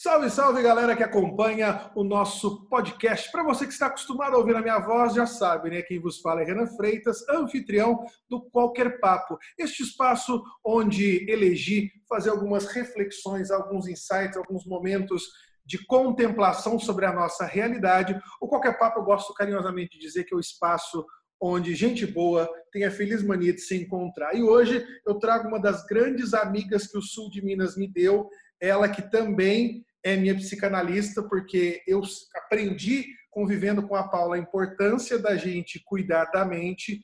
Salve, 0.00 0.30
salve 0.30 0.62
galera 0.62 0.94
que 0.94 1.02
acompanha 1.02 1.90
o 1.96 2.04
nosso 2.04 2.68
podcast. 2.68 3.32
Para 3.32 3.42
você 3.42 3.66
que 3.66 3.72
está 3.72 3.86
acostumado 3.86 4.36
a 4.36 4.38
ouvir 4.38 4.54
a 4.54 4.62
minha 4.62 4.78
voz, 4.78 5.12
já 5.12 5.26
sabe, 5.26 5.70
né? 5.70 5.82
Quem 5.82 5.98
vos 5.98 6.20
fala 6.20 6.40
é 6.40 6.44
Renan 6.44 6.68
Freitas, 6.68 7.28
anfitrião 7.28 7.98
do 8.30 8.40
Qualquer 8.40 9.00
Papo. 9.00 9.36
Este 9.58 9.82
espaço 9.82 10.40
onde 10.64 11.28
elegi 11.28 11.90
fazer 12.08 12.30
algumas 12.30 12.66
reflexões, 12.66 13.50
alguns 13.50 13.88
insights, 13.88 14.36
alguns 14.36 14.64
momentos 14.64 15.24
de 15.66 15.84
contemplação 15.84 16.78
sobre 16.78 17.04
a 17.04 17.12
nossa 17.12 17.44
realidade. 17.44 18.16
O 18.40 18.46
Qualquer 18.46 18.78
Papo 18.78 19.00
eu 19.00 19.04
gosto 19.04 19.34
carinhosamente 19.34 19.98
de 19.98 20.06
dizer 20.06 20.22
que 20.22 20.32
é 20.32 20.36
o 20.36 20.40
espaço 20.40 21.04
onde 21.40 21.74
gente 21.74 22.06
boa 22.06 22.48
tem 22.70 22.84
a 22.84 22.90
feliz 22.92 23.20
mania 23.20 23.52
de 23.52 23.62
se 23.62 23.76
encontrar. 23.76 24.32
E 24.36 24.44
hoje 24.44 24.86
eu 25.04 25.18
trago 25.18 25.48
uma 25.48 25.58
das 25.58 25.84
grandes 25.86 26.34
amigas 26.34 26.86
que 26.86 26.96
o 26.96 27.02
sul 27.02 27.28
de 27.28 27.44
Minas 27.44 27.76
me 27.76 27.88
deu, 27.88 28.28
ela 28.60 28.88
que 28.88 29.02
também 29.02 29.84
é 30.04 30.16
minha 30.16 30.34
psicanalista, 30.34 31.22
porque 31.22 31.82
eu 31.86 32.02
aprendi 32.34 33.06
convivendo 33.30 33.86
com 33.86 33.94
a 33.94 34.08
Paula 34.08 34.36
a 34.36 34.38
importância 34.38 35.18
da 35.18 35.36
gente 35.36 35.82
cuidar 35.84 36.26
da 36.26 36.44
mente, 36.44 37.02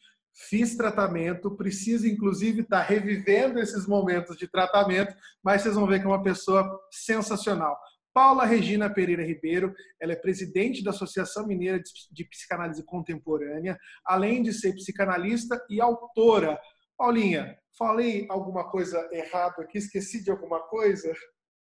fiz 0.48 0.76
tratamento, 0.76 1.56
preciso 1.56 2.06
inclusive 2.06 2.62
estar 2.62 2.78
tá 2.78 2.82
revivendo 2.82 3.60
esses 3.60 3.86
momentos 3.86 4.36
de 4.36 4.48
tratamento, 4.48 5.14
mas 5.42 5.62
vocês 5.62 5.74
vão 5.74 5.86
ver 5.86 6.00
que 6.00 6.06
é 6.06 6.08
uma 6.08 6.22
pessoa 6.22 6.80
sensacional. 6.90 7.78
Paula 8.12 8.44
Regina 8.44 8.88
Pereira 8.88 9.24
Ribeiro, 9.24 9.74
ela 10.00 10.12
é 10.12 10.16
presidente 10.16 10.84
da 10.84 10.90
Associação 10.90 11.46
Mineira 11.46 11.80
de 12.12 12.24
Psicanálise 12.24 12.84
Contemporânea, 12.84 13.76
além 14.04 14.42
de 14.42 14.52
ser 14.52 14.72
psicanalista 14.74 15.60
e 15.68 15.80
autora. 15.80 16.58
Paulinha, 16.96 17.56
falei 17.76 18.24
alguma 18.30 18.70
coisa 18.70 19.08
errada 19.12 19.62
aqui? 19.62 19.78
Esqueci 19.78 20.22
de 20.22 20.30
alguma 20.30 20.60
coisa? 20.60 21.12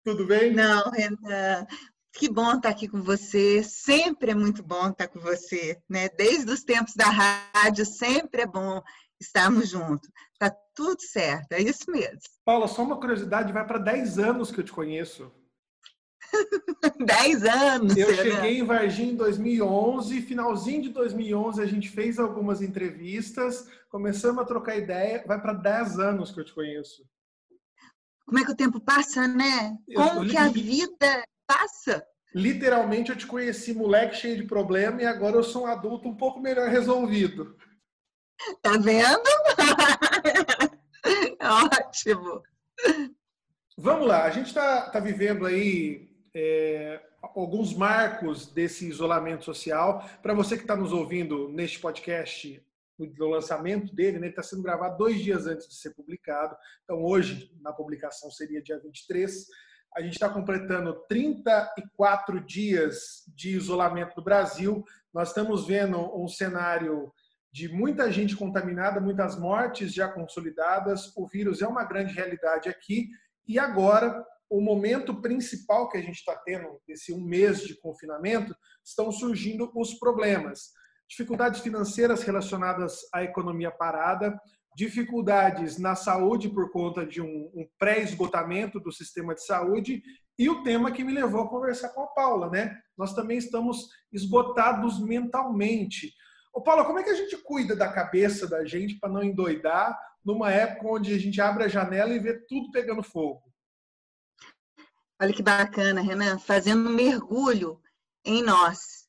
Tudo 0.05 0.27
bem? 0.27 0.53
Não, 0.53 0.91
Renan. 0.91 1.67
Que 2.12 2.29
bom 2.29 2.53
estar 2.53 2.69
aqui 2.69 2.87
com 2.87 3.03
você. 3.03 3.62
Sempre 3.62 4.33
é 4.33 4.35
muito 4.35 4.62
bom 4.62 4.91
estar 4.91 5.09
com 5.09 5.19
você, 5.19 5.81
né? 5.89 6.11
Desde 6.11 6.51
os 6.53 6.62
tempos 6.62 6.95
da 6.95 7.06
rádio, 7.06 7.87
sempre 7.87 8.43
é 8.43 8.47
bom 8.47 8.83
estarmos 9.19 9.70
juntos. 9.70 10.09
Tá 10.39 10.55
tudo 10.75 11.01
certo, 11.01 11.53
é 11.53 11.62
isso 11.62 11.91
mesmo. 11.91 12.20
Paula, 12.45 12.69
só 12.69 12.83
uma 12.83 13.01
curiosidade, 13.01 13.53
vai 13.53 13.67
para 13.67 13.78
10 13.78 14.19
anos 14.19 14.51
que 14.51 14.61
eu 14.61 14.65
te 14.65 14.73
conheço. 14.73 15.33
10 17.06 17.45
anos. 17.45 17.97
Eu 17.97 18.15
cheguei 18.15 18.59
em 18.59 18.65
Varginha 18.65 19.12
em 19.12 19.17
2011, 19.17 20.21
finalzinho 20.21 20.83
de 20.83 20.89
2011 20.91 21.62
a 21.62 21.67
gente 21.67 21.89
fez 21.89 22.19
algumas 22.19 22.61
entrevistas, 22.61 23.69
começamos 23.89 24.43
a 24.43 24.47
trocar 24.47 24.77
ideia, 24.77 25.25
vai 25.27 25.41
para 25.41 25.55
10 25.55 25.98
anos 25.98 26.31
que 26.31 26.41
eu 26.41 26.45
te 26.45 26.53
conheço 26.53 27.03
como 28.27 28.39
é 28.39 28.44
que 28.44 28.53
o 28.53 28.56
tempo 28.56 28.80
passa, 28.80 29.28
né? 29.28 29.77
Como 29.94 30.28
que 30.28 30.36
a 30.36 30.48
vida 30.48 31.25
passa? 31.47 32.05
Literalmente 32.34 33.11
eu 33.11 33.16
te 33.16 33.27
conheci 33.27 33.72
moleque 33.72 34.16
cheio 34.16 34.36
de 34.36 34.44
problema 34.44 35.03
e 35.03 35.06
agora 35.06 35.36
eu 35.36 35.44
sou 35.44 35.64
um 35.64 35.66
adulto 35.66 36.08
um 36.08 36.16
pouco 36.16 36.41
melhor 36.41 36.69
resolvido. 36.69 37.56
Tá 38.61 38.72
vendo? 38.72 39.22
Ótimo. 41.41 42.42
Vamos 43.77 44.06
lá, 44.06 44.25
a 44.25 44.31
gente 44.31 44.47
está 44.47 44.91
tá 44.91 44.98
vivendo 44.98 45.47
aí 45.47 46.09
é, 46.34 47.00
alguns 47.22 47.75
marcos 47.75 48.47
desse 48.47 48.88
isolamento 48.88 49.44
social. 49.44 50.09
Para 50.22 50.34
você 50.34 50.56
que 50.56 50.62
está 50.62 50.77
nos 50.77 50.92
ouvindo 50.92 51.48
neste 51.48 51.78
podcast 51.78 52.61
do 52.98 53.28
lançamento 53.28 53.95
dele, 53.95 54.19
né? 54.19 54.27
Ele 54.27 54.33
está 54.33 54.42
sendo 54.42 54.62
gravado 54.62 54.97
dois 54.97 55.23
dias 55.23 55.47
antes 55.47 55.69
de 55.69 55.75
ser 55.75 55.95
publicado. 55.95 56.56
Então, 56.84 57.03
hoje, 57.03 57.50
na 57.61 57.73
publicação, 57.73 58.31
seria 58.31 58.62
dia 58.62 58.78
23. 58.78 59.47
A 59.97 60.00
gente 60.03 60.14
está 60.14 60.28
completando 60.28 60.95
34 61.09 62.41
dias 62.45 63.22
de 63.34 63.50
isolamento 63.50 64.15
do 64.15 64.25
Brasil. 64.25 64.84
Nós 65.12 65.28
estamos 65.28 65.67
vendo 65.67 65.98
um 66.20 66.28
cenário 66.28 67.12
de 67.53 67.69
muita 67.69 68.11
gente 68.11 68.37
contaminada, 68.37 69.00
muitas 69.00 69.38
mortes 69.38 69.93
já 69.94 70.09
consolidadas. 70.09 71.16
O 71.16 71.26
vírus 71.28 71.62
é 71.62 71.66
uma 71.66 71.84
grande 71.84 72.12
realidade 72.12 72.69
aqui. 72.69 73.09
E 73.47 73.59
agora, 73.59 74.25
o 74.50 74.61
momento 74.61 75.21
principal 75.21 75.88
que 75.88 75.99
a 75.99 76.03
gente 76.03 76.16
está 76.16 76.34
tendo, 76.37 76.81
esse 76.88 77.12
um 77.12 77.21
mês 77.21 77.62
de 77.62 77.81
confinamento, 77.81 78.55
estão 78.84 79.12
surgindo 79.12 79.71
os 79.75 79.94
problemas 79.94 80.72
dificuldades 81.09 81.60
financeiras 81.60 82.22
relacionadas 82.22 83.00
à 83.12 83.22
economia 83.22 83.70
parada, 83.70 84.38
dificuldades 84.76 85.78
na 85.78 85.94
saúde 85.94 86.48
por 86.48 86.70
conta 86.70 87.06
de 87.06 87.20
um, 87.20 87.50
um 87.54 87.69
pré-esgotamento 87.78 88.81
do 88.81 88.91
sistema 88.91 89.34
de 89.34 89.44
saúde 89.44 90.03
e 90.38 90.48
o 90.48 90.62
tema 90.62 90.91
que 90.91 91.04
me 91.04 91.12
levou 91.12 91.43
a 91.43 91.48
conversar 91.48 91.91
com 91.91 92.03
a 92.03 92.09
Paula, 92.09 92.50
né? 92.50 92.76
Nós 92.97 93.14
também 93.14 93.38
estamos 93.38 93.88
esgotados 94.12 95.00
mentalmente. 95.00 96.12
Ô 96.53 96.60
Paula, 96.60 96.84
como 96.84 96.98
é 96.98 97.03
que 97.03 97.10
a 97.10 97.14
gente 97.14 97.37
cuida 97.38 97.76
da 97.76 97.93
cabeça 97.93 98.48
da 98.48 98.64
gente 98.64 98.98
para 98.98 99.12
não 99.12 99.22
endoidar 99.22 99.97
numa 100.25 100.50
época 100.50 100.88
onde 100.88 101.14
a 101.14 101.19
gente 101.19 101.41
abre 101.41 101.64
a 101.64 101.69
janela 101.69 102.12
e 102.12 102.19
vê 102.19 102.34
tudo 102.48 102.70
pegando 102.72 103.03
fogo? 103.03 103.43
Olha 105.20 105.32
que 105.32 105.43
bacana, 105.43 106.00
Renan, 106.00 106.38
fazendo 106.38 106.88
um 106.88 106.93
mergulho 106.93 107.81
em 108.25 108.43
nós, 108.43 109.03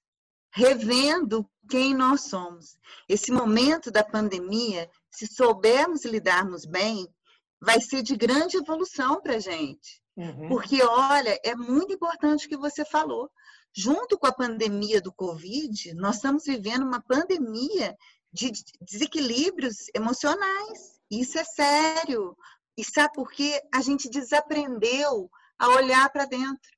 revendo 0.55 1.47
quem 1.69 1.93
nós 1.93 2.21
somos. 2.21 2.77
Esse 3.09 3.31
momento 3.31 3.91
da 3.91 4.03
pandemia, 4.03 4.89
se 5.11 5.27
soubermos 5.27 6.05
lidarmos 6.05 6.65
bem, 6.65 7.07
vai 7.61 7.81
ser 7.81 8.01
de 8.01 8.15
grande 8.15 8.57
evolução 8.57 9.21
para 9.21 9.35
a 9.35 9.39
gente. 9.39 10.01
Uhum. 10.15 10.47
Porque, 10.47 10.81
olha, 10.81 11.37
é 11.43 11.53
muito 11.55 11.91
importante 11.91 12.45
o 12.45 12.49
que 12.49 12.57
você 12.57 12.85
falou. 12.85 13.29
Junto 13.75 14.17
com 14.17 14.27
a 14.27 14.33
pandemia 14.33 15.01
do 15.01 15.11
Covid, 15.11 15.93
nós 15.95 16.15
estamos 16.15 16.45
vivendo 16.45 16.83
uma 16.83 17.01
pandemia 17.01 17.93
de 18.31 18.51
desequilíbrios 18.79 19.87
emocionais. 19.93 21.01
Isso 21.11 21.37
é 21.37 21.43
sério. 21.43 22.37
E 22.77 22.83
sabe 22.85 23.13
por 23.13 23.29
quê? 23.29 23.61
A 23.73 23.81
gente 23.81 24.09
desaprendeu 24.09 25.29
a 25.59 25.67
olhar 25.69 26.09
para 26.09 26.25
dentro. 26.25 26.74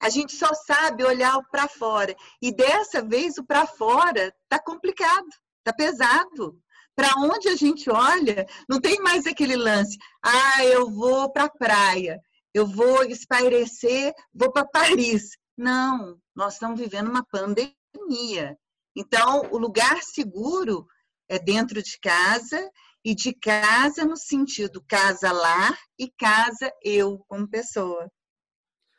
A 0.00 0.08
gente 0.08 0.34
só 0.34 0.52
sabe 0.54 1.04
olhar 1.04 1.40
para 1.50 1.68
fora. 1.68 2.14
E 2.40 2.54
dessa 2.54 3.02
vez 3.02 3.36
o 3.38 3.44
para 3.44 3.66
fora 3.66 4.34
tá 4.48 4.58
complicado, 4.58 5.26
tá 5.64 5.72
pesado. 5.72 6.60
Para 6.94 7.14
onde 7.18 7.48
a 7.48 7.56
gente 7.56 7.90
olha, 7.90 8.46
não 8.68 8.80
tem 8.80 9.00
mais 9.00 9.26
aquele 9.26 9.56
lance. 9.56 9.96
Ah, 10.22 10.64
eu 10.64 10.90
vou 10.90 11.30
para 11.30 11.44
a 11.44 11.50
praia, 11.50 12.20
eu 12.52 12.66
vou 12.66 13.04
espairecer, 13.04 14.12
vou 14.34 14.50
para 14.50 14.66
Paris. 14.66 15.36
Não, 15.56 16.18
nós 16.34 16.54
estamos 16.54 16.78
vivendo 16.80 17.08
uma 17.08 17.24
pandemia. 17.24 18.58
Então, 18.96 19.48
o 19.52 19.58
lugar 19.58 20.02
seguro 20.02 20.86
é 21.28 21.38
dentro 21.38 21.82
de 21.82 21.98
casa 22.00 22.70
e 23.04 23.14
de 23.14 23.32
casa 23.32 24.04
no 24.04 24.16
sentido 24.16 24.84
casa-lar 24.88 25.78
e 25.98 26.10
casa-eu 26.10 27.24
como 27.28 27.48
pessoa. 27.48 28.10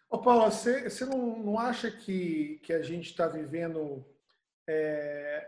Ô 0.09 0.17
Paula, 0.17 0.49
você, 0.49 0.89
você 0.89 1.05
não, 1.05 1.37
não 1.37 1.59
acha 1.59 1.91
que, 1.91 2.59
que 2.63 2.73
a 2.73 2.81
gente 2.81 3.11
está 3.11 3.27
vivendo. 3.27 4.03
É, 4.67 5.47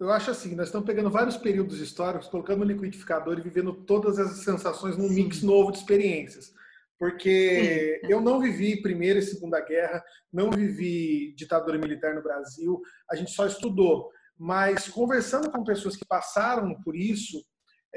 eu 0.00 0.10
acho 0.10 0.30
assim, 0.30 0.54
nós 0.54 0.68
estamos 0.68 0.86
pegando 0.86 1.10
vários 1.10 1.36
períodos 1.36 1.78
históricos, 1.78 2.28
colocando 2.28 2.60
no 2.60 2.64
liquidificador 2.64 3.38
e 3.38 3.42
vivendo 3.42 3.72
todas 3.72 4.18
as 4.18 4.44
sensações 4.44 4.96
num 4.96 5.10
mix 5.10 5.42
novo 5.42 5.70
de 5.70 5.78
experiências. 5.78 6.52
Porque 6.98 8.00
Sim. 8.00 8.12
eu 8.12 8.20
não 8.20 8.40
vivi 8.40 8.80
Primeira 8.80 9.18
e 9.18 9.22
Segunda 9.22 9.60
Guerra, 9.60 10.02
não 10.32 10.50
vivi 10.50 11.34
ditadura 11.34 11.76
militar 11.76 12.14
no 12.14 12.22
Brasil, 12.22 12.80
a 13.10 13.16
gente 13.16 13.32
só 13.32 13.46
estudou. 13.46 14.10
Mas 14.38 14.88
conversando 14.88 15.50
com 15.50 15.64
pessoas 15.64 15.96
que 15.96 16.04
passaram 16.06 16.74
por 16.82 16.96
isso, 16.96 17.44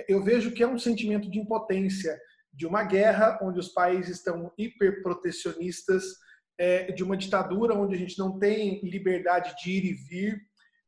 eu 0.09 0.21
vejo 0.23 0.51
que 0.51 0.63
é 0.63 0.67
um 0.67 0.79
sentimento 0.79 1.29
de 1.29 1.39
impotência 1.39 2.19
de 2.55 2.65
uma 2.65 2.83
guerra 2.83 3.37
onde 3.41 3.59
os 3.59 3.69
países 3.69 4.17
estão 4.17 4.51
hiperprotecionistas, 4.57 6.03
é, 6.57 6.91
de 6.91 7.03
uma 7.03 7.17
ditadura 7.17 7.75
onde 7.75 7.95
a 7.95 7.97
gente 7.97 8.17
não 8.17 8.39
tem 8.39 8.79
liberdade 8.81 9.55
de 9.61 9.71
ir 9.71 9.85
e 9.85 9.93
vir, 9.93 10.41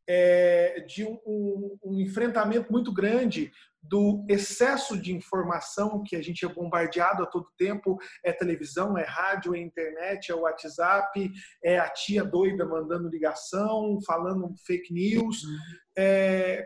é, 0.10 0.80
de 0.88 1.04
um, 1.04 1.20
um, 1.26 1.78
um, 1.84 2.00
enfrentamento 2.00 2.72
muito 2.72 2.94
grande 2.94 3.52
do 3.84 4.26
excesso 4.30 4.98
de 4.98 5.14
informação 5.14 6.02
que 6.02 6.16
a 6.16 6.22
gente 6.22 6.46
é 6.46 6.48
bombardeado 6.48 7.24
a 7.24 7.26
todo 7.26 7.52
tempo, 7.58 7.98
é 8.24 8.32
televisão, 8.32 8.98
é 8.98 9.04
rádio, 9.04 9.54
é 9.54 9.60
internet, 9.60 10.32
é 10.32 10.36
WhatsApp, 10.36 11.30
é 11.62 11.78
a 11.78 11.90
tia 11.90 12.24
doida 12.24 12.66
mandando 12.66 13.10
ligação, 13.10 14.00
falando 14.06 14.56
fake 14.66 14.94
news, 14.94 15.44
uhum. 15.44 15.58
é, 15.98 16.66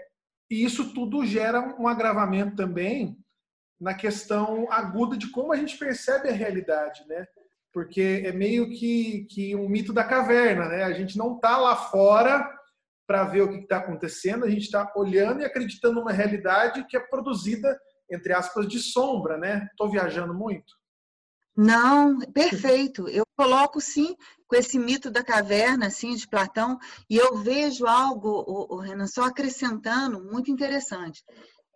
e 0.50 0.64
isso 0.64 0.94
tudo 0.94 1.26
gera 1.26 1.76
um 1.80 1.88
agravamento 1.88 2.56
também 2.56 3.18
na 3.82 3.96
questão 3.96 4.72
aguda 4.72 5.18
de 5.18 5.32
como 5.32 5.52
a 5.52 5.56
gente 5.58 5.76
percebe 5.76 6.30
a 6.30 6.34
realidade, 6.34 7.04
né? 7.08 7.26
Porque 7.74 8.22
é 8.24 8.32
meio 8.32 8.70
que, 8.70 9.26
que 9.26 9.56
um 9.56 9.68
mito 9.68 9.92
da 9.92 10.04
caverna, 10.04 10.70
né? 10.70 10.84
A 10.84 10.94
gente 10.94 11.18
não 11.18 11.36
está 11.36 11.58
lá 11.58 11.76
fora 11.76 12.48
para 13.08 13.24
ver 13.24 13.42
o 13.42 13.50
que 13.50 13.64
está 13.64 13.78
acontecendo, 13.78 14.46
a 14.46 14.50
gente 14.50 14.66
está 14.66 14.94
olhando 14.96 15.42
e 15.42 15.46
acreditando 15.46 15.96
numa 15.96 16.12
realidade 16.12 16.86
que 16.88 16.96
é 16.96 17.00
produzida, 17.00 17.76
entre 18.10 18.34
aspas, 18.34 18.68
de 18.68 18.78
sombra, 18.78 19.36
né? 19.38 19.68
Estou 19.72 19.90
viajando 19.90 20.34
muito? 20.34 20.80
Não, 21.58 22.20
perfeito. 22.20 23.10
Eu 23.10 23.24
coloco 23.36 23.82
sim 23.82 24.16
com 24.48 24.56
esse 24.56 24.78
mito 24.78 25.10
da 25.10 25.24
caverna, 25.24 25.88
assim, 25.88 26.16
de 26.16 26.28
Platão, 26.28 26.78
e 27.10 27.18
eu 27.18 27.38
vejo 27.38 27.88
algo, 27.88 28.46
o, 28.70 28.78
Renan, 28.78 29.08
só 29.08 29.24
acrescentando, 29.24 30.24
muito 30.24 30.52
interessante. 30.52 31.24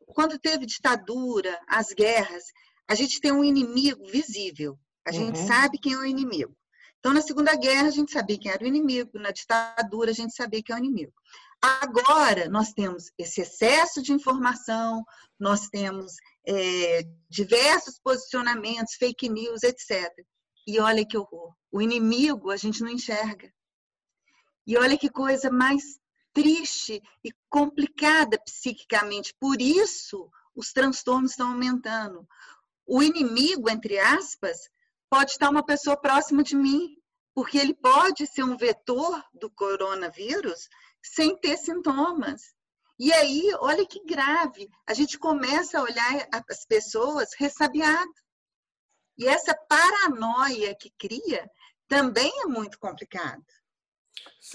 Quando 0.08 0.40
teve 0.40 0.66
ditadura, 0.66 1.60
as 1.68 1.88
guerras, 1.90 2.44
a 2.88 2.96
gente 2.96 3.20
tem 3.20 3.32
um 3.32 3.44
inimigo 3.44 4.06
visível. 4.08 4.78
A 5.06 5.12
gente 5.12 5.40
uhum. 5.40 5.48
sabe 5.48 5.78
quem 5.78 5.94
é 5.94 5.98
o 5.98 6.06
inimigo. 6.06 6.56
Então, 7.00 7.14
na 7.14 7.22
Segunda 7.22 7.56
Guerra, 7.56 7.88
a 7.88 7.92
gente 7.92 8.12
sabia 8.12 8.40
quem 8.40 8.52
era 8.52 8.64
o 8.64 8.68
inimigo, 8.68 9.20
na 9.20 9.30
ditadura, 9.30 10.10
a 10.10 10.14
gente 10.14 10.34
sabia 10.34 10.64
quem 10.64 10.74
é 10.74 10.80
o 10.80 10.84
inimigo. 10.84 11.14
Agora, 11.62 12.50
nós 12.50 12.74
temos 12.74 13.12
esse 13.18 13.42
excesso 13.42 14.02
de 14.02 14.12
informação, 14.12 15.04
nós 15.40 15.68
temos 15.70 16.14
é, 16.48 17.04
diversos 17.30 18.00
posicionamentos, 18.00 18.96
fake 18.96 19.30
news, 19.30 19.62
etc. 19.62 20.12
E 20.68 20.80
olha 20.80 21.06
que 21.06 21.18
horror. 21.18 21.54
O 21.72 21.82
inimigo 21.82 22.50
a 22.50 22.58
gente 22.58 22.82
não 22.82 22.90
enxerga. 22.90 23.54
E 24.66 24.78
olha 24.78 24.98
que 24.98 25.10
coisa 25.10 25.52
mais 25.52 26.00
triste 26.36 27.02
e 27.24 27.32
complicada 27.50 28.38
psiquicamente. 28.44 29.34
Por 29.40 29.62
isso, 29.62 30.30
os 30.54 30.74
transtornos 30.74 31.32
estão 31.32 31.54
aumentando. 31.54 32.28
O 32.86 33.02
inimigo, 33.02 33.70
entre 33.70 33.98
aspas, 33.98 34.70
pode 35.10 35.32
estar 35.32 35.50
uma 35.50 35.66
pessoa 35.66 35.96
próxima 35.96 36.44
de 36.44 36.56
mim, 36.56 36.98
porque 37.34 37.58
ele 37.58 37.74
pode 37.74 38.28
ser 38.28 38.44
um 38.44 38.58
vetor 38.58 39.24
do 39.34 39.50
coronavírus 39.50 40.68
sem 41.02 41.38
ter 41.38 41.58
sintomas. 41.58 42.54
E 43.00 43.14
aí, 43.14 43.52
olha 43.60 43.86
que 43.86 44.04
grave, 44.06 44.70
a 44.86 44.94
gente 44.94 45.18
começa 45.18 45.80
a 45.80 45.84
olhar 45.84 46.28
as 46.50 46.66
pessoas 46.66 47.30
ressabiadas. 47.38 48.24
E 49.18 49.26
essa 49.26 49.56
paranoia 49.70 50.76
que 50.76 50.92
cria 50.98 51.50
também 51.88 52.32
é 52.42 52.46
muito 52.46 52.78
complicado. 52.78 53.44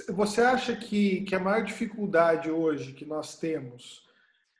Você 0.08 0.40
acha 0.40 0.76
que, 0.76 1.22
que 1.22 1.34
a 1.34 1.40
maior 1.40 1.64
dificuldade 1.64 2.50
hoje 2.50 2.92
que 2.92 3.04
nós 3.04 3.38
temos 3.38 4.02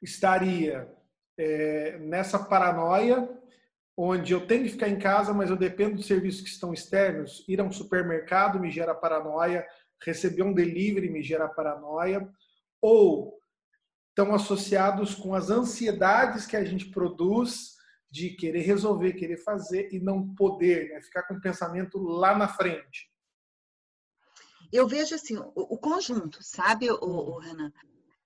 estaria 0.02 0.91
é, 1.38 1.99
nessa 1.99 2.38
paranoia, 2.38 3.29
onde 3.97 4.32
eu 4.32 4.47
tenho 4.47 4.64
que 4.64 4.70
ficar 4.70 4.88
em 4.88 4.99
casa, 4.99 5.32
mas 5.32 5.50
eu 5.50 5.56
dependo 5.56 5.97
de 5.97 6.02
serviços 6.02 6.43
que 6.43 6.49
estão 6.49 6.73
externos? 6.73 7.44
Ir 7.49 7.61
a 7.61 7.64
um 7.64 7.73
supermercado 7.73 8.58
me 8.58 8.70
gera 8.70 8.94
paranoia, 8.94 9.67
receber 10.02 10.43
um 10.43 10.52
delivery 10.52 11.11
me 11.11 11.23
gera 11.23 11.49
paranoia, 11.49 12.29
ou 12.81 13.38
estão 14.08 14.35
associados 14.35 15.14
com 15.14 15.35
as 15.35 15.50
ansiedades 15.50 16.46
que 16.46 16.56
a 16.56 16.64
gente 16.64 16.87
produz 16.87 17.76
de 18.11 18.31
querer 18.31 18.62
resolver, 18.62 19.12
querer 19.12 19.37
fazer 19.37 19.88
e 19.93 20.00
não 20.00 20.35
poder, 20.35 20.88
né? 20.91 21.00
ficar 21.00 21.23
com 21.23 21.35
o 21.35 21.41
pensamento 21.41 21.99
lá 21.99 22.37
na 22.37 22.49
frente. 22.49 23.08
Eu 24.72 24.87
vejo 24.87 25.14
assim, 25.14 25.37
o, 25.37 25.52
o 25.55 25.78
conjunto, 25.78 26.43
sabe, 26.43 26.90
o, 26.90 26.96
o 27.00 27.38
Renan? 27.38 27.72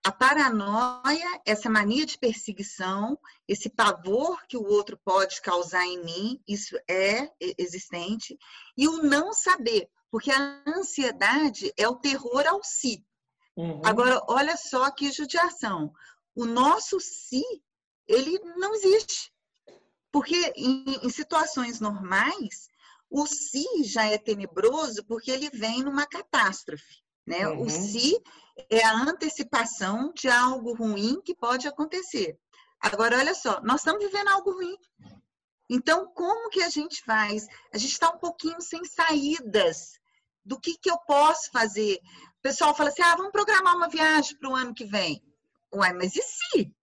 A 0.05 0.12
paranoia, 0.12 1.41
essa 1.46 1.70
mania 1.70 2.05
de 2.05 2.19
perseguição, 2.19 3.19
esse 3.49 3.70
pavor 3.70 4.46
que 4.46 4.56
o 4.56 4.62
outro 4.62 5.00
pode 5.02 5.41
causar 5.41 5.87
em 5.87 6.05
mim, 6.05 6.43
isso 6.46 6.76
é 6.87 7.31
existente. 7.56 8.38
E 8.76 8.87
o 8.87 9.02
não 9.02 9.32
saber, 9.32 9.88
porque 10.11 10.31
a 10.31 10.62
ansiedade 10.67 11.73
é 11.79 11.88
o 11.88 11.96
terror 11.96 12.46
ao 12.46 12.62
si. 12.62 13.02
Uhum. 13.56 13.81
Agora, 13.82 14.23
olha 14.29 14.58
só 14.58 14.91
que 14.91 15.11
judiação. 15.11 15.91
O 16.35 16.44
nosso 16.44 17.00
si, 17.00 17.43
ele 18.06 18.38
não 18.56 18.75
existe. 18.75 19.32
Porque 20.12 20.52
em, 20.55 20.85
em 21.02 21.08
situações 21.08 21.81
normais, 21.81 22.69
o 23.17 23.29
si 23.29 23.65
já 23.85 24.07
é 24.07 24.19
tenebroso 24.19 25.05
porque 25.05 25.31
ele 25.31 25.49
vem 25.49 25.85
numa 25.85 26.05
catástrofe. 26.05 26.97
Né? 27.25 27.47
Uhum. 27.47 27.63
O 27.63 27.71
si 27.71 28.21
é 28.69 28.83
a 28.83 28.93
antecipação 28.93 30.13
de 30.13 30.29
algo 30.29 30.75
ruim 30.75 31.23
que 31.25 31.33
pode 31.33 31.69
acontecer. 31.69 32.37
Agora, 32.81 33.17
olha 33.17 33.33
só, 33.33 33.61
nós 33.63 33.83
estamos 33.83 34.05
vivendo 34.05 34.31
algo 34.31 34.51
ruim. 34.55 34.77
Então, 35.71 36.09
como 36.13 36.51
que 36.51 36.61
a 36.61 36.69
gente 36.69 37.05
faz? 37.05 37.47
A 37.73 37.79
gente 37.79 37.93
está 37.93 38.11
um 38.11 38.19
pouquinho 38.19 38.61
sem 38.61 38.85
saídas. 38.85 39.93
Do 40.45 40.59
que, 40.59 40.77
que 40.77 40.91
eu 40.91 40.99
posso 41.07 41.53
fazer? 41.53 42.01
O 42.39 42.43
pessoal 42.43 42.75
fala 42.75 42.89
assim: 42.89 43.03
ah, 43.03 43.15
vamos 43.15 43.31
programar 43.31 43.77
uma 43.77 43.89
viagem 43.89 44.37
para 44.37 44.51
o 44.51 44.57
ano 44.57 44.75
que 44.75 44.85
vem. 44.85 45.23
Uai, 45.73 45.93
mas 45.93 46.17
e 46.17 46.21
se? 46.21 46.75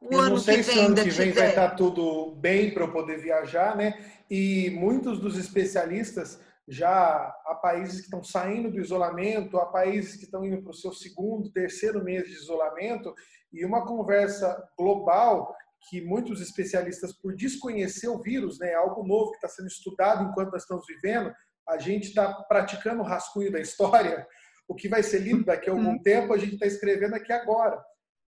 O 0.00 0.12
eu 0.12 0.20
ano 0.20 0.36
não 0.36 0.38
sei 0.38 0.58
que 0.58 0.64
se 0.64 0.78
ano 0.78 0.94
que 0.94 1.10
vem 1.10 1.32
vai 1.32 1.48
estar 1.48 1.70
tudo 1.70 2.36
bem 2.36 2.72
para 2.72 2.84
eu 2.84 2.92
poder 2.92 3.18
viajar, 3.18 3.74
né? 3.74 4.17
E 4.30 4.70
muitos 4.70 5.18
dos 5.18 5.38
especialistas 5.38 6.40
já 6.66 7.34
há 7.46 7.54
países 7.54 8.00
que 8.00 8.04
estão 8.04 8.22
saindo 8.22 8.70
do 8.70 8.78
isolamento, 8.78 9.58
há 9.58 9.66
países 9.66 10.16
que 10.16 10.24
estão 10.24 10.44
indo 10.44 10.62
para 10.62 10.70
o 10.70 10.74
seu 10.74 10.92
segundo, 10.92 11.50
terceiro 11.50 12.04
mês 12.04 12.26
de 12.26 12.34
isolamento, 12.34 13.14
e 13.50 13.64
uma 13.64 13.86
conversa 13.86 14.62
global 14.78 15.54
que 15.88 16.02
muitos 16.02 16.42
especialistas, 16.42 17.12
por 17.12 17.34
desconhecer 17.34 18.08
o 18.08 18.20
vírus, 18.20 18.58
né, 18.58 18.74
algo 18.74 19.06
novo 19.06 19.30
que 19.30 19.36
está 19.36 19.48
sendo 19.48 19.68
estudado 19.68 20.24
enquanto 20.24 20.52
nós 20.52 20.62
estamos 20.62 20.84
vivendo, 20.86 21.32
a 21.66 21.78
gente 21.78 22.08
está 22.08 22.32
praticando 22.44 23.00
o 23.00 23.06
rascunho 23.06 23.50
da 23.50 23.60
história, 23.60 24.26
o 24.66 24.74
que 24.74 24.88
vai 24.88 25.02
ser 25.02 25.20
lido 25.20 25.44
daqui 25.44 25.70
a 25.70 25.72
algum 25.72 25.92
uhum. 25.92 26.02
tempo, 26.02 26.34
a 26.34 26.38
gente 26.38 26.54
está 26.54 26.66
escrevendo 26.66 27.14
aqui 27.14 27.32
agora 27.32 27.82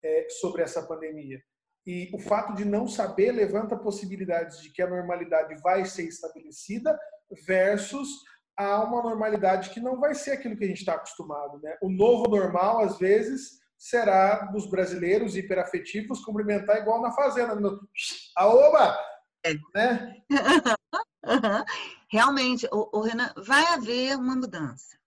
é, 0.04 0.28
sobre 0.30 0.62
essa 0.62 0.86
pandemia. 0.86 1.42
E 1.88 2.12
o 2.14 2.20
fato 2.20 2.54
de 2.54 2.66
não 2.66 2.86
saber 2.86 3.32
levanta 3.32 3.78
possibilidades 3.78 4.62
de 4.62 4.70
que 4.70 4.82
a 4.82 4.90
normalidade 4.90 5.56
vai 5.62 5.86
ser 5.86 6.04
estabelecida 6.04 7.00
versus 7.46 8.10
a 8.58 8.84
uma 8.84 9.02
normalidade 9.02 9.70
que 9.70 9.80
não 9.80 9.98
vai 9.98 10.14
ser 10.14 10.32
aquilo 10.32 10.58
que 10.58 10.66
a 10.66 10.68
gente 10.68 10.80
está 10.80 10.96
acostumado. 10.96 11.62
Né? 11.62 11.78
O 11.82 11.90
novo 11.90 12.30
normal, 12.30 12.82
às 12.82 12.98
vezes, 12.98 13.62
será 13.78 14.48
dos 14.48 14.70
brasileiros 14.70 15.38
hiperafetivos 15.38 16.26
cumprimentar 16.26 16.76
igual 16.76 17.02
na 17.02 17.14
fazenda. 17.14 17.56
No... 17.56 17.80
Aoba! 18.36 19.00
É. 19.46 19.54
Né? 19.74 20.22
Realmente, 22.12 22.68
o, 22.70 22.98
o 22.98 23.02
Renan, 23.02 23.32
vai 23.38 23.66
haver 23.68 24.18
uma 24.18 24.36
mudança. 24.36 24.98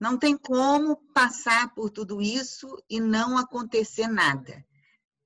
Não 0.00 0.18
tem 0.18 0.34
como 0.34 0.96
passar 1.12 1.74
por 1.74 1.90
tudo 1.90 2.22
isso 2.22 2.82
e 2.88 2.98
não 2.98 3.36
acontecer 3.36 4.06
nada 4.06 4.64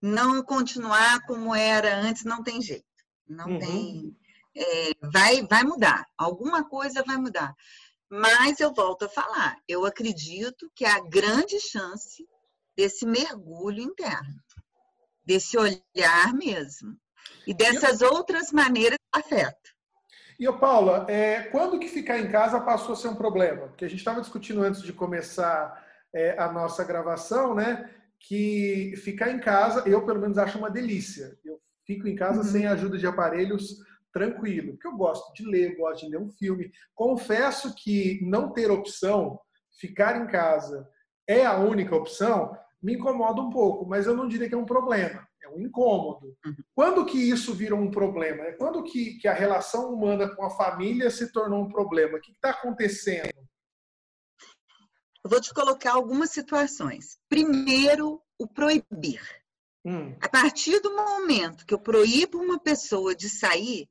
não 0.05 0.43
continuar 0.43 1.25
como 1.27 1.55
era 1.55 1.97
antes 1.97 2.25
não 2.25 2.43
tem 2.43 2.61
jeito. 2.61 2.85
Não 3.27 3.47
uhum. 3.47 3.59
tem. 3.59 4.17
É, 4.55 4.91
vai, 5.03 5.47
vai 5.47 5.65
mudar. 5.65 6.07
Alguma 6.19 6.69
coisa 6.69 7.03
vai 7.03 7.17
mudar. 7.17 7.55
Mas 8.11 8.61
eu 8.61 8.75
volto 8.75 9.07
a 9.07 9.09
falar, 9.09 9.57
eu 9.67 9.87
acredito 9.87 10.71
que 10.75 10.85
há 10.85 11.01
grande 11.01 11.59
chance 11.59 12.29
desse 12.77 13.07
mergulho 13.07 13.81
interno, 13.81 14.35
desse 15.25 15.57
olhar 15.57 16.35
mesmo. 16.35 16.95
E 17.47 17.55
dessas 17.55 18.03
outras 18.03 18.53
maneiras 18.53 18.99
afeta. 19.11 19.57
E, 20.39 20.47
ô 20.47 20.59
Paula, 20.59 21.07
é, 21.09 21.45
quando 21.45 21.79
que 21.79 21.89
ficar 21.89 22.19
em 22.19 22.31
casa 22.31 22.61
passou 22.61 22.93
a 22.93 22.97
ser 22.97 23.09
um 23.09 23.15
problema? 23.15 23.69
Porque 23.69 23.87
a 23.87 23.89
gente 23.89 24.01
estava 24.01 24.21
discutindo 24.21 24.63
antes 24.63 24.83
de 24.83 24.93
começar 24.93 25.83
é, 26.13 26.39
a 26.39 26.53
nossa 26.53 26.85
gravação, 26.85 27.55
né? 27.55 27.91
Que 28.27 28.95
ficar 28.97 29.31
em 29.31 29.39
casa, 29.39 29.89
eu 29.89 30.05
pelo 30.05 30.21
menos 30.21 30.39
acho 30.39 30.59
uma 30.59 30.71
delícia. 30.71 31.37
Eu 31.45 31.61
fico 31.87 32.09
em 32.09 32.17
casa 32.17 32.39
uhum. 32.39 32.45
sem 32.45 32.67
ajuda 32.67 32.97
de 32.97 33.07
aparelhos, 33.07 33.79
tranquilo, 34.13 34.73
porque 34.73 34.87
eu 34.87 34.97
gosto 34.97 35.33
de 35.35 35.45
ler, 35.45 35.77
gosto 35.77 36.07
de 36.07 36.13
ler 36.13 36.19
um 36.19 36.31
filme. 36.31 36.71
Confesso 36.95 37.75
que 37.75 38.21
não 38.23 38.53
ter 38.53 38.71
opção, 38.71 39.39
ficar 39.79 40.23
em 40.23 40.27
casa 40.27 40.89
é 41.27 41.45
a 41.45 41.59
única 41.59 41.97
opção, 41.97 42.57
me 42.83 42.95
incomoda 42.95 43.41
um 43.41 43.51
pouco, 43.51 43.87
mas 43.87 44.07
eu 44.07 44.15
não 44.15 44.29
diria 44.29 44.49
que 44.49 44.55
é 44.55 44.59
um 44.59 44.67
problema, 44.67 45.27
é 45.43 45.49
um 45.49 45.61
incômodo. 45.61 46.37
Uhum. 46.45 46.55
Quando 46.75 47.05
que 47.07 47.19
isso 47.19 47.55
virou 47.55 47.79
um 47.79 47.91
problema? 47.91 48.43
É 48.45 48.53
quando 48.53 48.83
que, 48.83 49.19
que 49.19 49.27
a 49.27 49.33
relação 49.33 49.93
humana 49.93 50.29
com 50.29 50.45
a 50.45 50.51
família 50.51 51.11
se 51.11 51.33
tornou 51.33 51.65
um 51.65 51.69
problema? 51.69 52.19
O 52.19 52.21
que 52.21 52.33
está 52.33 52.51
acontecendo? 52.51 53.33
Eu 55.25 55.31
vou 55.31 55.41
te 55.41 55.55
colocar 55.55 55.95
algumas 55.95 56.31
situações. 56.31 57.19
Primeiro, 57.31 58.21
o 58.39 58.47
proibir. 58.47 59.23
Hum. 59.83 60.15
A 60.21 60.29
partir 60.29 60.81
do 60.81 60.95
momento 60.95 61.65
que 61.65 61.73
eu 61.73 61.79
proíbo 61.79 62.39
uma 62.39 62.59
pessoa 62.59 63.15
de 63.15 63.31
sair, 63.31 63.89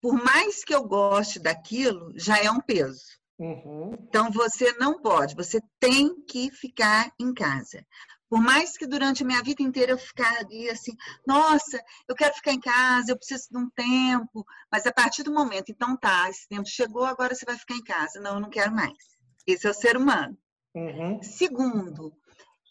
por 0.00 0.12
mais 0.22 0.62
que 0.62 0.74
eu 0.74 0.84
goste 0.84 1.38
daquilo, 1.38 2.12
já 2.14 2.38
é 2.38 2.50
um 2.50 2.60
peso. 2.60 3.02
Uhum. 3.38 3.94
Então 3.94 4.30
você 4.30 4.72
não 4.72 5.00
pode, 5.00 5.34
você 5.34 5.60
tem 5.80 6.22
que 6.26 6.50
ficar 6.50 7.10
em 7.18 7.32
casa. 7.32 7.84
Por 8.28 8.40
mais 8.40 8.76
que 8.76 8.86
durante 8.86 9.22
a 9.22 9.26
minha 9.26 9.42
vida 9.42 9.62
inteira 9.62 9.92
eu 9.92 9.98
ficaria 9.98 10.72
assim, 10.72 10.92
nossa, 11.26 11.82
eu 12.06 12.14
quero 12.14 12.34
ficar 12.34 12.52
em 12.52 12.60
casa, 12.60 13.10
eu 13.10 13.16
preciso 13.16 13.48
de 13.50 13.58
um 13.58 13.70
tempo, 13.70 14.44
mas 14.70 14.86
a 14.86 14.92
partir 14.92 15.22
do 15.22 15.32
momento, 15.32 15.70
então 15.70 15.96
tá, 15.96 16.28
esse 16.28 16.46
tempo 16.48 16.68
chegou, 16.68 17.04
agora 17.04 17.34
você 17.34 17.46
vai 17.46 17.56
ficar 17.56 17.74
em 17.74 17.82
casa. 17.82 18.20
Não, 18.20 18.34
eu 18.34 18.40
não 18.40 18.50
quero 18.50 18.74
mais. 18.74 18.98
Esse 19.46 19.66
é 19.66 19.70
o 19.70 19.74
ser 19.74 19.96
humano. 19.96 20.36
Uhum. 20.74 21.22
Segundo, 21.22 22.12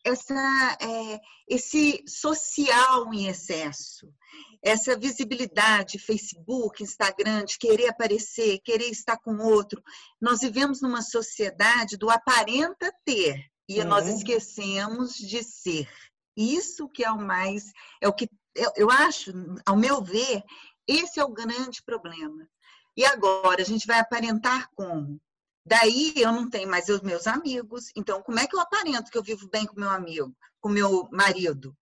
essa, 0.04 0.78
é, 0.82 1.22
esse 1.48 2.04
social 2.08 3.14
em 3.14 3.28
excesso, 3.28 4.14
essa 4.62 4.98
visibilidade, 4.98 6.00
Facebook, 6.00 6.84
Instagram, 6.84 7.46
de 7.46 7.58
querer 7.58 7.88
aparecer, 7.88 8.60
querer 8.60 8.90
estar 8.90 9.18
com 9.18 9.38
outro. 9.38 9.82
Nós 10.22 10.42
vivemos 10.42 10.82
numa 10.82 11.02
sociedade 11.02 11.98
do 11.98 12.10
aparenta 12.10 12.94
ter 13.06 13.50
e 13.68 13.80
uhum. 13.80 13.88
nós 13.88 14.08
esquecemos 14.08 15.16
de 15.16 15.44
ser. 15.44 15.88
Isso 16.36 16.90
que 16.90 17.04
é 17.04 17.12
o 17.12 17.18
mais, 17.18 17.72
é 18.02 18.08
o 18.08 18.14
que 18.14 18.28
eu, 18.56 18.72
eu 18.76 18.92
acho, 18.92 19.32
ao 19.66 19.78
meu 19.78 20.04
ver, 20.04 20.44
esse 20.88 21.20
é 21.20 21.24
o 21.24 21.34
grande 21.34 21.82
problema. 21.84 22.48
E 22.96 23.06
agora 23.06 23.62
a 23.62 23.66
gente 23.66 23.88
vai 23.88 24.00
aparentar 24.00 24.70
como? 24.76 25.20
Daí 25.66 26.14
eu 26.18 26.32
não 26.32 26.50
tenho 26.50 26.70
mais 26.70 26.90
os 26.90 27.02
meus 27.02 27.26
amigos. 27.26 27.86
Então, 27.96 28.22
como 28.22 28.40
é 28.40 28.48
que 28.48 28.56
eu 28.56 28.60
aparento 28.60 29.10
que 29.10 29.18
eu 29.18 29.24
vivo 29.24 29.50
bem 29.50 29.66
com 29.66 29.80
meu 29.80 29.90
amigo, 29.90 30.36
com 30.60 30.70
meu 30.70 31.08
marido, 31.12 31.76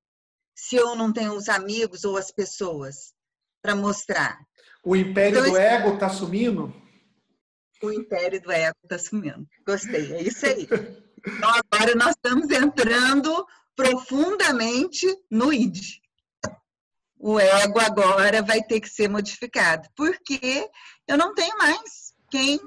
se 0.55 0.75
eu 0.75 0.95
não 0.95 1.11
tenho 1.11 1.33
os 1.33 1.49
amigos 1.49 2.03
ou 2.03 2.17
as 2.17 2.31
pessoas 2.31 3.13
para 3.61 3.75
mostrar? 3.75 4.39
O 4.83 4.95
império 4.95 5.39
então, 5.39 5.51
do 5.51 5.57
ego 5.57 5.93
está 5.93 6.09
sumindo? 6.09 6.73
O 7.81 7.91
império 7.91 8.39
do 8.41 8.51
ego 8.51 8.77
está 8.83 8.99
sumindo. 8.99 9.47
Gostei, 9.65 10.13
é 10.13 10.21
isso 10.21 10.45
aí. 10.45 10.67
Então, 11.23 11.51
agora 11.71 11.93
nós 11.93 12.15
estamos 12.15 12.49
entrando 12.49 13.45
profundamente 13.75 15.05
no 15.29 15.53
id. 15.53 15.99
O 17.15 17.39
ego 17.39 17.79
agora 17.79 18.41
vai 18.41 18.63
ter 18.63 18.79
que 18.79 18.89
ser 18.89 19.07
modificado, 19.07 19.87
porque 19.95 20.67
eu 21.07 21.15
não 21.19 21.35
tenho 21.35 21.55
mais 21.59 22.15
quem 22.31 22.59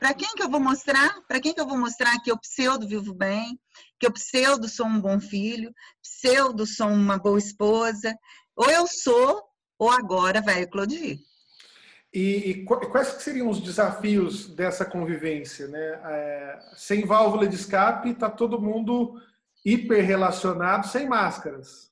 para 0.00 0.14
quem 0.14 0.34
que 0.34 0.42
eu 0.42 0.48
vou 0.48 0.58
mostrar? 0.58 1.20
Para 1.28 1.38
quem 1.38 1.52
que 1.52 1.60
eu 1.60 1.66
vou 1.66 1.76
mostrar 1.76 2.18
que 2.22 2.30
eu 2.30 2.38
pseudo 2.38 2.88
vivo 2.88 3.12
bem, 3.12 3.60
que 3.98 4.06
eu 4.06 4.12
pseudo 4.12 4.66
sou 4.66 4.86
um 4.86 4.98
bom 4.98 5.20
filho, 5.20 5.72
pseudo 6.02 6.66
sou 6.66 6.88
uma 6.88 7.18
boa 7.18 7.38
esposa? 7.38 8.16
Ou 8.56 8.70
eu 8.70 8.86
sou, 8.86 9.42
ou 9.78 9.90
agora 9.90 10.40
vai 10.40 10.62
eclodir. 10.62 11.18
E, 12.12 12.50
e 12.50 12.64
quais 12.64 13.08
seriam 13.22 13.48
os 13.48 13.60
desafios 13.60 14.48
dessa 14.48 14.84
convivência? 14.84 15.68
Né? 15.68 16.00
É, 16.04 16.60
sem 16.74 17.06
válvula 17.06 17.46
de 17.46 17.54
escape, 17.54 18.10
está 18.10 18.28
todo 18.28 18.60
mundo 18.60 19.20
hiperrelacionado, 19.64 20.88
sem 20.88 21.06
máscaras. 21.06 21.90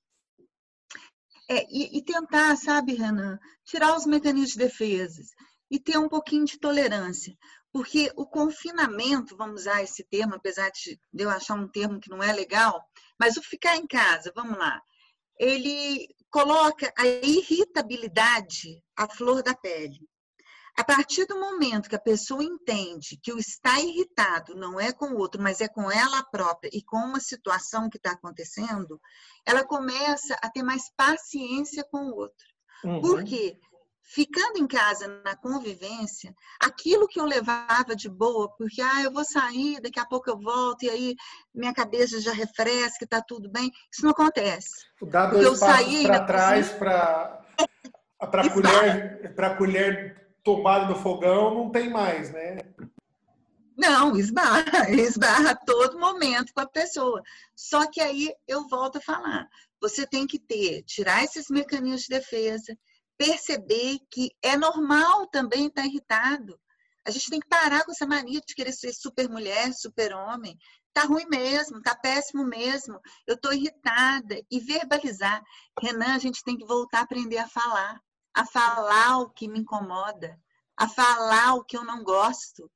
É, 1.48 1.66
e, 1.70 1.98
e, 1.98 2.02
tentar, 2.02 2.56
sabe, 2.56 2.94
Renan, 2.94 3.38
tirar 3.64 3.96
os 3.96 4.06
mecanismos 4.06 4.52
de 4.52 4.58
defesa 4.58 5.22
e 5.70 5.78
ter 5.78 5.98
um 5.98 6.08
pouquinho 6.08 6.44
de 6.44 6.58
tolerância. 6.58 7.36
Porque 7.72 8.10
o 8.16 8.26
confinamento, 8.26 9.36
vamos 9.36 9.62
usar 9.62 9.82
esse 9.82 10.02
termo, 10.04 10.34
apesar 10.34 10.70
de 10.70 10.98
eu 11.16 11.28
achar 11.30 11.54
um 11.54 11.68
termo 11.68 12.00
que 12.00 12.10
não 12.10 12.22
é 12.22 12.32
legal, 12.32 12.82
mas 13.20 13.36
o 13.36 13.42
ficar 13.42 13.76
em 13.76 13.86
casa, 13.86 14.32
vamos 14.34 14.58
lá, 14.58 14.80
ele 15.38 16.08
coloca 16.30 16.92
a 16.96 17.06
irritabilidade 17.06 18.82
à 18.96 19.08
flor 19.08 19.42
da 19.42 19.54
pele. 19.54 20.00
A 20.78 20.84
partir 20.84 21.26
do 21.26 21.40
momento 21.40 21.88
que 21.88 21.96
a 21.96 22.00
pessoa 22.00 22.42
entende 22.42 23.18
que 23.20 23.32
o 23.32 23.38
estar 23.38 23.80
irritado 23.80 24.54
não 24.54 24.78
é 24.78 24.92
com 24.92 25.06
o 25.06 25.18
outro, 25.18 25.42
mas 25.42 25.60
é 25.60 25.66
com 25.66 25.90
ela 25.90 26.22
própria 26.22 26.70
e 26.72 26.84
com 26.84 26.98
uma 26.98 27.18
situação 27.18 27.90
que 27.90 27.96
está 27.96 28.12
acontecendo, 28.12 29.00
ela 29.44 29.64
começa 29.64 30.38
a 30.40 30.48
ter 30.48 30.62
mais 30.62 30.88
paciência 30.96 31.84
com 31.90 32.10
o 32.10 32.14
outro. 32.14 32.46
Uhum. 32.84 33.00
Por 33.00 33.24
quê? 33.24 33.58
Ficando 34.08 34.58
em 34.58 34.66
casa 34.66 35.06
na 35.22 35.36
convivência, 35.36 36.34
aquilo 36.60 37.06
que 37.06 37.20
eu 37.20 37.26
levava 37.26 37.94
de 37.94 38.08
boa, 38.08 38.50
porque 38.56 38.80
ah, 38.80 39.02
eu 39.02 39.12
vou 39.12 39.24
sair, 39.24 39.80
daqui 39.82 40.00
a 40.00 40.06
pouco 40.06 40.30
eu 40.30 40.38
volto 40.38 40.84
e 40.84 40.90
aí 40.90 41.14
minha 41.54 41.74
cabeça 41.74 42.18
já 42.18 42.32
refresca, 42.32 43.04
está 43.04 43.20
tudo 43.20 43.50
bem, 43.50 43.70
isso 43.92 44.02
não 44.02 44.12
acontece. 44.12 44.86
Dá 45.02 45.26
dois 45.26 45.60
passos 45.60 46.02
para 46.02 46.24
trás 46.24 46.70
para 46.70 47.44
para 48.18 48.50
colher 48.50 49.34
para 49.36 49.54
colher 49.54 50.28
tomada 50.42 50.86
no 50.86 50.96
fogão 50.96 51.54
não 51.54 51.70
tem 51.70 51.90
mais, 51.90 52.32
né? 52.32 52.58
Não, 53.76 54.16
esbarra, 54.16 54.90
esbarra 54.90 55.50
a 55.50 55.56
todo 55.56 56.00
momento 56.00 56.52
com 56.54 56.60
a 56.60 56.66
pessoa. 56.66 57.22
Só 57.54 57.88
que 57.88 58.00
aí 58.00 58.32
eu 58.48 58.66
volto 58.66 58.96
a 58.96 59.00
falar, 59.00 59.46
você 59.80 60.06
tem 60.06 60.26
que 60.26 60.38
ter, 60.38 60.82
tirar 60.82 61.22
esses 61.22 61.48
mecanismos 61.48 62.02
de 62.02 62.08
defesa, 62.08 62.76
perceber 63.18 63.98
que 64.10 64.30
é 64.40 64.56
normal 64.56 65.26
também 65.26 65.66
estar 65.66 65.84
irritado. 65.84 66.58
A 67.04 67.10
gente 67.10 67.28
tem 67.30 67.40
que 67.40 67.48
parar 67.48 67.84
com 67.84 67.90
essa 67.90 68.06
mania 68.06 68.40
de 68.46 68.54
querer 68.54 68.72
ser 68.72 68.92
super 68.92 69.28
mulher, 69.28 69.72
super 69.74 70.14
homem. 70.14 70.56
Tá 70.92 71.02
ruim 71.02 71.26
mesmo, 71.28 71.82
tá 71.82 71.94
péssimo 71.94 72.44
mesmo. 72.44 73.00
Eu 73.26 73.36
tô 73.36 73.50
irritada 73.52 74.40
e 74.50 74.60
verbalizar. 74.60 75.42
Renan, 75.80 76.14
a 76.14 76.18
gente 76.18 76.44
tem 76.44 76.56
que 76.56 76.66
voltar 76.66 77.00
a 77.00 77.02
aprender 77.02 77.38
a 77.38 77.48
falar, 77.48 78.00
a 78.34 78.46
falar 78.46 79.18
o 79.18 79.30
que 79.30 79.48
me 79.48 79.60
incomoda, 79.60 80.38
a 80.76 80.88
falar 80.88 81.54
o 81.54 81.64
que 81.64 81.76
eu 81.76 81.84
não 81.84 82.04
gosto. 82.04 82.70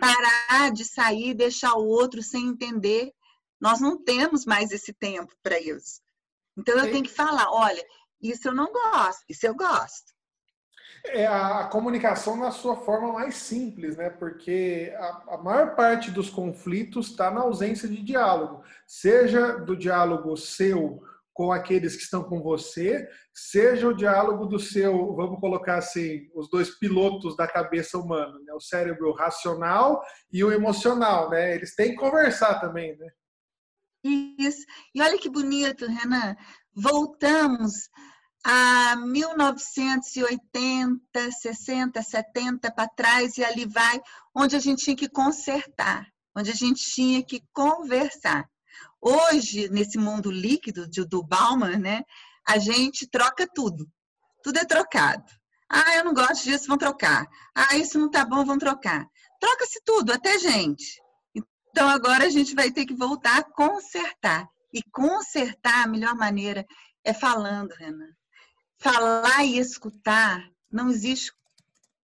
Parar 0.00 0.72
de 0.72 0.84
sair 0.84 1.30
e 1.30 1.34
deixar 1.34 1.74
o 1.74 1.86
outro 1.86 2.22
sem 2.22 2.48
entender. 2.48 3.12
Nós 3.60 3.80
não 3.80 4.02
temos 4.02 4.44
mais 4.44 4.72
esse 4.72 4.92
tempo 4.92 5.34
para 5.42 5.60
isso. 5.60 6.00
Então 6.56 6.76
eu 6.78 6.90
tenho 6.90 7.04
que 7.04 7.10
falar, 7.12 7.50
olha, 7.50 7.84
isso 8.20 8.48
eu 8.48 8.54
não 8.54 8.72
gosto, 8.72 9.24
isso 9.28 9.46
eu 9.46 9.54
gosto. 9.54 10.16
É 11.08 11.26
a, 11.26 11.64
comunicação 11.64 12.36
na 12.36 12.50
sua 12.50 12.76
forma 12.76 13.12
mais 13.12 13.36
simples, 13.36 13.96
né? 13.96 14.10
Porque 14.10 14.92
a, 14.96 15.34
a 15.34 15.38
maior 15.38 15.76
parte 15.76 16.10
dos 16.10 16.28
conflitos 16.30 17.10
está 17.10 17.30
na 17.30 17.42
ausência 17.42 17.88
de 17.88 18.02
diálogo, 18.02 18.64
seja 18.86 19.58
do 19.58 19.76
diálogo 19.76 20.36
seu 20.36 21.02
com 21.32 21.52
aqueles 21.52 21.94
que 21.94 22.02
estão 22.02 22.24
com 22.24 22.40
você, 22.40 23.06
seja 23.32 23.86
o 23.86 23.94
diálogo 23.94 24.46
do 24.46 24.58
seu, 24.58 25.14
vamos 25.14 25.38
colocar 25.38 25.76
assim, 25.76 26.30
os 26.34 26.48
dois 26.48 26.70
pilotos 26.78 27.36
da 27.36 27.46
cabeça 27.46 27.98
humana, 27.98 28.38
né? 28.42 28.54
o 28.54 28.60
cérebro 28.60 29.12
racional 29.12 30.02
e 30.32 30.42
o 30.42 30.50
emocional, 30.50 31.28
né? 31.28 31.54
Eles 31.54 31.74
têm 31.74 31.90
que 31.90 31.96
conversar 31.96 32.58
também, 32.58 32.96
né? 32.96 33.08
Isso. 34.02 34.64
E 34.94 35.02
olha 35.02 35.18
que 35.18 35.28
bonito, 35.28 35.84
Renan 35.86 36.34
voltamos 36.76 37.88
a 38.44 38.94
1980, 38.96 41.32
60, 41.32 42.02
70 42.02 42.70
para 42.70 42.86
trás 42.88 43.38
e 43.38 43.44
ali 43.44 43.64
vai, 43.64 43.98
onde 44.34 44.54
a 44.54 44.60
gente 44.60 44.84
tinha 44.84 44.94
que 44.94 45.08
consertar, 45.08 46.06
onde 46.36 46.50
a 46.50 46.54
gente 46.54 46.84
tinha 46.84 47.24
que 47.24 47.42
conversar. 47.52 48.46
Hoje, 49.00 49.68
nesse 49.70 49.96
mundo 49.98 50.30
líquido 50.30 50.86
do 50.86 51.22
Bauman, 51.22 51.78
né, 51.78 52.04
a 52.46 52.58
gente 52.58 53.08
troca 53.08 53.48
tudo. 53.52 53.90
Tudo 54.42 54.58
é 54.58 54.64
trocado. 54.64 55.24
Ah, 55.68 55.96
eu 55.96 56.04
não 56.04 56.14
gosto 56.14 56.44
disso, 56.44 56.68
vão 56.68 56.78
trocar. 56.78 57.26
Ah, 57.54 57.76
isso 57.76 57.98
não 57.98 58.10
tá 58.10 58.24
bom, 58.24 58.44
vão 58.44 58.58
trocar. 58.58 59.08
Troca-se 59.40 59.80
tudo, 59.84 60.12
até 60.12 60.38
gente. 60.38 61.02
Então 61.70 61.88
agora 61.88 62.26
a 62.26 62.30
gente 62.30 62.54
vai 62.54 62.70
ter 62.70 62.86
que 62.86 62.94
voltar 62.94 63.38
a 63.38 63.42
consertar. 63.42 64.48
E 64.72 64.82
consertar 64.90 65.84
a 65.84 65.88
melhor 65.88 66.14
maneira 66.14 66.66
é 67.04 67.12
falando, 67.12 67.72
Renan. 67.72 68.10
Falar 68.78 69.44
e 69.44 69.58
escutar, 69.58 70.42
não 70.70 70.90
existe 70.90 71.32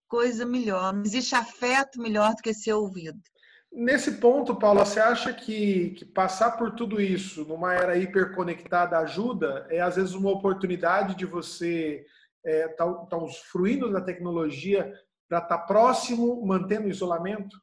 coisa 0.08 0.44
melhor, 0.44 0.92
não 0.92 1.02
existe 1.02 1.34
afeto 1.34 2.00
melhor 2.00 2.34
do 2.34 2.42
que 2.42 2.54
ser 2.54 2.72
ouvido. 2.72 3.18
Nesse 3.72 4.12
ponto, 4.18 4.54
Paula, 4.54 4.84
você 4.84 5.00
acha 5.00 5.32
que, 5.32 5.90
que 5.92 6.04
passar 6.04 6.58
por 6.58 6.72
tudo 6.72 7.00
isso 7.00 7.46
numa 7.46 7.72
era 7.72 7.96
hiperconectada 7.96 8.98
ajuda? 8.98 9.66
É 9.70 9.80
às 9.80 9.96
vezes 9.96 10.12
uma 10.12 10.30
oportunidade 10.30 11.14
de 11.14 11.24
você 11.24 12.04
estar 12.44 12.50
é, 12.50 12.68
tá, 12.68 12.86
tá 13.06 13.16
usufruindo 13.16 13.90
da 13.90 14.02
tecnologia 14.02 14.92
para 15.26 15.38
estar 15.38 15.58
tá 15.58 15.64
próximo, 15.64 16.44
mantendo 16.44 16.86
o 16.86 16.90
isolamento? 16.90 17.56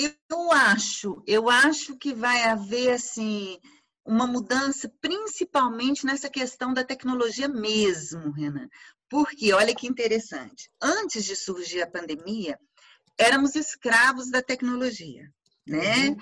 Eu 0.00 0.52
acho, 0.52 1.22
eu 1.26 1.50
acho 1.50 1.96
que 1.96 2.14
vai 2.14 2.44
haver 2.44 2.92
assim 2.92 3.58
uma 4.04 4.26
mudança, 4.26 4.90
principalmente 5.00 6.06
nessa 6.06 6.30
questão 6.30 6.72
da 6.72 6.82
tecnologia 6.82 7.48
mesmo, 7.48 8.32
Renan. 8.32 8.68
Porque 9.08 9.52
olha 9.52 9.74
que 9.74 9.86
interessante. 9.86 10.70
Antes 10.80 11.24
de 11.24 11.36
surgir 11.36 11.82
a 11.82 11.90
pandemia, 11.90 12.58
éramos 13.18 13.54
escravos 13.54 14.30
da 14.30 14.40
tecnologia, 14.40 15.30
né? 15.66 16.08
Uhum. 16.08 16.16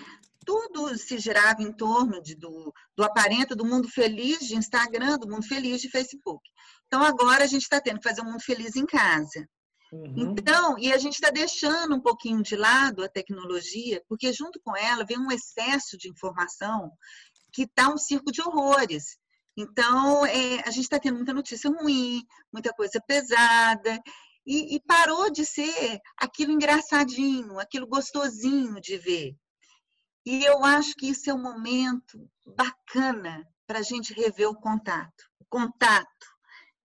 Tudo 0.44 0.98
se 0.98 1.18
girava 1.18 1.62
em 1.62 1.72
torno 1.72 2.22
de, 2.22 2.34
do, 2.34 2.72
do 2.96 3.04
aparento 3.04 3.54
do 3.54 3.64
mundo 3.64 3.88
feliz 3.88 4.40
de 4.40 4.56
Instagram, 4.56 5.18
do 5.18 5.28
mundo 5.28 5.46
feliz 5.46 5.80
de 5.80 5.90
Facebook. 5.90 6.42
Então 6.86 7.02
agora 7.02 7.44
a 7.44 7.46
gente 7.46 7.62
está 7.62 7.80
tendo 7.80 7.98
que 7.98 8.08
fazer 8.08 8.22
um 8.22 8.30
mundo 8.32 8.42
feliz 8.42 8.74
em 8.74 8.86
casa. 8.86 9.48
Uhum. 9.92 10.34
Então, 10.36 10.78
e 10.78 10.92
a 10.92 10.98
gente 10.98 11.14
está 11.14 11.30
deixando 11.30 11.94
um 11.94 12.00
pouquinho 12.00 12.42
de 12.42 12.56
lado 12.56 13.02
a 13.02 13.08
tecnologia, 13.08 14.02
porque 14.08 14.32
junto 14.32 14.60
com 14.60 14.76
ela 14.76 15.04
vem 15.04 15.18
um 15.18 15.32
excesso 15.32 15.96
de 15.96 16.08
informação 16.08 16.92
que 17.52 17.62
está 17.62 17.88
um 17.88 17.96
circo 17.96 18.30
de 18.30 18.42
horrores. 18.42 19.16
Então, 19.56 20.24
é, 20.26 20.60
a 20.66 20.70
gente 20.70 20.84
está 20.84 21.00
tendo 21.00 21.16
muita 21.16 21.32
notícia 21.32 21.70
ruim, 21.70 22.22
muita 22.52 22.72
coisa 22.72 23.00
pesada, 23.06 24.00
e, 24.46 24.76
e, 24.76 24.80
parou 24.80 25.30
de 25.30 25.44
ser 25.44 26.00
aquilo 26.16 26.52
engraçadinho, 26.52 27.58
aquilo 27.58 27.86
gostosinho 27.86 28.80
de 28.80 28.96
ver. 28.96 29.36
E 30.24 30.44
eu 30.44 30.64
acho 30.64 30.94
que 30.94 31.08
isso 31.08 31.28
é 31.28 31.34
um 31.34 31.42
momento 31.42 32.30
bacana 32.46 33.46
para 33.66 33.80
a 33.80 33.82
gente 33.82 34.14
rever 34.14 34.48
o 34.48 34.54
contato. 34.54 35.24
O 35.38 35.44
contato 35.44 36.26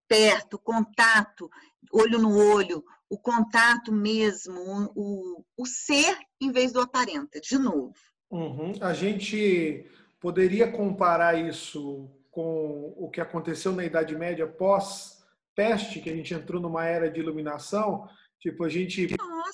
perto, 0.07 0.55
o 0.55 0.59
contato 0.59 1.49
olho 1.91 2.19
no 2.19 2.37
olho, 2.37 2.83
o 3.09 3.17
contato 3.17 3.91
mesmo, 3.91 4.91
o, 4.95 5.43
o 5.57 5.65
ser 5.65 6.17
em 6.41 6.51
vez 6.51 6.71
do 6.71 6.79
aparenta, 6.79 7.39
de 7.39 7.57
novo. 7.57 7.93
Uhum. 8.29 8.73
A 8.81 8.93
gente 8.93 9.87
poderia 10.19 10.71
comparar 10.71 11.35
isso 11.37 12.09
com 12.31 12.93
o 12.97 13.09
que 13.09 13.21
aconteceu 13.21 13.71
na 13.71 13.85
Idade 13.85 14.15
Média 14.15 14.47
pós-peste, 14.47 15.99
que 15.99 16.09
a 16.09 16.15
gente 16.15 16.33
entrou 16.33 16.61
numa 16.61 16.85
era 16.85 17.09
de 17.11 17.19
iluminação, 17.19 18.09
Tipo, 18.43 18.65
a 18.65 18.69
gente, 18.69 19.07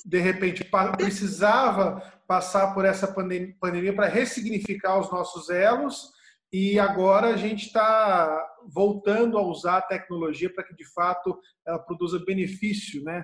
de 0.03 0.19
repente, 0.19 0.67
precisava 0.97 2.01
passar 2.27 2.73
por 2.73 2.85
essa 2.85 3.07
pandemia 3.07 3.93
para 3.93 4.07
ressignificar 4.07 4.97
os 4.97 5.11
nossos 5.11 5.51
elos 5.51 6.09
e 6.51 6.79
agora 6.79 7.27
a 7.27 7.37
gente 7.37 7.67
está 7.67 8.48
voltando 8.67 9.37
a 9.37 9.41
usar 9.41 9.77
a 9.77 9.81
tecnologia 9.81 10.51
para 10.53 10.63
que, 10.63 10.75
de 10.75 10.85
fato, 10.93 11.39
ela 11.65 11.79
produza 11.79 12.23
benefício, 12.25 13.03
né? 13.03 13.23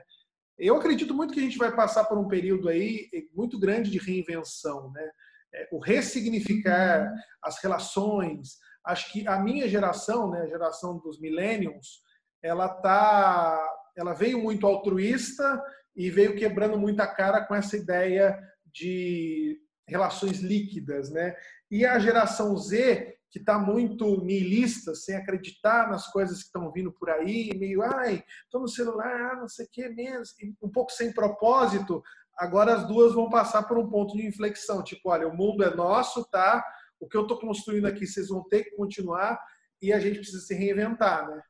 Eu 0.58 0.77
acredito 0.77 1.13
muito 1.13 1.34
que 1.34 1.39
a 1.39 1.44
gente 1.44 1.58
vai 1.58 1.75
passar 1.75 2.06
por 2.06 2.18
um 2.18 2.27
período 2.27 2.70
aí 2.70 3.10
muito 3.34 3.60
grande 3.60 3.92
de 3.92 3.98
reinvenção, 3.98 4.92
né? 4.92 5.10
É, 5.54 5.68
o 5.72 5.80
ressignificar 5.80 7.12
as 7.42 7.62
relações. 7.62 8.58
Acho 8.86 9.12
que 9.12 9.27
a 9.27 9.39
minha 9.39 9.68
geração, 9.68 10.30
né, 10.30 10.42
a 10.42 10.48
geração 10.48 11.00
dos 11.00 11.20
millennials, 11.20 12.01
ela 12.42 12.70
tá 12.70 13.60
ela 13.96 14.13
veio 14.13 14.42
muito 14.42 14.68
altruísta 14.68 15.63
e 15.96 16.10
veio 16.10 16.36
quebrando 16.36 16.77
muita 16.77 17.08
cara 17.08 17.42
com 17.46 17.56
essa 17.56 17.77
ideia 17.77 18.38
de 18.65 19.58
relações 19.88 20.39
líquidas, 20.39 21.10
né? 21.10 21.36
E 21.72 21.86
a 21.86 21.98
geração 21.98 22.58
Z, 22.58 23.14
que 23.32 23.39
está 23.39 23.60
muito 23.60 24.24
nihilista, 24.24 24.96
sem 24.96 25.15
acreditar 25.15 25.89
nas 25.89 26.08
coisas 26.08 26.39
que 26.39 26.46
estão 26.46 26.72
vindo 26.72 26.91
por 26.91 27.10
aí, 27.10 27.51
meio, 27.58 27.82
ai, 27.82 28.24
estou 28.44 28.62
no 28.62 28.67
celular, 28.67 29.36
não 29.38 29.48
sei 29.48 29.65
o 29.65 29.70
que 29.70 29.89
mesmo, 29.89 30.36
um 30.62 30.70
pouco 30.70 30.91
sem 30.91 31.13
propósito, 31.13 32.01
agora 32.38 32.75
as 32.75 32.88
duas 32.88 33.13
vão 33.13 33.29
passar 33.29 33.63
por 33.63 33.77
um 33.77 33.89
ponto 33.89 34.15
de 34.15 34.25
inflexão, 34.25 34.84
tipo, 34.84 35.10
olha, 35.10 35.27
o 35.27 35.36
mundo 35.36 35.63
é 35.63 35.75
nosso, 35.75 36.24
tá? 36.25 36.63
O 37.00 37.08
que 37.08 37.17
eu 37.17 37.24
estou 37.24 37.39
construindo 37.39 37.86
aqui, 37.86 38.08
vocês 38.08 38.29
vão 38.29 38.44
ter 38.44 38.63
que 38.63 38.75
continuar 38.75 39.39
e 39.82 39.91
a 39.91 40.00
gente 40.00 40.20
precisa 40.20 40.39
se 40.39 40.53
reinventar, 40.53 41.27
né? 41.27 41.41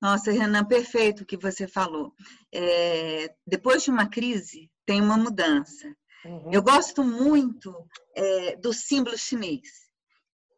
Nossa, 0.00 0.32
Renan, 0.32 0.64
perfeito 0.64 1.22
o 1.22 1.26
que 1.26 1.36
você 1.36 1.68
falou. 1.68 2.12
É, 2.52 3.32
depois 3.46 3.84
de 3.84 3.90
uma 3.90 4.08
crise, 4.08 4.68
tem 4.84 5.00
uma 5.00 5.16
mudança. 5.16 5.86
Uhum. 6.24 6.50
Eu 6.52 6.60
gosto 6.60 7.04
muito 7.04 7.72
é, 8.16 8.56
do 8.56 8.72
símbolo 8.72 9.16
chinês. 9.16 9.81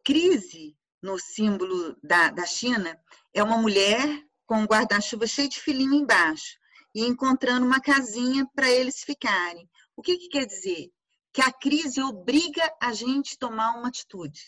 Crise, 0.05 0.77
no 1.01 1.17
símbolo 1.19 1.97
da, 2.03 2.29
da 2.29 2.45
China, 2.45 2.97
é 3.33 3.43
uma 3.43 3.57
mulher 3.57 4.23
com 4.45 4.57
um 4.59 4.65
guarda-chuva 4.65 5.25
cheio 5.25 5.49
de 5.49 5.59
filhinho 5.59 5.95
embaixo 5.95 6.57
e 6.93 7.03
encontrando 7.03 7.65
uma 7.65 7.81
casinha 7.81 8.47
para 8.55 8.69
eles 8.69 9.03
ficarem. 9.03 9.67
O 9.97 10.01
que, 10.01 10.17
que 10.17 10.29
quer 10.29 10.45
dizer? 10.45 10.91
Que 11.33 11.41
a 11.41 11.51
crise 11.51 12.01
obriga 12.01 12.63
a 12.81 12.93
gente 12.93 13.33
a 13.33 13.47
tomar 13.47 13.77
uma 13.77 13.87
atitude. 13.87 14.39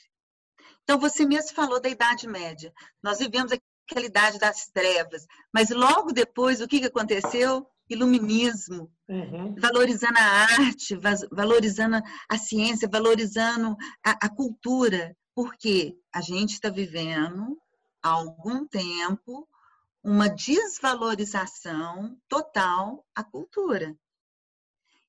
Então, 0.83 0.97
você 0.97 1.25
mesmo 1.25 1.53
falou 1.53 1.81
da 1.81 1.89
Idade 1.89 2.27
Média. 2.27 2.71
Nós 3.03 3.17
vivemos 3.17 3.51
aquela 3.51 4.05
idade 4.05 4.39
das 4.39 4.67
trevas. 4.67 5.25
Mas 5.53 5.69
logo 5.69 6.13
depois, 6.13 6.61
o 6.61 6.67
que, 6.67 6.79
que 6.79 6.85
aconteceu? 6.85 7.67
Iluminismo, 7.89 8.91
uhum. 9.07 9.55
valorizando 9.57 10.17
a 10.17 10.21
arte, 10.21 10.97
valorizando 11.31 12.01
a 12.29 12.37
ciência, 12.37 12.87
valorizando 12.87 13.75
a, 14.05 14.25
a 14.25 14.29
cultura. 14.29 15.15
Porque 15.37 15.95
a 16.11 16.19
gente 16.19 16.53
está 16.53 16.67
vivendo 16.67 17.61
há 18.01 18.09
algum 18.09 18.65
tempo 18.65 19.47
uma 20.03 20.27
desvalorização 20.27 22.19
total 22.27 23.05
à 23.13 23.23
cultura 23.23 23.95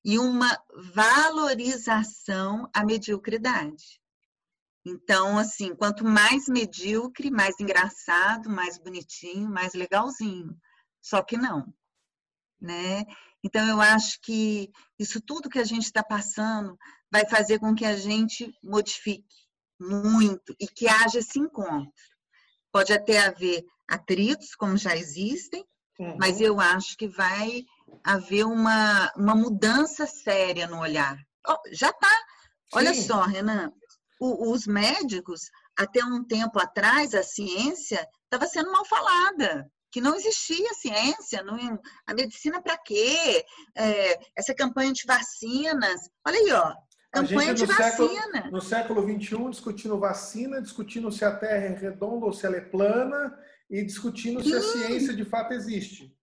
e 0.05 0.19
uma 0.19 0.55
valorização 0.93 2.69
à 2.71 2.85
mediocridade. 2.85 3.99
Então, 4.85 5.35
assim, 5.35 5.73
quanto 5.73 6.05
mais 6.05 6.47
medíocre, 6.47 7.31
mais 7.31 7.59
engraçado, 7.59 8.51
mais 8.51 8.77
bonitinho, 8.77 9.49
mais 9.49 9.73
legalzinho. 9.73 10.55
Só 11.01 11.23
que 11.23 11.37
não, 11.37 11.73
né? 12.61 13.03
Então, 13.43 13.67
eu 13.67 13.81
acho 13.81 14.21
que 14.21 14.71
isso 14.99 15.19
tudo 15.19 15.49
que 15.49 15.57
a 15.57 15.65
gente 15.65 15.85
está 15.85 16.03
passando 16.03 16.77
vai 17.11 17.27
fazer 17.27 17.57
com 17.57 17.73
que 17.73 17.83
a 17.83 17.97
gente 17.97 18.55
modifique 18.61 19.38
muito 19.79 20.55
e 20.59 20.67
que 20.67 20.87
haja 20.87 21.19
esse 21.19 21.39
encontro. 21.39 21.91
Pode 22.71 22.93
até 22.93 23.19
haver 23.19 23.63
atritos, 23.87 24.53
como 24.55 24.77
já 24.77 24.95
existem, 24.95 25.65
uhum. 25.99 26.17
mas 26.19 26.39
eu 26.39 26.59
acho 26.59 26.95
que 26.97 27.07
vai 27.07 27.63
haver 28.03 28.45
uma, 28.45 29.11
uma 29.15 29.35
mudança 29.35 30.05
séria 30.05 30.67
no 30.67 30.79
olhar. 30.79 31.17
Oh, 31.47 31.57
já 31.71 31.89
está. 31.89 32.11
Olha 32.73 32.93
só, 32.93 33.23
Renan, 33.23 33.71
o, 34.19 34.51
os 34.51 34.67
médicos, 34.67 35.49
até 35.75 36.03
um 36.03 36.23
tempo 36.23 36.59
atrás, 36.59 37.15
a 37.15 37.23
ciência 37.23 38.07
estava 38.25 38.45
sendo 38.47 38.71
mal 38.71 38.85
falada, 38.85 39.71
que 39.91 40.01
não 40.01 40.15
existia 40.15 40.73
ciência, 40.75 41.41
não, 41.41 41.57
a 42.05 42.13
medicina 42.13 42.61
para 42.61 42.77
quê? 42.77 43.43
É, 43.75 44.19
essa 44.35 44.53
campanha 44.53 44.93
de 44.93 45.03
vacinas, 45.05 46.01
olha 46.25 46.37
aí, 46.37 46.51
ó, 46.51 46.75
campanha 47.11 47.53
de 47.53 47.65
vacina. 47.65 47.87
Século, 47.91 48.51
no 48.51 48.61
século 48.61 49.01
XXI, 49.01 49.49
discutindo 49.49 49.99
vacina, 49.99 50.61
discutindo 50.61 51.11
se 51.11 51.25
a 51.25 51.35
Terra 51.35 51.65
é 51.65 51.75
redonda 51.75 52.25
ou 52.25 52.33
se 52.33 52.45
ela 52.45 52.57
é 52.57 52.61
plana, 52.61 53.37
e 53.69 53.83
discutindo 53.83 54.41
Sim. 54.43 54.49
se 54.49 54.55
a 54.55 54.61
ciência 54.61 55.13
de 55.13 55.23
fato 55.23 55.53
existe. 55.53 56.15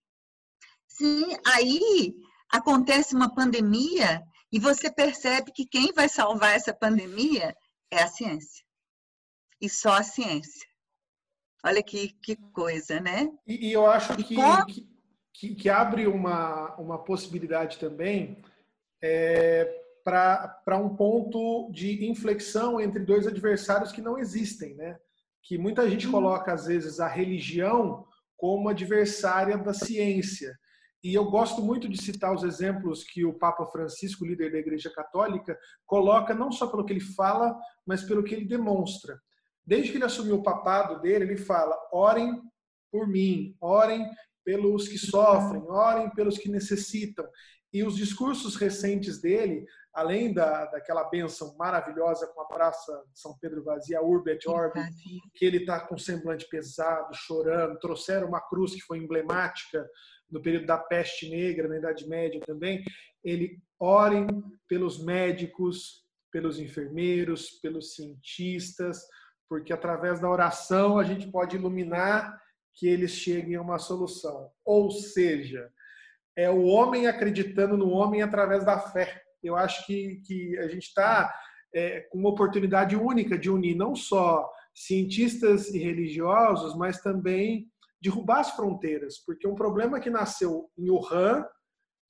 Sim, 0.89 1.27
aí 1.47 2.17
acontece 2.51 3.15
uma 3.15 3.33
pandemia 3.33 4.23
e 4.51 4.59
você 4.59 4.91
percebe 4.91 5.53
que 5.53 5.67
quem 5.67 5.93
vai 5.93 6.09
salvar 6.09 6.57
essa 6.57 6.73
pandemia 6.73 7.55
é 7.91 8.03
a 8.03 8.09
ciência. 8.09 8.65
E 9.61 9.69
só 9.69 9.95
a 9.95 10.03
ciência. 10.03 10.67
Olha 11.65 11.83
que, 11.83 12.13
que 12.23 12.37
coisa, 12.53 13.01
né? 13.01 13.29
E, 13.47 13.69
e 13.69 13.73
eu 13.73 13.87
acho 13.87 14.17
que, 14.17 14.37
que, 15.33 15.55
que, 15.55 15.69
abre 15.69 16.07
uma, 16.07 16.75
uma 16.77 17.03
possibilidade 17.03 17.79
também 17.79 18.43
é, 19.03 19.86
para 20.07 20.79
um 20.79 20.95
ponto 20.95 21.69
de 21.73 22.09
inflexão 22.09 22.81
entre 22.81 23.05
dois 23.05 23.27
adversários 23.27 23.91
que 23.91 24.01
não 24.01 24.17
existem, 24.17 24.77
né? 24.77 24.97
Que 25.43 25.59
muita 25.59 25.91
gente 25.91 26.07
uhum. 26.07 26.13
coloca, 26.13 26.53
às 26.53 26.67
vezes, 26.67 27.01
a 27.01 27.09
religião 27.09 28.07
como 28.37 28.69
adversária 28.69 29.59
da 29.59 29.75
ciência. 29.75 30.57
E 31.03 31.13
eu 31.13 31.25
gosto 31.25 31.61
muito 31.61 31.89
de 31.89 32.01
citar 32.01 32.33
os 32.33 32.45
exemplos 32.45 33.03
que 33.03 33.25
o 33.25 33.35
Papa 33.37 33.67
Francisco, 33.67 34.25
líder 34.25 34.53
da 34.53 34.59
Igreja 34.59 34.91
Católica, 34.91 35.59
coloca 35.85 36.33
não 36.33 36.53
só 36.53 36.69
pelo 36.69 36.85
que 36.85 36.93
ele 36.93 37.01
fala, 37.01 37.59
mas 37.85 38.05
pelo 38.05 38.23
que 38.23 38.33
ele 38.33 38.45
demonstra. 38.45 39.21
Desde 39.67 39.91
que 39.91 39.99
ele 39.99 40.05
assumiu 40.05 40.37
o 40.37 40.43
papado 40.43 41.01
dele, 41.01 41.25
ele 41.25 41.37
fala: 41.37 41.77
orem 41.93 42.41
por 42.93 43.09
mim, 43.09 43.57
orem 43.61 44.09
pelos 44.45 44.87
que 44.87 44.99
sofrem, 44.99 45.63
orem 45.69 46.09
pelos 46.11 46.39
que 46.39 46.49
necessitam. 46.49 47.27
E 47.73 47.83
os 47.83 47.97
discursos 47.97 48.57
recentes 48.57 49.21
dele, 49.21 49.67
além 49.97 50.31
da, 50.31 50.67
daquela 50.67 51.05
benção 51.05 51.57
maravilhosa 51.57 52.27
com 52.27 52.43
a 52.43 52.45
Praça 52.45 52.93
de 53.11 53.19
São 53.19 53.35
Pedro 53.41 53.65
vazia, 53.65 54.03
Urbe 54.03 54.33
et 54.33 54.47
Orbe, 54.47 54.79
que 55.35 55.43
ele 55.43 55.57
está 55.57 55.81
com 55.81 55.97
semblante 55.97 56.47
pesado, 56.51 57.15
chorando, 57.15 57.79
trouxeram 57.79 58.29
uma 58.29 58.41
cruz 58.43 58.75
que 58.75 58.83
foi 58.83 58.99
emblemática 58.99 59.89
no 60.31 60.43
período 60.43 60.67
da 60.67 60.77
peste 60.77 61.31
negra, 61.31 61.67
na 61.67 61.79
Idade 61.79 62.07
Média 62.07 62.39
também, 62.45 62.85
ele 63.25 63.59
orem 63.81 64.27
pelos 64.69 65.03
médicos, 65.03 66.05
pelos 66.31 66.59
enfermeiros, 66.59 67.53
pelos 67.63 67.95
cientistas, 67.95 69.01
porque 69.49 69.73
através 69.73 70.21
da 70.21 70.29
oração 70.29 70.99
a 70.99 71.05
gente 71.05 71.27
pode 71.31 71.57
iluminar 71.57 72.39
que 72.75 72.87
eles 72.87 73.13
cheguem 73.13 73.55
a 73.55 73.63
uma 73.63 73.79
solução. 73.79 74.51
Ou 74.63 74.91
seja, 74.91 75.71
é 76.37 76.51
o 76.51 76.65
homem 76.65 77.07
acreditando 77.07 77.79
no 77.79 77.89
homem 77.89 78.21
através 78.21 78.63
da 78.63 78.79
fé. 78.79 79.23
Eu 79.43 79.57
acho 79.57 79.87
que, 79.87 80.21
que 80.25 80.59
a 80.59 80.69
gente 80.69 80.85
está 80.85 81.33
é, 81.75 82.01
com 82.11 82.19
uma 82.19 82.31
oportunidade 82.31 82.97
única 82.97 83.39
de 83.39 83.51
unir 83.51 83.77
não 83.77 83.95
só 83.95 84.51
cientistas 84.75 85.69
e 85.75 85.79
religiosos, 85.79 86.77
mas 86.77 87.01
também 87.01 87.69
derrubar 88.01 88.41
as 88.41 88.51
fronteiras, 88.51 89.19
porque 89.25 89.49
um 89.49 89.55
problema 89.55 89.99
que 89.99 90.11
nasceu 90.11 90.71
em 90.77 90.91
Wuhan, 90.91 91.45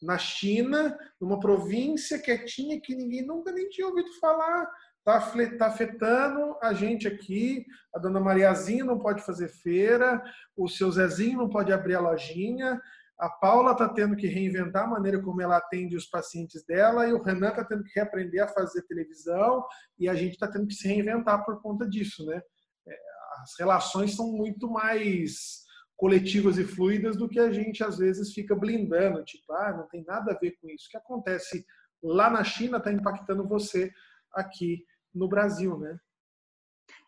na 0.03 0.19
China, 0.19 0.97
numa 1.21 1.41
província 1.41 2.19
quietinha 2.19 2.81
que 2.81 2.95
ninguém 2.95 3.25
nunca 3.25 3.51
nem 3.51 3.69
tinha 3.69 3.87
ouvido 3.87 4.13
falar, 4.21 4.69
está 4.99 5.49
tá 5.57 5.67
afetando 5.69 6.57
a 6.61 6.75
gente 6.75 7.07
aqui. 7.07 7.65
A 7.95 7.99
dona 7.99 8.21
Mariazinha 8.21 8.85
não 8.85 8.99
pode 8.99 9.23
fazer 9.23 9.49
feira, 9.49 10.23
o 10.57 10.69
seu 10.69 10.91
Zezinho 10.91 11.39
não 11.39 11.49
pode 11.49 11.73
abrir 11.73 11.95
a 11.95 12.01
lojinha, 12.01 12.81
a 13.19 13.31
Paula 13.31 13.73
está 13.73 13.89
tendo 13.89 14.15
que 14.15 14.27
reinventar 14.27 14.85
a 14.85 14.89
maneira 14.89 15.23
como 15.23 15.41
ela 15.41 15.57
atende 15.57 15.97
os 15.97 16.07
pacientes 16.07 16.65
dela 16.65 17.09
e 17.09 17.13
o 17.13 17.23
Renan 17.23 17.49
está 17.49 17.65
tendo 17.65 17.83
que 17.83 17.93
reaprender 17.95 18.43
a 18.43 18.49
fazer 18.49 18.83
televisão 18.83 19.65
e 19.99 20.09
a 20.09 20.15
gente 20.15 20.35
está 20.35 20.47
tendo 20.47 20.67
que 20.67 20.75
se 20.75 20.87
reinventar 20.87 21.45
por 21.45 21.61
conta 21.63 21.89
disso, 21.89 22.27
né? 22.27 22.41
É, 22.87 22.97
as 23.43 23.59
relações 23.59 24.15
são 24.15 24.31
muito 24.33 24.69
mais 24.71 25.65
coletivas 25.97 26.59
e 26.59 26.65
fluidas 26.65 27.17
do 27.17 27.29
que 27.29 27.41
a 27.41 27.51
gente 27.51 27.83
às 27.83 27.97
vezes 27.97 28.35
fica 28.35 28.55
blindando, 28.55 29.25
tipo, 29.25 29.51
ah, 29.55 29.73
não 29.73 29.89
tem 29.89 30.05
nada 30.05 30.33
a 30.33 30.39
ver 30.39 30.53
com 30.61 30.69
isso. 30.69 30.87
O 30.87 30.91
que 30.91 30.99
acontece 30.99 31.65
lá 32.03 32.29
na 32.29 32.45
China 32.45 32.77
está 32.77 32.93
impactando 32.93 33.49
você 33.49 33.91
aqui 34.35 34.85
no 35.15 35.27
Brasil, 35.27 35.79
né? 35.79 35.99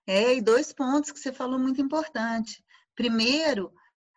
É, 0.06 0.34
e 0.34 0.40
dois 0.40 0.72
pontos 0.72 1.12
que 1.12 1.20
você 1.20 1.30
falou 1.30 1.58
muito 1.58 1.82
importante. 1.82 2.64
Primeiro, 2.96 3.70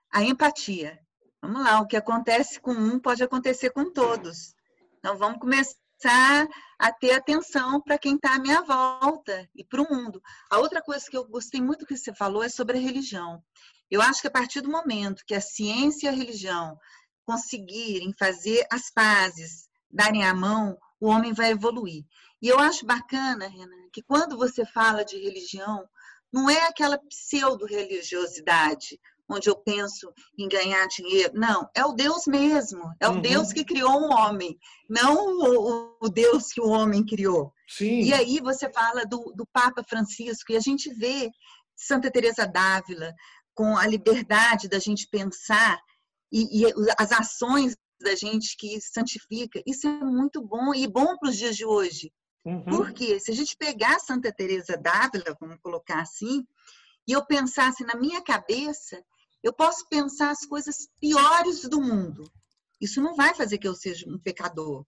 a 0.09 0.23
empatia. 0.23 0.97
Vamos 1.41 1.63
lá, 1.63 1.81
o 1.81 1.87
que 1.87 1.97
acontece 1.97 2.59
com 2.59 2.71
um 2.71 2.99
pode 2.99 3.23
acontecer 3.23 3.71
com 3.71 3.91
todos. 3.91 4.53
Então, 4.99 5.17
vamos 5.17 5.39
começar 5.39 6.47
a 6.77 6.91
ter 6.91 7.13
atenção 7.13 7.81
para 7.81 7.97
quem 7.97 8.15
está 8.15 8.35
à 8.35 8.39
minha 8.39 8.61
volta 8.61 9.49
e 9.55 9.63
para 9.63 9.81
o 9.81 9.89
mundo. 9.89 10.21
A 10.51 10.59
outra 10.59 10.83
coisa 10.83 11.09
que 11.09 11.17
eu 11.17 11.27
gostei 11.27 11.59
muito 11.59 11.85
que 11.85 11.97
você 11.97 12.13
falou 12.13 12.43
é 12.43 12.49
sobre 12.49 12.77
a 12.77 12.81
religião. 12.81 13.43
Eu 13.89 14.01
acho 14.01 14.21
que 14.21 14.27
a 14.27 14.31
partir 14.31 14.61
do 14.61 14.69
momento 14.69 15.23
que 15.25 15.33
a 15.33 15.41
ciência 15.41 16.05
e 16.05 16.09
a 16.09 16.15
religião 16.15 16.77
conseguirem 17.25 18.13
fazer 18.13 18.65
as 18.71 18.91
pazes, 18.91 19.67
darem 19.89 20.23
a 20.23 20.33
mão, 20.33 20.77
o 20.99 21.07
homem 21.07 21.33
vai 21.33 21.51
evoluir. 21.51 22.05
E 22.39 22.47
eu 22.47 22.59
acho 22.59 22.85
bacana, 22.85 23.47
Renan, 23.47 23.89
que 23.91 24.03
quando 24.03 24.37
você 24.37 24.63
fala 24.63 25.03
de 25.03 25.17
religião, 25.17 25.87
não 26.31 26.49
é 26.49 26.67
aquela 26.67 26.97
pseudo-religiosidade, 26.97 28.99
onde 29.33 29.49
eu 29.49 29.55
penso 29.55 30.11
em 30.37 30.47
ganhar 30.47 30.87
dinheiro. 30.87 31.33
Não, 31.33 31.69
é 31.75 31.85
o 31.85 31.93
Deus 31.93 32.25
mesmo. 32.27 32.93
É 32.99 33.07
o 33.07 33.13
uhum. 33.13 33.21
Deus 33.21 33.53
que 33.53 33.63
criou 33.63 33.91
um 33.91 34.11
homem, 34.11 34.57
não 34.89 35.15
o, 35.15 35.97
o, 36.01 36.09
Deus 36.09 36.51
que 36.51 36.61
o 36.61 36.67
homem 36.67 37.05
criou. 37.05 37.53
Sim. 37.67 38.01
E 38.01 38.13
aí 38.13 38.39
você 38.39 38.71
fala 38.71 39.05
do, 39.05 39.33
do 39.35 39.45
Papa 39.45 39.83
Francisco, 39.83 40.51
e 40.51 40.57
a 40.57 40.59
gente 40.59 40.93
vê 40.93 41.29
Santa 41.75 42.11
Teresa 42.11 42.45
d'Ávila 42.45 43.13
com 43.53 43.77
a 43.77 43.87
liberdade 43.87 44.67
da 44.67 44.79
gente 44.79 45.07
pensar 45.09 45.79
e, 46.31 46.61
e 46.61 46.73
as 46.97 47.11
ações 47.11 47.75
da 48.01 48.15
gente 48.15 48.55
que 48.57 48.79
santifica. 48.81 49.61
Isso 49.65 49.87
é 49.87 50.03
muito 50.03 50.41
bom 50.41 50.73
e 50.73 50.87
bom 50.87 51.17
para 51.17 51.29
os 51.29 51.37
dias 51.37 51.55
de 51.55 51.65
hoje. 51.65 52.11
Uhum. 52.43 52.63
Porque 52.63 53.19
se 53.19 53.31
a 53.31 53.35
gente 53.35 53.55
pegar 53.55 53.99
Santa 53.99 54.31
Teresa 54.31 54.75
d'Ávila, 54.75 55.37
vamos 55.39 55.57
colocar 55.61 56.01
assim, 56.01 56.45
e 57.07 57.11
eu 57.11 57.25
pensasse 57.25 57.83
na 57.83 57.95
minha 57.95 58.21
cabeça, 58.21 59.03
eu 59.43 59.53
posso 59.53 59.87
pensar 59.89 60.31
as 60.31 60.45
coisas 60.45 60.87
piores 60.99 61.61
do 61.61 61.81
mundo. 61.81 62.23
Isso 62.79 63.01
não 63.01 63.15
vai 63.15 63.33
fazer 63.33 63.57
que 63.57 63.67
eu 63.67 63.75
seja 63.75 64.09
um 64.09 64.19
pecador. 64.19 64.85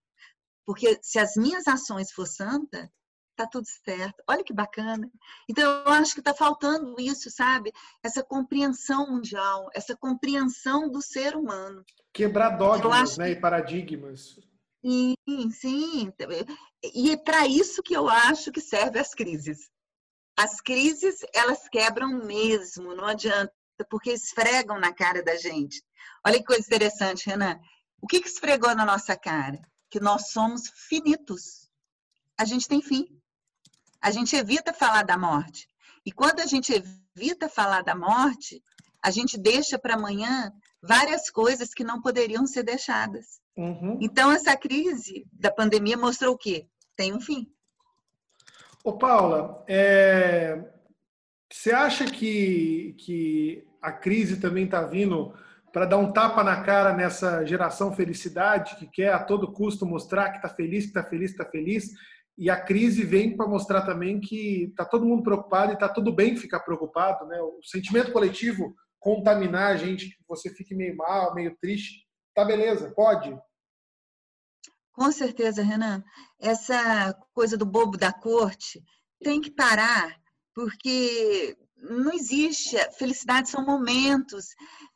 Porque 0.65 0.99
se 1.01 1.19
as 1.19 1.35
minhas 1.35 1.67
ações 1.67 2.11
for 2.11 2.25
santa, 2.25 2.91
tá 3.35 3.47
tudo 3.47 3.65
certo. 3.85 4.23
Olha 4.27 4.43
que 4.43 4.53
bacana. 4.53 5.09
Então 5.49 5.63
eu 5.85 5.91
acho 5.91 6.13
que 6.13 6.19
está 6.19 6.33
faltando 6.33 6.95
isso, 6.99 7.29
sabe? 7.29 7.71
Essa 8.03 8.23
compreensão 8.23 9.09
mundial, 9.11 9.69
essa 9.73 9.95
compreensão 9.95 10.89
do 10.89 11.01
ser 11.01 11.35
humano. 11.35 11.83
Quebrar 12.13 12.51
dogmas, 12.57 13.17
né, 13.17 13.25
que... 13.25 13.31
e 13.31 13.41
paradigmas. 13.41 14.39
Sim, 14.85 15.15
sim. 15.51 16.13
E 16.93 17.11
é 17.11 17.17
para 17.17 17.47
isso 17.47 17.81
que 17.81 17.95
eu 17.95 18.07
acho 18.07 18.51
que 18.51 18.61
servem 18.61 19.01
as 19.01 19.13
crises. 19.13 19.69
As 20.37 20.59
crises, 20.61 21.19
elas 21.33 21.69
quebram 21.69 22.25
mesmo, 22.25 22.95
não 22.95 23.05
adianta 23.05 23.53
porque 23.89 24.12
esfregam 24.12 24.79
na 24.79 24.93
cara 24.93 25.23
da 25.23 25.36
gente. 25.36 25.83
Olha 26.25 26.38
que 26.38 26.45
coisa 26.45 26.65
interessante, 26.65 27.29
Renan. 27.29 27.59
O 28.01 28.07
que, 28.07 28.19
que 28.21 28.27
esfregou 28.27 28.75
na 28.75 28.86
nossa 28.86 29.15
cara? 29.15 29.59
Que 29.89 29.99
nós 29.99 30.31
somos 30.31 30.63
finitos. 30.88 31.69
A 32.38 32.45
gente 32.45 32.67
tem 32.67 32.81
fim. 32.81 33.07
A 34.01 34.12
gente 34.12 34.36
evita 34.36 34.73
falar 34.73 35.03
da 35.03 35.17
morte. 35.17 35.67
E 36.05 36.12
quando 36.12 36.41
a 36.41 36.45
gente 36.45 36.73
evita 37.15 37.47
falar 37.47 37.81
da 37.81 37.95
morte, 37.95 38.62
a 39.01 39.09
gente 39.09 39.38
deixa 39.38 39.79
para 39.79 39.95
amanhã 39.95 40.51
várias 40.81 41.29
coisas 41.29 41.73
que 41.73 41.83
não 41.83 42.01
poderiam 42.01 42.45
ser 42.45 42.63
deixadas. 42.63 43.39
Uhum. 43.55 43.97
Então, 44.01 44.31
essa 44.31 44.55
crise 44.57 45.25
da 45.31 45.51
pandemia 45.51 45.97
mostrou 45.97 46.33
o 46.33 46.38
quê? 46.38 46.67
Tem 46.95 47.13
um 47.13 47.21
fim. 47.21 47.47
Ô, 48.83 48.97
Paula, 48.97 49.63
é... 49.67 50.72
Você 51.53 51.71
acha 51.71 52.05
que, 52.05 52.95
que 52.97 53.63
a 53.79 53.91
crise 53.91 54.39
também 54.39 54.65
está 54.65 54.81
vindo 54.81 55.37
para 55.71 55.85
dar 55.85 55.99
um 55.99 56.11
tapa 56.11 56.43
na 56.43 56.63
cara 56.63 56.93
nessa 56.93 57.45
geração 57.45 57.95
felicidade 57.95 58.75
que 58.77 58.87
quer 58.87 59.13
a 59.13 59.23
todo 59.23 59.53
custo 59.53 59.85
mostrar 59.85 60.31
que 60.31 60.37
está 60.37 60.49
feliz, 60.49 60.85
que 60.85 60.89
está 60.89 61.03
feliz, 61.03 61.31
que 61.31 61.39
está 61.39 61.51
feliz? 61.51 61.91
E 62.35 62.49
a 62.49 62.59
crise 62.59 63.05
vem 63.05 63.37
para 63.37 63.47
mostrar 63.47 63.83
também 63.83 64.19
que 64.19 64.63
está 64.63 64.83
todo 64.83 65.05
mundo 65.05 65.21
preocupado 65.21 65.71
e 65.71 65.75
está 65.75 65.87
tudo 65.87 66.11
bem 66.11 66.35
ficar 66.35 66.61
preocupado, 66.61 67.27
né? 67.27 67.39
O 67.39 67.59
sentimento 67.61 68.11
coletivo 68.11 68.73
contaminar 68.99 69.73
a 69.73 69.77
gente, 69.77 70.09
que 70.09 70.23
você 70.27 70.49
fique 70.49 70.73
meio 70.73 70.97
mal, 70.97 71.35
meio 71.35 71.55
triste, 71.61 72.03
tá 72.33 72.43
beleza, 72.43 72.91
pode. 72.95 73.31
Com 74.91 75.11
certeza, 75.11 75.61
Renan. 75.61 76.03
Essa 76.41 77.13
coisa 77.31 77.55
do 77.55 77.65
bobo 77.65 77.95
da 77.95 78.11
corte 78.11 78.83
tem 79.21 79.39
que 79.39 79.51
parar 79.51 80.22
porque 80.53 81.57
não 81.77 82.13
existe. 82.13 82.77
Felicidade 82.97 83.49
são 83.49 83.65
momentos. 83.65 84.47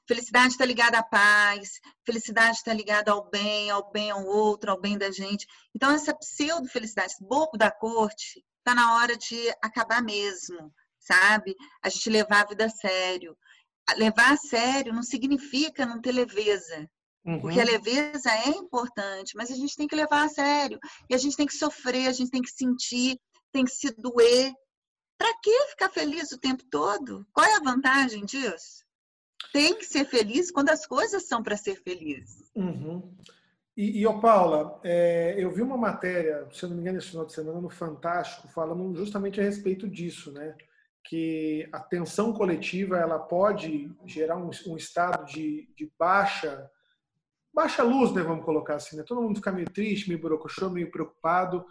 Felicidade 0.07 0.53
está 0.53 0.63
ligada 0.63 0.99
à 0.99 1.03
paz, 1.03 1.81
felicidade 2.05 2.57
está 2.57 2.73
ligada 2.73 3.11
ao 3.11 3.29
bem, 3.29 3.69
ao 3.69 3.91
bem 3.91 4.09
ao 4.09 4.25
outro, 4.25 4.71
ao 4.71 4.79
bem 4.79 4.97
da 4.97 5.11
gente. 5.11 5.45
Então, 5.75 5.91
essa 5.91 6.15
pseudo-felicidade, 6.15 7.11
esse 7.11 7.23
bobo 7.23 7.57
da 7.57 7.69
corte, 7.69 8.41
está 8.59 8.73
na 8.73 8.95
hora 8.95 9.17
de 9.17 9.49
acabar 9.61 10.01
mesmo, 10.01 10.73
sabe? 10.97 11.55
A 11.83 11.89
gente 11.89 12.09
levar 12.09 12.43
a 12.43 12.47
vida 12.47 12.65
a 12.65 12.69
sério. 12.69 13.37
Levar 13.97 14.31
a 14.31 14.37
sério 14.37 14.93
não 14.93 15.03
significa 15.03 15.85
não 15.85 15.99
ter 15.99 16.13
leveza, 16.13 16.89
Uhum. 17.27 17.41
Porque 17.41 17.59
a 17.59 17.65
leveza 17.65 18.31
é 18.31 18.49
importante, 18.51 19.35
mas 19.35 19.51
a 19.51 19.55
gente 19.55 19.75
tem 19.75 19.85
que 19.85 19.95
levar 19.95 20.23
a 20.23 20.29
sério. 20.29 20.79
E 21.09 21.13
a 21.13 21.17
gente 21.17 21.35
tem 21.35 21.45
que 21.45 21.57
sofrer, 21.57 22.07
a 22.07 22.13
gente 22.13 22.31
tem 22.31 22.41
que 22.41 22.49
sentir, 22.49 23.19
tem 23.51 23.65
que 23.65 23.71
se 23.71 23.93
doer, 23.97 24.53
para 25.17 25.33
que 25.41 25.51
ficar 25.69 25.89
feliz 25.89 26.31
o 26.31 26.37
tempo 26.37 26.63
todo? 26.69 27.25
Qual 27.33 27.45
é 27.45 27.55
a 27.55 27.63
vantagem 27.63 28.25
disso? 28.25 28.85
Tem 29.51 29.75
que 29.75 29.85
ser 29.85 30.05
feliz 30.05 30.51
quando 30.51 30.69
as 30.69 30.85
coisas 30.85 31.27
são 31.27 31.41
para 31.41 31.57
ser 31.57 31.81
felizes. 31.81 32.51
Uhum. 32.55 33.15
E, 33.75 34.03
e 34.03 34.19
Paula, 34.19 34.79
é, 34.83 35.35
eu 35.37 35.51
vi 35.51 35.61
uma 35.61 35.77
matéria, 35.77 36.47
se 36.51 36.63
eu 36.63 36.69
não 36.69 36.75
me 36.75 36.81
engano, 36.81 36.97
esse 36.97 37.09
final 37.09 37.25
de 37.25 37.33
semana 37.33 37.61
no 37.61 37.69
Fantástico, 37.69 38.47
falando 38.47 38.95
justamente 38.95 39.39
a 39.39 39.43
respeito 39.43 39.87
disso, 39.87 40.31
né? 40.31 40.55
Que 41.03 41.69
a 41.71 41.79
tensão 41.79 42.33
coletiva 42.33 42.97
ela 42.97 43.19
pode 43.19 43.91
gerar 44.05 44.35
um, 44.37 44.49
um 44.67 44.75
estado 44.75 45.25
de, 45.25 45.69
de, 45.75 45.91
baixa 45.97 46.69
baixa 47.53 47.83
luz, 47.83 48.11
né? 48.13 48.21
Vamos 48.21 48.45
colocar 48.45 48.75
assim, 48.75 48.97
né? 48.97 49.03
Todo 49.03 49.21
mundo 49.21 49.37
fica 49.37 49.51
meio 49.51 49.69
triste, 49.69 50.07
meio 50.09 50.21
borocochô, 50.21 50.69
meio 50.69 50.91
preocupado 50.91 51.65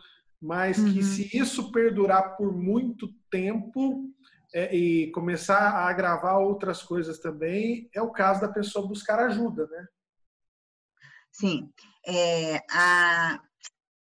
mas 0.47 0.79
uhum. 0.79 0.93
que 0.93 1.03
se 1.03 1.37
isso 1.37 1.73
perdurar 1.73 2.37
por 2.37 2.57
muito 2.57 3.13
tempo 3.29 4.09
é, 4.55 4.75
e 4.75 5.11
começar 5.11 5.59
a 5.59 5.89
agravar 5.89 6.39
outras 6.39 6.85
coisas 6.85 7.19
também, 7.19 7.91
é 7.93 8.01
o 8.01 8.13
caso 8.13 8.41
da 8.41 8.49
pessoa 8.49 8.87
buscar 8.87 9.19
ajuda, 9.19 9.67
né? 9.67 9.87
Sim. 11.33 11.69
É, 12.07 12.63
a, 12.71 13.43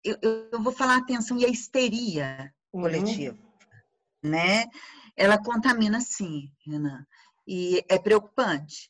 eu, 0.04 0.16
eu, 0.22 0.62
vou 0.62 0.72
falar 0.72 0.98
atenção 0.98 1.36
e 1.36 1.44
a 1.44 1.48
histeria 1.48 2.54
uhum. 2.72 2.82
coletiva, 2.82 3.36
né? 4.22 4.66
Ela 5.16 5.42
contamina 5.42 6.00
sim, 6.00 6.52
Renan. 6.64 7.04
E 7.44 7.84
é 7.88 7.98
preocupante, 7.98 8.88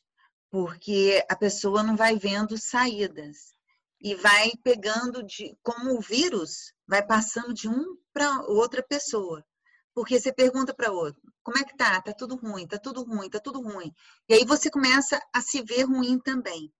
porque 0.51 1.25
a 1.27 1.35
pessoa 1.35 1.81
não 1.81 1.95
vai 1.95 2.17
vendo 2.17 2.55
saídas 2.55 3.56
e 4.01 4.15
vai 4.15 4.51
pegando 4.63 5.23
de 5.23 5.57
como 5.63 5.97
o 5.97 6.01
vírus 6.01 6.73
vai 6.87 7.05
passando 7.05 7.53
de 7.53 7.67
um 7.67 7.97
para 8.13 8.41
outra 8.43 8.83
pessoa. 8.83 9.43
Porque 9.93 10.19
você 10.19 10.31
pergunta 10.31 10.75
para 10.75 10.91
outro, 10.91 11.21
como 11.43 11.57
é 11.57 11.63
que 11.63 11.75
tá? 11.75 11.99
Tá 12.01 12.13
tudo 12.13 12.35
ruim, 12.35 12.67
tá 12.67 12.77
tudo 12.77 13.03
ruim, 13.03 13.29
tá 13.29 13.39
tudo 13.39 13.61
ruim. 13.61 13.91
E 14.29 14.35
aí 14.35 14.45
você 14.45 14.69
começa 14.69 15.19
a 15.33 15.41
se 15.41 15.63
ver 15.63 15.83
ruim 15.83 16.19
também. 16.19 16.71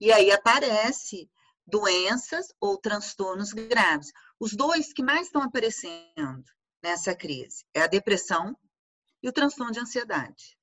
E 0.00 0.10
aí 0.12 0.30
aparece 0.32 1.30
doenças 1.66 2.46
ou 2.60 2.78
transtornos 2.78 3.52
graves. 3.52 4.10
Os 4.40 4.54
dois 4.54 4.92
que 4.92 5.02
mais 5.02 5.26
estão 5.26 5.42
aparecendo 5.42 6.44
nessa 6.82 7.14
crise 7.14 7.64
é 7.74 7.82
a 7.82 7.86
depressão 7.86 8.56
e 9.22 9.28
o 9.28 9.32
transtorno 9.32 9.72
de 9.72 9.80
ansiedade. 9.80 10.58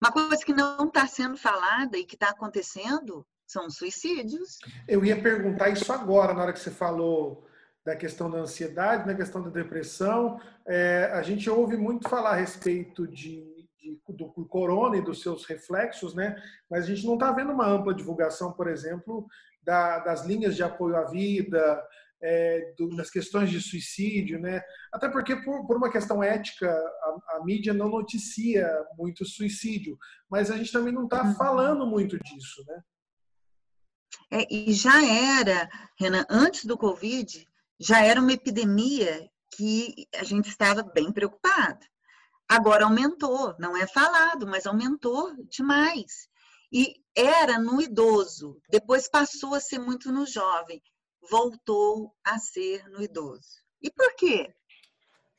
Uma 0.00 0.12
coisa 0.12 0.44
que 0.44 0.52
não 0.52 0.86
está 0.86 1.06
sendo 1.08 1.36
falada 1.36 1.98
e 1.98 2.06
que 2.06 2.14
está 2.14 2.28
acontecendo 2.28 3.26
são 3.48 3.70
suicídios. 3.70 4.58
Eu 4.86 5.04
ia 5.04 5.20
perguntar 5.20 5.70
isso 5.70 5.92
agora, 5.92 6.34
na 6.34 6.42
hora 6.42 6.52
que 6.52 6.60
você 6.60 6.70
falou 6.70 7.46
da 7.84 7.96
questão 7.96 8.30
da 8.30 8.38
ansiedade, 8.38 9.06
da 9.06 9.14
questão 9.14 9.42
da 9.42 9.48
depressão. 9.48 10.38
É, 10.66 11.10
a 11.12 11.22
gente 11.22 11.48
ouve 11.48 11.76
muito 11.76 12.08
falar 12.08 12.32
a 12.32 12.36
respeito 12.36 13.08
de, 13.08 13.42
de 13.42 13.68
de, 13.78 14.00
do 14.08 14.46
corona 14.46 14.96
e 14.96 15.02
dos 15.02 15.22
seus 15.22 15.46
reflexos, 15.46 16.14
né? 16.14 16.36
Mas 16.70 16.84
a 16.84 16.86
gente 16.88 17.06
não 17.06 17.14
está 17.14 17.32
vendo 17.32 17.52
uma 17.52 17.66
ampla 17.66 17.94
divulgação, 17.94 18.52
por 18.52 18.68
exemplo, 18.68 19.26
da, 19.62 20.00
das 20.00 20.26
linhas 20.26 20.56
de 20.56 20.62
apoio 20.62 20.96
à 20.96 21.04
vida, 21.04 21.82
é, 22.20 22.74
do, 22.76 22.94
das 22.96 23.10
questões 23.10 23.50
de 23.50 23.60
suicídio, 23.60 24.38
né? 24.40 24.60
Até 24.92 25.08
porque, 25.08 25.36
por, 25.36 25.66
por 25.66 25.76
uma 25.76 25.90
questão 25.90 26.22
ética, 26.22 26.68
a, 26.70 27.36
a, 27.36 27.44
mídia 27.44 27.72
não 27.72 27.88
noticia 27.88 28.68
muito 28.96 29.24
suicídio, 29.24 29.96
mas 30.28 30.50
a 30.50 30.56
gente 30.56 30.72
também 30.72 30.92
não 30.92 31.04
está 31.04 31.24
uhum. 31.24 31.34
falando 31.34 31.86
muito 31.86 32.18
disso, 32.18 32.64
né? 32.66 32.82
É, 34.30 34.46
e 34.52 34.72
já 34.72 35.04
era, 35.04 35.68
Renan, 35.98 36.24
antes 36.28 36.64
do 36.64 36.76
Covid, 36.76 37.48
já 37.78 38.04
era 38.04 38.20
uma 38.20 38.32
epidemia 38.32 39.30
que 39.54 40.06
a 40.14 40.24
gente 40.24 40.48
estava 40.48 40.82
bem 40.82 41.12
preocupado. 41.12 41.84
Agora 42.48 42.84
aumentou, 42.84 43.54
não 43.58 43.76
é 43.76 43.86
falado, 43.86 44.46
mas 44.46 44.66
aumentou 44.66 45.34
demais. 45.44 46.28
E 46.72 47.02
era 47.14 47.58
no 47.58 47.80
idoso, 47.80 48.60
depois 48.68 49.08
passou 49.08 49.54
a 49.54 49.60
ser 49.60 49.78
muito 49.78 50.12
no 50.12 50.26
jovem 50.26 50.82
voltou 51.30 52.14
a 52.24 52.38
ser 52.38 52.88
no 52.88 53.02
idoso. 53.02 53.62
E 53.80 53.90
por 53.90 54.14
quê? 54.16 54.54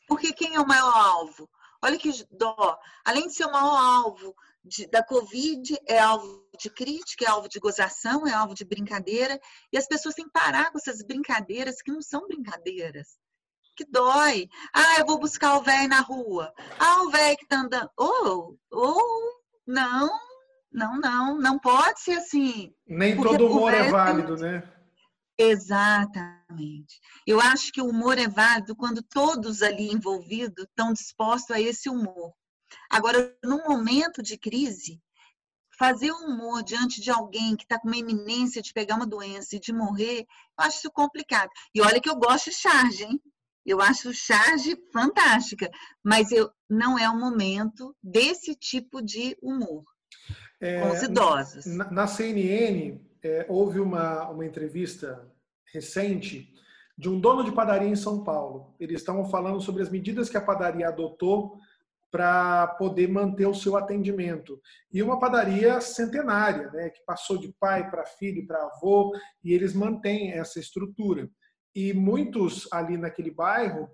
Porque 0.08 0.34
quem 0.34 0.55
é 0.55 0.60
o 0.60 0.67
maior 0.67 0.95
alvo? 0.95 1.49
Olha 1.82 1.97
que 1.97 2.12
dó. 2.32 2.77
Além 3.05 3.27
de 3.27 3.34
ser 3.34 3.45
o 3.45 3.51
maior 3.51 3.77
alvo 3.77 4.36
de, 4.63 4.88
da 4.88 5.04
Covid, 5.04 5.78
é 5.88 6.00
alvo 6.00 6.48
de 6.60 6.69
crítica, 6.69 7.26
é 7.26 7.30
alvo 7.30 7.48
de 7.48 7.60
gozação, 7.60 8.28
é 8.28 8.34
alvo 8.34 8.54
de 8.54 8.65
brincadeira. 8.65 9.39
E 9.72 9.78
as 9.78 9.88
pessoas 9.88 10.15
têm 10.15 10.26
que 10.26 10.32
parar 10.32 10.72
com 10.72 10.78
essas 10.78 11.02
brincadeiras 11.02 11.82
que 11.82 11.91
não 11.91 12.02
são 12.02 12.28
brincadeiras. 12.28 13.17
Que 13.76 13.86
dói. 13.86 14.50
Ah, 14.74 15.00
eu 15.00 15.06
vou 15.06 15.19
buscar 15.19 15.58
o 15.58 15.63
velho 15.63 15.88
na 15.88 16.02
rua. 16.02 16.54
Ah, 16.78 17.04
o 17.04 17.10
velho 17.10 17.38
que 17.38 17.48
tá 17.48 17.62
andando. 17.62 17.89
Ou, 17.95 18.58
oh, 18.72 18.78
ou, 18.78 18.98
oh, 18.98 19.41
não, 19.65 20.10
não, 20.72 21.00
não. 21.00 21.38
Não 21.39 21.58
pode 21.60 22.02
ser 22.02 22.13
assim. 22.13 22.74
Nem 22.86 23.15
todo 23.15 23.48
humor 23.48 23.74
é 23.74 23.89
válido, 23.89 24.36
né? 24.36 24.69
Exatamente. 25.38 27.00
Eu 27.26 27.39
acho 27.39 27.72
que 27.72 27.82
o 27.82 27.88
humor 27.88 28.17
é 28.17 28.28
válido 28.28 28.76
quando 28.76 29.02
todos 29.02 29.62
ali 29.62 29.89
envolvidos 29.89 30.65
estão 30.65 30.91
dispostos 30.91 31.56
a 31.56 31.62
esse 31.62 31.89
humor. 31.89 32.34
Agora, 32.89 33.36
num 33.43 33.63
momento 33.67 34.21
de 34.21 34.38
crise, 34.38 35.01
fazer 35.77 36.12
humor 36.12 36.62
diante 36.63 37.01
de 37.01 37.10
alguém 37.10 37.55
que 37.55 37.63
está 37.63 37.79
com 37.79 37.88
uma 37.88 37.97
iminência 37.97 38.62
de 38.62 38.73
pegar 38.73 38.95
uma 38.95 39.08
doença 39.08 39.55
e 39.55 39.60
de 39.60 39.71
morrer, 39.71 40.19
eu 40.19 40.65
acho 40.65 40.79
isso 40.79 40.91
complicado. 40.91 41.49
E 41.73 41.82
olha 41.82 42.01
que 42.01 42.10
eu 42.10 42.15
gosto 42.15 42.49
de 42.49 42.55
charge, 42.58 43.03
hein? 43.03 43.21
Eu 43.65 43.82
acho 43.82 44.13
charge 44.13 44.75
fantástica, 44.91 45.69
mas 46.03 46.32
eu, 46.32 46.51
não 46.69 46.97
é 46.97 47.10
o 47.10 47.17
momento 47.17 47.95
desse 48.01 48.55
tipo 48.55 49.01
de 49.01 49.38
humor 49.41 49.84
é, 50.60 50.82
com 50.82 50.89
os 50.91 51.03
idosos. 51.03 51.65
Na, 51.65 51.89
na 51.91 52.08
CNN, 52.08 52.99
é, 53.23 53.45
houve 53.47 53.79
uma, 53.79 54.29
uma 54.29 54.45
entrevista 54.45 55.27
recente 55.71 56.53
de 56.97 57.08
um 57.08 57.19
dono 57.19 57.43
de 57.43 57.51
padaria 57.51 57.88
em 57.88 57.95
São 57.95 58.23
Paulo. 58.23 58.75
Eles 58.79 58.99
estavam 58.99 59.29
falando 59.29 59.62
sobre 59.62 59.82
as 59.82 59.89
medidas 59.89 60.29
que 60.29 60.38
a 60.38 60.41
padaria 60.41 60.88
adotou 60.88 61.60
para 62.12 62.67
poder 62.67 63.08
manter 63.08 63.45
o 63.45 63.54
seu 63.54 63.78
atendimento. 63.78 64.60
E 64.91 65.02
uma 65.02 65.19
padaria 65.19 65.80
centenária, 65.80 66.69
né, 66.72 66.89
que 66.89 67.04
passou 67.06 67.38
de 67.38 67.54
pai 67.60 67.89
para 67.89 68.06
filho, 68.06 68.45
para 68.48 68.63
avô, 68.63 69.15
e 69.43 69.54
eles 69.54 69.74
mantêm 69.74 70.34
essa 70.34 70.60
estrutura. 70.60 71.30
E 71.76 71.93
muitos 71.93 72.67
ali 72.72 72.98
naquele 72.98 73.32
bairro 73.32 73.89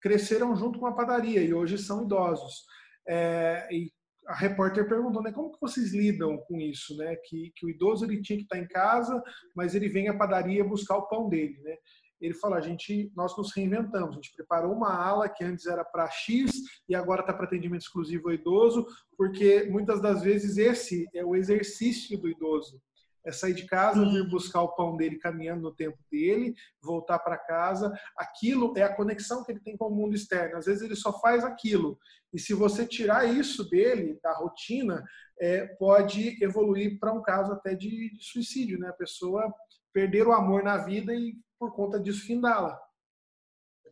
cresceram 0.00 0.54
junto 0.54 0.78
com 0.78 0.86
a 0.86 0.94
padaria 0.94 1.42
e 1.42 1.54
hoje 1.54 1.78
são 1.78 2.04
idosos. 2.04 2.64
É, 3.08 3.66
e 3.70 3.90
a 4.26 4.34
repórter 4.34 4.88
perguntou, 4.88 5.22
né, 5.22 5.32
como 5.32 5.52
que 5.52 5.60
vocês 5.60 5.92
lidam 5.92 6.36
com 6.38 6.60
isso, 6.60 6.96
né, 6.96 7.16
que, 7.24 7.52
que 7.54 7.64
o 7.64 7.70
idoso 7.70 8.04
ele 8.04 8.20
tinha 8.20 8.36
que 8.36 8.42
estar 8.42 8.58
em 8.58 8.66
casa, 8.66 9.22
mas 9.54 9.74
ele 9.74 9.88
vem 9.88 10.08
à 10.08 10.16
padaria 10.16 10.64
buscar 10.64 10.96
o 10.96 11.08
pão 11.08 11.28
dele, 11.28 11.58
né? 11.62 11.76
Ele 12.20 12.34
falou, 12.34 12.56
a 12.56 12.60
gente, 12.60 13.12
nós 13.14 13.36
nos 13.36 13.52
reinventamos, 13.54 14.10
a 14.10 14.14
gente 14.14 14.34
preparou 14.34 14.72
uma 14.72 14.94
ala 14.94 15.28
que 15.28 15.44
antes 15.44 15.66
era 15.66 15.84
para 15.84 16.10
X 16.10 16.50
e 16.88 16.94
agora 16.94 17.20
está 17.20 17.32
para 17.32 17.46
atendimento 17.46 17.82
exclusivo 17.82 18.28
ao 18.28 18.34
idoso, 18.34 18.86
porque 19.16 19.64
muitas 19.70 20.00
das 20.00 20.22
vezes 20.22 20.56
esse 20.56 21.08
é 21.14 21.24
o 21.24 21.36
exercício 21.36 22.18
do 22.18 22.28
idoso 22.28 22.80
é 23.26 23.32
sair 23.32 23.54
de 23.54 23.66
casa, 23.66 24.08
vir 24.08 24.28
buscar 24.28 24.62
o 24.62 24.74
pão 24.74 24.96
dele 24.96 25.18
caminhando 25.18 25.62
no 25.62 25.74
tempo 25.74 25.98
dele, 26.10 26.54
voltar 26.80 27.18
para 27.18 27.36
casa. 27.36 27.92
Aquilo 28.16 28.72
é 28.76 28.82
a 28.84 28.94
conexão 28.94 29.44
que 29.44 29.50
ele 29.50 29.60
tem 29.60 29.76
com 29.76 29.88
o 29.88 29.94
mundo 29.94 30.14
externo. 30.14 30.56
Às 30.56 30.66
vezes 30.66 30.82
ele 30.82 30.94
só 30.94 31.12
faz 31.20 31.44
aquilo. 31.44 31.98
E 32.32 32.38
se 32.38 32.54
você 32.54 32.86
tirar 32.86 33.24
isso 33.24 33.68
dele, 33.68 34.18
da 34.22 34.32
rotina, 34.32 35.04
é, 35.40 35.66
pode 35.66 36.42
evoluir 36.42 37.00
para 37.00 37.12
um 37.12 37.20
caso 37.20 37.52
até 37.52 37.74
de, 37.74 38.12
de, 38.16 38.24
suicídio, 38.24 38.78
né? 38.78 38.88
A 38.88 38.92
pessoa 38.92 39.52
perder 39.92 40.26
o 40.26 40.32
amor 40.32 40.62
na 40.62 40.78
vida 40.78 41.12
e 41.12 41.36
por 41.58 41.74
conta 41.74 41.98
disso 41.98 42.26
findá-la. 42.26 42.80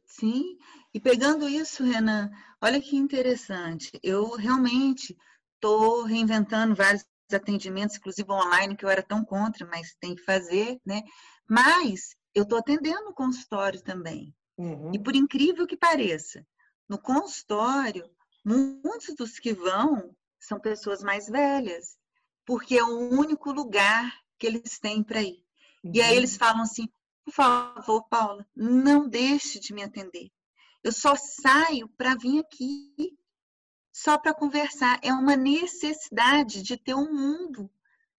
Sim, 0.04 0.58
e 0.92 1.00
pegando 1.00 1.48
isso, 1.48 1.82
Renan, 1.82 2.30
olha 2.60 2.80
que 2.80 2.96
interessante. 2.96 3.98
Eu 4.02 4.36
realmente 4.36 5.16
estou 5.54 6.04
reinventando 6.04 6.74
vários 6.74 7.04
atendimentos, 7.32 7.96
inclusive 7.96 8.30
online, 8.30 8.76
que 8.76 8.84
eu 8.84 8.88
era 8.90 9.02
tão 9.02 9.24
contra, 9.24 9.66
mas 9.66 9.94
tem 9.98 10.14
que 10.14 10.22
fazer, 10.22 10.80
né? 10.84 11.02
Mas 11.48 12.14
eu 12.34 12.42
estou 12.42 12.58
atendendo 12.58 13.04
no 13.06 13.14
consultório 13.14 13.82
também. 13.82 14.34
Uhum. 14.56 14.92
E 14.94 14.98
por 14.98 15.16
incrível 15.16 15.66
que 15.66 15.76
pareça, 15.76 16.46
no 16.88 16.98
consultório, 16.98 18.08
muitos 18.44 19.14
dos 19.16 19.38
que 19.38 19.52
vão 19.52 20.14
são 20.38 20.60
pessoas 20.60 21.02
mais 21.02 21.26
velhas, 21.26 21.96
porque 22.44 22.76
é 22.76 22.84
o 22.84 23.10
único 23.10 23.50
lugar 23.50 24.12
que 24.38 24.46
eles 24.46 24.78
têm 24.78 25.02
para 25.02 25.22
ir. 25.22 25.42
Uhum. 25.82 25.92
E 25.94 26.02
aí 26.02 26.12
uhum. 26.12 26.18
eles 26.18 26.36
falam 26.36 26.62
assim: 26.62 26.88
por 27.24 27.32
favor, 27.32 28.06
Paula, 28.08 28.46
não 28.54 29.08
deixe 29.08 29.58
de 29.58 29.72
me 29.72 29.82
atender. 29.82 30.30
Eu 30.82 30.92
só 30.92 31.14
saio 31.16 31.88
para 31.96 32.14
vir 32.14 32.40
aqui 32.40 33.16
só 33.90 34.18
para 34.18 34.34
conversar. 34.34 34.98
É 35.02 35.12
uma 35.12 35.34
necessidade 35.34 36.62
de 36.62 36.76
ter 36.76 36.94
um 36.94 37.10
mundo, 37.10 37.70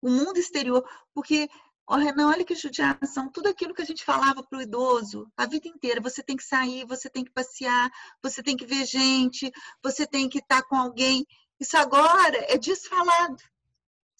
um 0.01 0.11
mundo 0.11 0.39
exterior. 0.39 0.83
Porque, 1.13 1.47
oh, 1.87 1.95
Renan, 1.95 2.29
olha 2.29 2.43
que 2.43 2.55
judiação, 2.55 3.29
tudo 3.29 3.47
aquilo 3.47 3.73
que 3.73 3.83
a 3.83 3.85
gente 3.85 4.03
falava 4.03 4.41
para 4.41 4.57
o 4.57 4.61
idoso 4.61 5.31
a 5.37 5.45
vida 5.45 5.67
inteira. 5.67 6.01
Você 6.01 6.23
tem 6.23 6.35
que 6.35 6.43
sair, 6.43 6.85
você 6.85 7.07
tem 7.07 7.23
que 7.23 7.31
passear, 7.31 7.91
você 8.23 8.41
tem 8.41 8.57
que 8.57 8.65
ver 8.65 8.85
gente, 8.85 9.51
você 9.83 10.07
tem 10.07 10.27
que 10.27 10.39
estar 10.39 10.63
com 10.63 10.75
alguém. 10.75 11.23
Isso 11.59 11.77
agora 11.77 12.37
é 12.51 12.57
desfalado. 12.57 13.43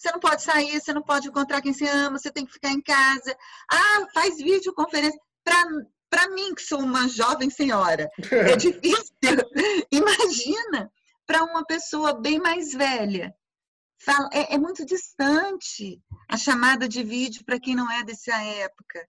Você 0.06 0.12
não 0.12 0.20
pode 0.20 0.42
sair, 0.42 0.80
você 0.80 0.92
não 0.92 1.02
pode 1.02 1.26
encontrar 1.26 1.60
quem 1.60 1.72
você 1.72 1.88
ama, 1.88 2.16
você 2.16 2.30
tem 2.30 2.46
que 2.46 2.52
ficar 2.52 2.70
em 2.70 2.80
casa. 2.80 3.36
Ah, 3.68 4.06
faz 4.14 4.36
videoconferência. 4.36 5.18
Para 5.42 6.28
mim, 6.28 6.54
que 6.54 6.62
sou 6.62 6.78
uma 6.78 7.08
jovem 7.08 7.50
senhora, 7.50 8.08
é 8.30 8.54
difícil. 8.54 9.12
Imagina 9.90 10.88
para 11.26 11.42
uma 11.42 11.64
pessoa 11.64 12.12
bem 12.12 12.38
mais 12.38 12.72
velha. 12.72 13.34
É, 14.32 14.54
é, 14.54 14.58
muito 14.58 14.86
distante 14.86 16.00
a 16.28 16.36
chamada 16.36 16.88
de 16.88 17.02
vídeo 17.02 17.44
para 17.44 17.58
quem 17.58 17.74
não 17.74 17.90
é 17.90 18.04
dessa 18.04 18.40
época. 18.40 19.08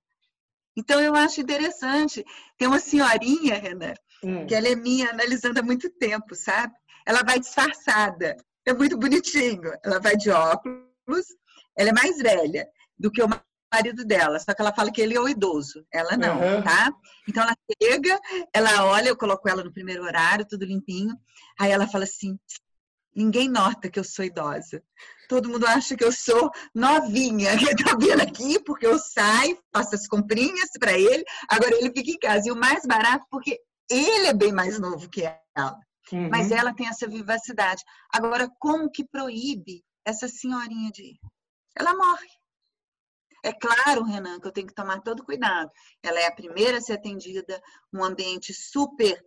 Então, 0.76 1.00
eu 1.00 1.14
acho 1.14 1.42
interessante. 1.42 2.26
Tem 2.58 2.68
uma 2.68 2.80
senhorinha, 2.80 3.60
Renan, 3.60 3.94
hum. 4.24 4.48
que 4.48 4.56
ela 4.56 4.68
é 4.68 4.76
minha 4.76 5.12
analisando 5.12 5.60
há 5.60 5.64
muito 5.64 5.92
tempo, 5.92 6.34
sabe? 6.34 6.74
Ela 7.06 7.22
vai 7.22 7.40
disfarçada. 7.40 8.36
É 8.66 8.74
muito 8.74 8.98
bonitinho. 8.98 9.72
Ela 9.84 10.00
vai 10.00 10.18
de 10.18 10.32
óculos. 10.32 10.87
Ela 11.78 11.90
é 11.90 11.94
mais 11.94 12.18
velha 12.18 12.68
do 12.98 13.12
que 13.12 13.22
o 13.22 13.30
marido 13.74 14.06
dela, 14.06 14.40
só 14.40 14.54
que 14.54 14.62
ela 14.62 14.74
fala 14.74 14.92
que 14.92 15.02
ele 15.02 15.16
é 15.16 15.20
o 15.20 15.28
idoso, 15.28 15.86
ela 15.92 16.16
não, 16.18 16.40
uhum. 16.40 16.64
tá? 16.64 16.92
Então 17.28 17.44
ela 17.44 17.56
chega, 17.82 18.20
ela 18.54 18.86
olha, 18.86 19.10
eu 19.10 19.18
coloco 19.18 19.48
ela 19.48 19.64
no 19.64 19.74
primeiro 19.74 20.04
horário, 20.04 20.48
tudo 20.48 20.66
limpinho, 20.66 21.16
aí 21.60 21.72
ela 21.72 21.88
fala 21.88 22.06
assim: 22.06 22.40
ninguém 23.16 23.50
nota 23.50 23.90
que 23.90 24.00
eu 24.00 24.04
sou 24.04 24.24
idosa. 24.24 24.82
Todo 25.28 25.50
mundo 25.50 25.68
acha 25.68 25.98
que 25.98 26.04
eu 26.04 26.12
sou 26.12 26.50
novinha, 26.74 27.58
que 27.58 27.84
tá 27.84 27.96
vendo 28.00 28.22
aqui, 28.22 28.60
porque 28.64 28.88
eu 28.88 28.98
saio, 28.98 29.60
faço 29.74 29.96
as 29.96 30.08
comprinhas 30.08 30.70
para 30.80 30.98
ele, 30.98 31.24
agora 31.50 31.76
ele 31.76 31.92
fica 31.92 32.12
em 32.12 32.20
casa. 32.20 32.48
E 32.48 32.52
o 32.52 32.56
mais 32.56 32.86
barato, 32.86 33.26
porque 33.30 33.60
ele 33.90 34.28
é 34.28 34.34
bem 34.34 34.54
mais 34.54 34.80
novo 34.80 35.10
que 35.10 35.24
ela. 35.24 35.78
Uhum. 36.14 36.30
Mas 36.30 36.52
ela 36.52 36.74
tem 36.74 36.88
essa 36.88 37.08
vivacidade. 37.08 37.84
Agora, 38.14 38.50
como 38.60 38.90
que 38.90 39.06
proíbe 39.06 39.84
essa 40.08 40.28
senhorinha 40.30 40.90
de? 40.92 41.20
Ela 41.76 41.94
morre. 41.94 42.30
É 43.44 43.52
claro, 43.54 44.04
Renan, 44.04 44.40
que 44.40 44.48
eu 44.48 44.52
tenho 44.52 44.68
que 44.68 44.74
tomar 44.74 45.02
todo 45.02 45.24
cuidado. 45.24 45.70
Ela 46.02 46.20
é 46.20 46.28
a 46.28 46.36
primeira 46.36 46.78
a 46.78 46.82
ser 46.82 46.94
atendida, 46.94 47.62
um 47.94 48.04
ambiente 48.04 48.54
super 48.54 49.22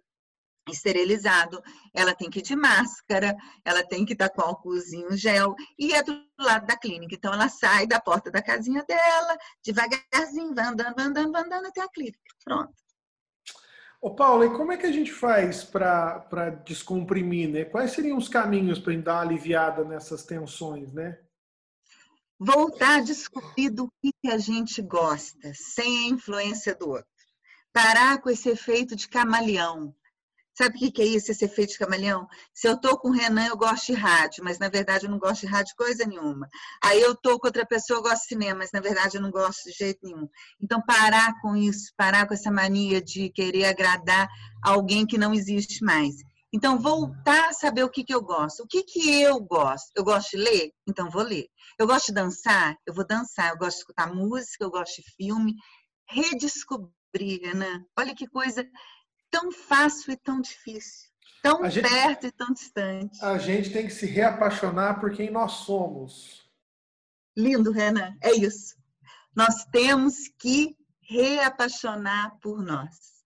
esterilizado, 0.69 1.61
ela 1.93 2.15
tem 2.15 2.31
que 2.31 2.39
ir 2.39 2.43
de 2.43 2.55
máscara, 2.55 3.37
ela 3.65 3.87
tem 3.87 4.05
que 4.05 4.13
estar 4.13 4.29
com 4.31 4.43
álcoolzinho 4.43 5.17
gel 5.17 5.55
e 5.79 5.93
é 5.93 6.03
do 6.03 6.13
lado 6.39 6.67
da 6.67 6.77
clínica. 6.77 7.15
Então 7.15 7.33
ela 7.33 7.49
sai 7.49 7.87
da 7.87 8.01
porta 8.01 8.31
da 8.31 8.43
casinha 8.43 8.85
dela, 8.85 9.37
devagarzinho, 9.65 10.55
vai 10.55 10.67
andando, 10.67 10.99
andando, 10.99 11.37
andando 11.37 11.67
até 11.67 11.83
a 11.83 11.89
clínica. 11.89 12.19
Pronto. 12.45 12.73
Ô 14.01 14.15
Paulo, 14.15 14.45
e 14.45 14.57
como 14.57 14.73
é 14.73 14.79
que 14.79 14.87
a 14.87 14.93
gente 14.93 15.13
faz 15.13 15.63
para 15.63 16.51
descomprimir, 16.65 17.51
né? 17.51 17.65
Quais 17.67 17.93
seriam 17.93 18.17
os 18.17 18.29
caminhos 18.29 18.79
para 18.79 18.97
dar 18.97 19.15
uma 19.17 19.21
aliviada 19.21 19.85
nessas 19.85 20.25
tensões, 20.25 20.91
né? 20.93 21.19
Voltar 22.39 23.01
a 23.01 23.03
descobrir 23.03 23.69
do 23.69 23.93
que 24.01 24.15
a 24.31 24.39
gente 24.39 24.81
gosta, 24.81 25.53
sem 25.55 26.07
a 26.07 26.09
influência 26.09 26.75
do 26.75 26.89
outro. 26.89 27.05
Parar 27.71 28.23
com 28.23 28.31
esse 28.31 28.49
efeito 28.49 28.97
de 28.97 29.07
camaleão. 29.07 29.95
Sabe 30.61 30.77
o 30.77 30.93
que 30.93 31.01
é 31.01 31.07
isso, 31.07 31.33
esse 31.33 31.43
efeito 31.43 31.71
de 31.73 31.79
camaleão? 31.79 32.29
Se 32.53 32.69
eu 32.69 32.79
tô 32.79 32.99
com 32.99 33.09
o 33.09 33.13
Renan, 33.13 33.47
eu 33.47 33.57
gosto 33.57 33.87
de 33.87 33.95
rádio, 33.95 34.45
mas 34.45 34.59
na 34.59 34.69
verdade 34.69 35.07
eu 35.07 35.11
não 35.11 35.19
gosto 35.19 35.41
de 35.41 35.47
rádio 35.47 35.75
coisa 35.75 36.05
nenhuma. 36.05 36.51
Aí 36.85 37.01
eu 37.01 37.17
tô 37.17 37.41
com 37.41 37.47
outra 37.47 37.65
pessoa, 37.65 37.97
eu 37.99 38.03
gosto 38.03 38.21
de 38.21 38.29
cinema, 38.29 38.59
mas 38.59 38.71
na 38.71 38.79
verdade 38.79 39.17
eu 39.17 39.23
não 39.23 39.31
gosto 39.31 39.65
de 39.65 39.73
jeito 39.73 40.01
nenhum. 40.03 40.29
Então 40.63 40.83
parar 40.87 41.33
com 41.41 41.57
isso, 41.57 41.91
parar 41.97 42.29
com 42.29 42.35
essa 42.35 42.51
mania 42.51 43.01
de 43.01 43.31
querer 43.31 43.65
agradar 43.65 44.29
alguém 44.63 45.07
que 45.07 45.17
não 45.17 45.33
existe 45.33 45.83
mais. 45.83 46.17
Então 46.53 46.79
voltar 46.79 47.49
a 47.49 47.53
saber 47.55 47.85
o 47.85 47.91
que, 47.91 48.05
que 48.05 48.15
eu 48.15 48.21
gosto. 48.21 48.63
O 48.63 48.67
que, 48.67 48.83
que 48.83 49.19
eu 49.23 49.41
gosto? 49.41 49.91
Eu 49.97 50.05
gosto 50.05 50.37
de 50.37 50.45
ler? 50.45 50.73
Então 50.87 51.09
vou 51.09 51.23
ler. 51.23 51.47
Eu 51.79 51.87
gosto 51.87 52.09
de 52.09 52.13
dançar? 52.13 52.77
Eu 52.87 52.93
vou 52.93 53.07
dançar. 53.07 53.49
Eu 53.49 53.57
gosto 53.57 53.77
de 53.77 53.81
escutar 53.81 54.15
música, 54.15 54.63
eu 54.63 54.71
gosto 54.71 54.97
de 54.97 55.11
filme. 55.17 55.55
Redescobrir, 56.07 57.41
Renan. 57.45 57.83
Olha 57.99 58.15
que 58.15 58.29
coisa 58.29 58.63
tão 59.31 59.53
fácil 59.53 60.13
e 60.13 60.17
tão 60.17 60.41
difícil, 60.41 61.09
tão 61.43 61.69
gente, 61.71 61.89
perto 61.89 62.27
e 62.27 62.33
tão 62.33 62.53
distante. 62.53 63.25
A 63.25 63.39
gente 63.39 63.71
tem 63.71 63.87
que 63.87 63.93
se 63.93 64.07
reapaixonar 64.07 65.01
por 65.01 65.13
quem 65.13 65.31
nós 65.31 65.53
somos. 65.65 66.51
Lindo, 67.37 67.71
Renan, 67.71 68.17
é 68.23 68.33
isso. 68.33 68.77
Nós 69.35 69.65
temos 69.67 70.29
que 70.39 70.77
reapaixonar 71.01 72.39
por 72.41 72.63
nós. 72.63 73.25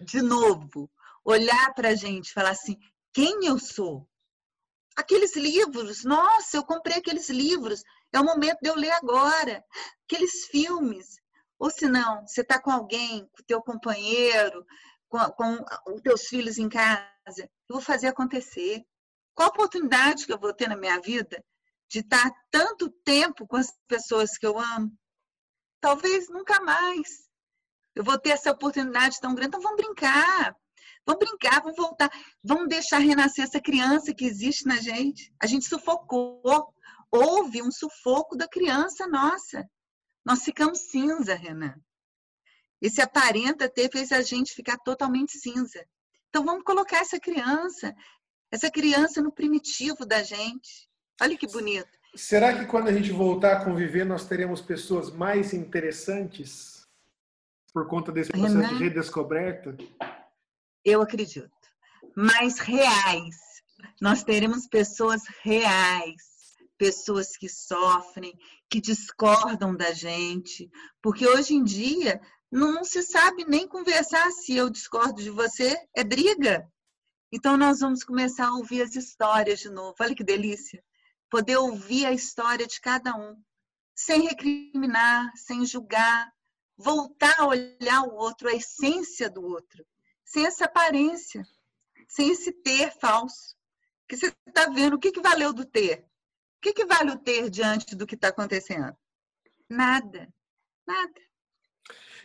De 0.00 0.20
novo, 0.20 0.90
olhar 1.24 1.72
para 1.74 1.90
a 1.90 1.94
gente, 1.94 2.32
falar 2.32 2.50
assim: 2.50 2.76
quem 3.12 3.46
eu 3.46 3.58
sou? 3.58 4.08
Aqueles 4.94 5.34
livros, 5.36 6.04
nossa, 6.04 6.56
eu 6.56 6.64
comprei 6.64 6.98
aqueles 6.98 7.30
livros, 7.30 7.82
é 8.12 8.20
o 8.20 8.24
momento 8.24 8.58
de 8.60 8.68
eu 8.68 8.76
ler 8.76 8.90
agora. 8.90 9.64
Aqueles 10.04 10.46
filmes, 10.46 11.16
ou 11.58 11.70
se 11.70 11.88
não, 11.88 12.26
você 12.26 12.42
está 12.42 12.60
com 12.60 12.70
alguém, 12.70 13.20
com 13.32 13.40
o 13.40 13.46
teu 13.46 13.62
companheiro, 13.62 14.66
com, 15.12 15.58
com 15.64 15.94
os 15.94 16.00
teus 16.00 16.26
filhos 16.26 16.56
em 16.56 16.68
casa, 16.68 17.06
eu 17.38 17.48
vou 17.68 17.80
fazer 17.80 18.06
acontecer. 18.06 18.82
Qual 19.34 19.48
a 19.48 19.52
oportunidade 19.52 20.24
que 20.24 20.32
eu 20.32 20.38
vou 20.38 20.54
ter 20.54 20.68
na 20.68 20.76
minha 20.76 20.98
vida 21.00 21.44
de 21.90 22.00
estar 22.00 22.30
tanto 22.50 22.90
tempo 23.04 23.46
com 23.46 23.56
as 23.56 23.72
pessoas 23.86 24.38
que 24.38 24.46
eu 24.46 24.58
amo? 24.58 24.90
Talvez 25.80 26.28
nunca 26.28 26.60
mais. 26.60 27.28
Eu 27.94 28.02
vou 28.02 28.18
ter 28.18 28.30
essa 28.30 28.50
oportunidade 28.50 29.20
tão 29.20 29.34
grande. 29.34 29.48
Então 29.48 29.60
vamos 29.60 29.76
brincar. 29.76 30.56
Vamos 31.04 31.18
brincar, 31.18 31.60
vamos 31.60 31.76
voltar. 31.76 32.10
Vamos 32.42 32.68
deixar 32.68 32.98
renascer 32.98 33.44
essa 33.44 33.60
criança 33.60 34.14
que 34.14 34.24
existe 34.24 34.66
na 34.66 34.76
gente. 34.76 35.32
A 35.42 35.46
gente 35.46 35.66
sufocou. 35.66 36.72
Houve 37.10 37.62
um 37.62 37.70
sufoco 37.70 38.36
da 38.36 38.48
criança 38.48 39.06
nossa. 39.06 39.68
Nós 40.24 40.42
ficamos 40.42 40.90
cinza, 40.90 41.34
Renan. 41.34 41.74
Esse 42.82 43.00
aparenta 43.00 43.68
ter 43.68 43.88
fez 43.88 44.10
a 44.10 44.20
gente 44.22 44.52
ficar 44.52 44.76
totalmente 44.78 45.38
cinza. 45.38 45.86
Então 46.28 46.44
vamos 46.44 46.64
colocar 46.64 46.98
essa 46.98 47.20
criança, 47.20 47.94
essa 48.50 48.68
criança 48.68 49.22
no 49.22 49.30
primitivo 49.30 50.04
da 50.04 50.24
gente. 50.24 50.88
Olha 51.20 51.38
que 51.38 51.46
bonito. 51.46 51.88
Será 52.16 52.58
que 52.58 52.66
quando 52.66 52.88
a 52.88 52.92
gente 52.92 53.12
voltar 53.12 53.52
a 53.52 53.64
conviver, 53.64 54.04
nós 54.04 54.26
teremos 54.26 54.60
pessoas 54.60 55.10
mais 55.10 55.54
interessantes 55.54 56.84
por 57.72 57.86
conta 57.86 58.10
desse 58.10 58.32
processo 58.32 58.54
Renan, 58.54 58.68
de 58.76 58.84
redescoberta? 58.84 59.76
Eu 60.84 61.00
acredito. 61.00 61.48
Mais 62.16 62.58
reais. 62.58 63.36
Nós 64.00 64.24
teremos 64.24 64.66
pessoas 64.66 65.22
reais 65.42 66.32
pessoas 66.82 67.36
que 67.36 67.48
sofrem, 67.48 68.36
que 68.68 68.80
discordam 68.80 69.72
da 69.72 69.92
gente, 69.92 70.68
porque 71.00 71.24
hoje 71.24 71.54
em 71.54 71.62
dia 71.62 72.20
não 72.52 72.84
se 72.84 73.02
sabe 73.02 73.46
nem 73.46 73.66
conversar 73.66 74.30
se 74.30 74.54
eu 74.54 74.68
discordo 74.68 75.22
de 75.22 75.30
você, 75.30 75.74
é 75.96 76.04
briga. 76.04 76.70
Então 77.32 77.56
nós 77.56 77.80
vamos 77.80 78.04
começar 78.04 78.48
a 78.48 78.54
ouvir 78.54 78.82
as 78.82 78.94
histórias 78.94 79.60
de 79.60 79.70
novo. 79.70 79.96
Olha 79.98 80.14
que 80.14 80.22
delícia. 80.22 80.84
Poder 81.30 81.56
ouvir 81.56 82.04
a 82.04 82.12
história 82.12 82.66
de 82.66 82.78
cada 82.78 83.16
um, 83.16 83.42
sem 83.94 84.28
recriminar, 84.28 85.32
sem 85.34 85.64
julgar, 85.64 86.30
voltar 86.76 87.34
a 87.38 87.46
olhar 87.46 88.02
o 88.02 88.16
outro, 88.16 88.50
a 88.50 88.52
essência 88.52 89.30
do 89.30 89.42
outro, 89.42 89.82
sem 90.22 90.44
essa 90.44 90.66
aparência, 90.66 91.46
sem 92.06 92.30
esse 92.30 92.52
ter 92.52 92.92
falso. 93.00 93.56
Que 94.06 94.14
você 94.14 94.30
está 94.46 94.68
vendo, 94.68 94.96
o 94.96 94.98
que, 94.98 95.10
que 95.10 95.22
valeu 95.22 95.54
do 95.54 95.64
ter? 95.64 96.00
O 96.58 96.60
que, 96.60 96.74
que 96.74 96.84
vale 96.84 97.12
o 97.12 97.18
ter 97.18 97.48
diante 97.48 97.96
do 97.96 98.06
que 98.06 98.14
está 98.14 98.28
acontecendo? 98.28 98.94
Nada, 99.70 100.28
nada. 100.86 101.31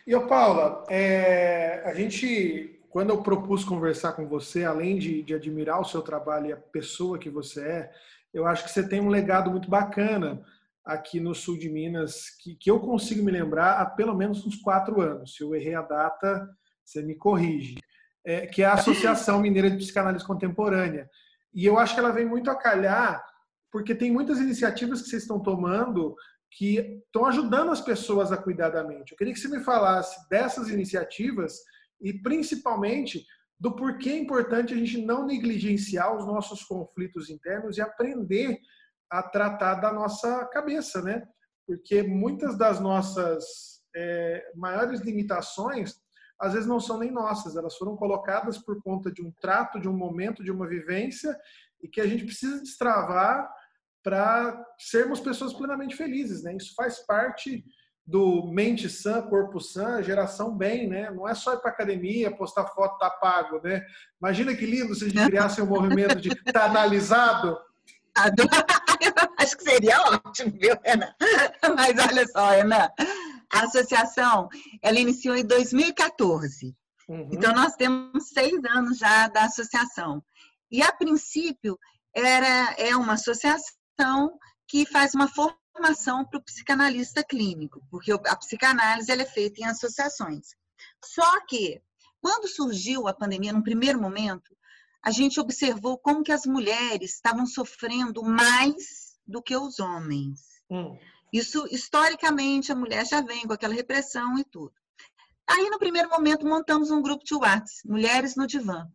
E, 0.08 0.14
ô 0.14 0.26
Paula, 0.26 0.86
é, 0.88 1.82
a 1.84 1.92
gente, 1.92 2.80
quando 2.88 3.10
eu 3.10 3.22
propus 3.22 3.62
conversar 3.62 4.12
com 4.12 4.26
você, 4.26 4.64
além 4.64 4.98
de, 4.98 5.22
de 5.22 5.34
admirar 5.34 5.82
o 5.82 5.84
seu 5.84 6.00
trabalho 6.00 6.46
e 6.46 6.52
a 6.52 6.56
pessoa 6.56 7.18
que 7.18 7.28
você 7.28 7.60
é, 7.60 7.92
eu 8.32 8.46
acho 8.46 8.64
que 8.64 8.70
você 8.70 8.88
tem 8.88 9.02
um 9.02 9.10
legado 9.10 9.50
muito 9.50 9.68
bacana 9.68 10.42
aqui 10.82 11.20
no 11.20 11.34
sul 11.34 11.58
de 11.58 11.68
Minas, 11.68 12.30
que, 12.42 12.54
que 12.54 12.70
eu 12.70 12.80
consigo 12.80 13.22
me 13.22 13.30
lembrar 13.30 13.82
há 13.82 13.84
pelo 13.84 14.16
menos 14.16 14.46
uns 14.46 14.56
quatro 14.56 14.98
anos. 15.02 15.36
Se 15.36 15.42
eu 15.42 15.54
errei 15.54 15.74
a 15.74 15.82
data, 15.82 16.48
você 16.82 17.02
me 17.02 17.14
corrige. 17.14 17.76
É, 18.24 18.46
que 18.46 18.62
é 18.62 18.64
a 18.64 18.72
Associação 18.72 19.40
Mineira 19.44 19.70
de 19.70 19.76
Psicanálise 19.76 20.24
Contemporânea. 20.24 21.06
E 21.52 21.66
eu 21.66 21.78
acho 21.78 21.92
que 21.92 22.00
ela 22.00 22.12
vem 22.12 22.24
muito 22.24 22.50
a 22.50 22.56
calhar, 22.56 23.22
porque 23.70 23.94
tem 23.94 24.10
muitas 24.10 24.38
iniciativas 24.40 25.02
que 25.02 25.10
vocês 25.10 25.24
estão 25.24 25.38
tomando 25.38 26.16
que 26.50 27.02
estão 27.06 27.26
ajudando 27.26 27.70
as 27.70 27.80
pessoas 27.80 28.32
a 28.32 28.36
cuidar 28.36 28.70
da 28.70 28.84
mente. 28.84 29.12
Eu 29.12 29.18
queria 29.18 29.32
que 29.32 29.40
você 29.40 29.48
me 29.48 29.60
falasse 29.60 30.28
dessas 30.28 30.68
iniciativas 30.68 31.58
e 32.00 32.12
principalmente 32.12 33.24
do 33.58 33.74
porquê 33.74 34.10
é 34.10 34.18
importante 34.18 34.72
a 34.72 34.76
gente 34.76 35.04
não 35.04 35.26
negligenciar 35.26 36.16
os 36.16 36.24
nossos 36.26 36.62
conflitos 36.62 37.28
internos 37.28 37.76
e 37.76 37.80
aprender 37.80 38.58
a 39.10 39.22
tratar 39.22 39.76
da 39.76 39.92
nossa 39.92 40.44
cabeça, 40.46 41.02
né? 41.02 41.26
Porque 41.66 42.02
muitas 42.02 42.56
das 42.56 42.78
nossas 42.80 43.82
é, 43.94 44.52
maiores 44.54 45.00
limitações 45.00 45.94
às 46.40 46.52
vezes 46.52 46.68
não 46.68 46.78
são 46.78 46.98
nem 46.98 47.10
nossas, 47.10 47.56
elas 47.56 47.76
foram 47.76 47.96
colocadas 47.96 48.58
por 48.58 48.80
conta 48.80 49.10
de 49.10 49.20
um 49.20 49.32
trato, 49.40 49.80
de 49.80 49.88
um 49.88 49.96
momento, 49.96 50.44
de 50.44 50.52
uma 50.52 50.68
vivência 50.68 51.36
e 51.82 51.88
que 51.88 52.00
a 52.00 52.06
gente 52.06 52.24
precisa 52.24 52.62
destravar 52.62 53.50
para 54.02 54.64
sermos 54.78 55.20
pessoas 55.20 55.52
plenamente 55.52 55.96
felizes, 55.96 56.42
né? 56.42 56.56
Isso 56.56 56.74
faz 56.74 56.98
parte 57.00 57.64
do 58.08 58.46
mente 58.50 58.88
sã, 58.88 59.20
corpo 59.20 59.60
sã, 59.60 60.02
geração 60.02 60.56
bem, 60.56 60.88
né? 60.88 61.10
Não 61.10 61.28
é 61.28 61.34
só 61.34 61.52
ir 61.52 61.60
para 61.60 61.70
academia, 61.70 62.34
postar 62.34 62.66
foto, 62.68 62.98
tá 62.98 63.10
pago, 63.10 63.60
né? 63.62 63.84
Imagina 64.18 64.54
que 64.54 64.64
lindo 64.64 64.94
se 64.94 65.04
a 65.04 65.08
gente 65.10 65.26
criasse 65.26 65.60
um 65.60 65.66
movimento 65.68 66.16
de 66.16 66.34
tá 66.50 66.64
analisado. 66.64 67.58
Acho 69.38 69.56
que 69.58 69.62
seria 69.62 70.00
ótimo, 70.00 70.52
viu, 70.58 70.74
Renan? 70.82 71.12
Mas 71.76 71.98
olha 71.98 72.26
só, 72.28 72.50
Renan, 72.50 72.88
a 73.52 73.60
associação, 73.64 74.48
ela 74.82 74.98
iniciou 74.98 75.36
em 75.36 75.44
2014. 75.44 76.74
Uhum. 77.08 77.28
Então, 77.30 77.54
nós 77.54 77.74
temos 77.74 78.30
seis 78.30 78.58
anos 78.70 78.98
já 78.98 79.28
da 79.28 79.44
associação. 79.44 80.22
E, 80.70 80.82
a 80.82 80.92
princípio, 80.92 81.78
era, 82.14 82.74
é 82.78 82.96
uma 82.96 83.14
associação 83.14 83.77
que 84.66 84.84
faz 84.86 85.14
uma 85.14 85.28
formação 85.28 86.24
para 86.24 86.38
o 86.38 86.42
psicanalista 86.42 87.24
clínico, 87.24 87.82
porque 87.90 88.12
a 88.12 88.36
psicanálise 88.36 89.10
ela 89.10 89.22
é 89.22 89.26
feita 89.26 89.60
em 89.60 89.64
associações. 89.64 90.48
Só 91.04 91.44
que, 91.46 91.80
quando 92.20 92.48
surgiu 92.48 93.08
a 93.08 93.14
pandemia, 93.14 93.52
no 93.52 93.62
primeiro 93.62 94.00
momento, 94.00 94.56
a 95.02 95.10
gente 95.10 95.40
observou 95.40 95.98
como 95.98 96.22
que 96.22 96.32
as 96.32 96.44
mulheres 96.44 97.14
estavam 97.14 97.46
sofrendo 97.46 98.22
mais 98.22 99.16
do 99.26 99.42
que 99.42 99.56
os 99.56 99.78
homens. 99.78 100.40
Hum. 100.70 100.98
Isso, 101.32 101.66
historicamente, 101.70 102.72
a 102.72 102.76
mulher 102.76 103.06
já 103.06 103.20
vem 103.20 103.46
com 103.46 103.52
aquela 103.52 103.74
repressão 103.74 104.38
e 104.38 104.44
tudo. 104.44 104.72
Aí, 105.46 105.70
no 105.70 105.78
primeiro 105.78 106.10
momento, 106.10 106.46
montamos 106.46 106.90
um 106.90 107.00
grupo 107.00 107.24
de 107.24 107.34
WhatsApp, 107.34 107.86
Mulheres 107.86 108.36
no 108.36 108.46
Divã. 108.46 108.86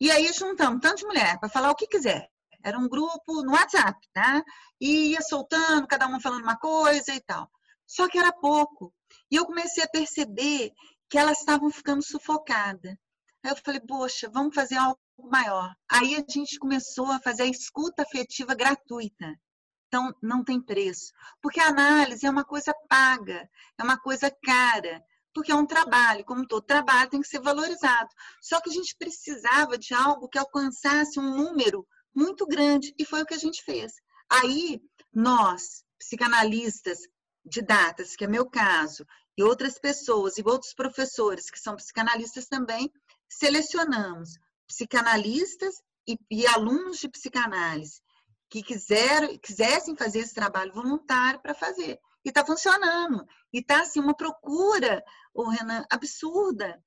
E 0.00 0.10
aí 0.10 0.32
juntamos 0.32 0.80
tanto 0.80 0.98
de 0.98 1.06
mulher 1.06 1.38
para 1.38 1.48
falar 1.48 1.70
o 1.70 1.76
que 1.76 1.86
quiser. 1.86 2.28
Era 2.62 2.78
um 2.78 2.88
grupo 2.88 3.42
no 3.42 3.52
WhatsApp, 3.52 3.98
tá? 4.12 4.42
E 4.80 5.12
ia 5.12 5.20
soltando, 5.22 5.86
cada 5.86 6.06
uma 6.06 6.20
falando 6.20 6.42
uma 6.42 6.58
coisa 6.58 7.14
e 7.14 7.20
tal. 7.20 7.50
Só 7.86 8.08
que 8.08 8.18
era 8.18 8.32
pouco. 8.32 8.94
E 9.30 9.36
eu 9.36 9.44
comecei 9.46 9.82
a 9.84 9.88
perceber 9.88 10.72
que 11.10 11.18
elas 11.18 11.38
estavam 11.40 11.70
ficando 11.70 12.02
sufocadas. 12.02 12.96
Aí 13.44 13.50
eu 13.50 13.56
falei, 13.56 13.80
poxa, 13.80 14.30
vamos 14.32 14.54
fazer 14.54 14.76
algo 14.76 14.98
maior. 15.30 15.74
Aí 15.90 16.14
a 16.14 16.24
gente 16.26 16.58
começou 16.58 17.10
a 17.10 17.20
fazer 17.20 17.42
a 17.42 17.46
escuta 17.46 18.02
afetiva 18.02 18.54
gratuita. 18.54 19.38
Então, 19.88 20.14
não 20.22 20.42
tem 20.42 20.58
preço. 20.60 21.12
Porque 21.42 21.60
a 21.60 21.68
análise 21.68 22.24
é 22.24 22.30
uma 22.30 22.44
coisa 22.44 22.72
paga, 22.88 23.46
é 23.78 23.82
uma 23.82 23.98
coisa 23.98 24.30
cara. 24.42 25.02
porque 25.34 25.50
é 25.52 25.54
um 25.54 25.66
trabalho, 25.66 26.24
como 26.24 26.46
todo 26.46 26.62
trabalho 26.64 27.10
tem 27.10 27.20
que 27.20 27.28
ser 27.28 27.40
valorizado. 27.40 28.08
Só 28.40 28.60
que 28.60 28.70
a 28.70 28.72
gente 28.72 28.96
precisava 28.98 29.78
de 29.78 29.94
algo 29.94 30.28
que 30.28 30.38
alcançasse 30.38 31.18
um 31.18 31.36
número 31.36 31.86
muito 32.14 32.46
grande, 32.46 32.94
e 32.98 33.04
foi 33.04 33.22
o 33.22 33.26
que 33.26 33.34
a 33.34 33.38
gente 33.38 33.62
fez. 33.64 33.92
Aí, 34.30 34.80
nós, 35.12 35.84
psicanalistas 35.98 37.00
de 37.44 37.62
datas, 37.62 38.16
que 38.16 38.24
é 38.24 38.28
meu 38.28 38.48
caso, 38.48 39.06
e 39.36 39.42
outras 39.42 39.78
pessoas, 39.78 40.38
e 40.38 40.42
outros 40.44 40.74
professores 40.74 41.50
que 41.50 41.58
são 41.58 41.76
psicanalistas 41.76 42.46
também, 42.46 42.90
selecionamos 43.28 44.30
psicanalistas 44.66 45.76
e, 46.06 46.18
e 46.30 46.46
alunos 46.46 46.98
de 46.98 47.08
psicanálise 47.08 48.00
que 48.52 48.62
quiser, 48.62 49.38
quisessem 49.38 49.96
fazer 49.96 50.18
esse 50.18 50.34
trabalho 50.34 50.74
voluntário 50.74 51.40
para 51.40 51.54
fazer. 51.54 51.98
E 52.22 52.28
está 52.28 52.44
funcionando. 52.44 53.26
E 53.50 53.60
está 53.60 53.80
assim, 53.80 53.98
uma 53.98 54.14
procura, 54.14 55.02
o 55.32 55.48
Renan, 55.48 55.86
absurda. 55.90 56.78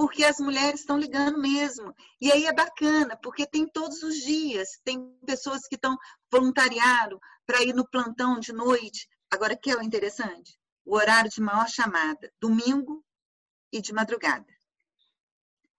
Porque 0.00 0.24
as 0.24 0.38
mulheres 0.38 0.80
estão 0.80 0.96
ligando 0.96 1.38
mesmo. 1.38 1.94
E 2.18 2.32
aí 2.32 2.46
é 2.46 2.54
bacana, 2.54 3.18
porque 3.22 3.46
tem 3.46 3.66
todos 3.66 4.02
os 4.02 4.14
dias. 4.14 4.80
Tem 4.82 4.98
pessoas 5.26 5.68
que 5.68 5.74
estão 5.74 5.94
voluntariado 6.32 7.20
para 7.44 7.62
ir 7.62 7.74
no 7.74 7.86
plantão 7.86 8.40
de 8.40 8.50
noite. 8.50 9.06
Agora, 9.30 9.54
que 9.54 9.70
é 9.70 9.76
o 9.76 9.82
interessante? 9.82 10.58
O 10.86 10.96
horário 10.96 11.28
de 11.28 11.42
maior 11.42 11.68
chamada, 11.68 12.32
domingo 12.40 13.04
e 13.70 13.82
de 13.82 13.92
madrugada. 13.92 14.46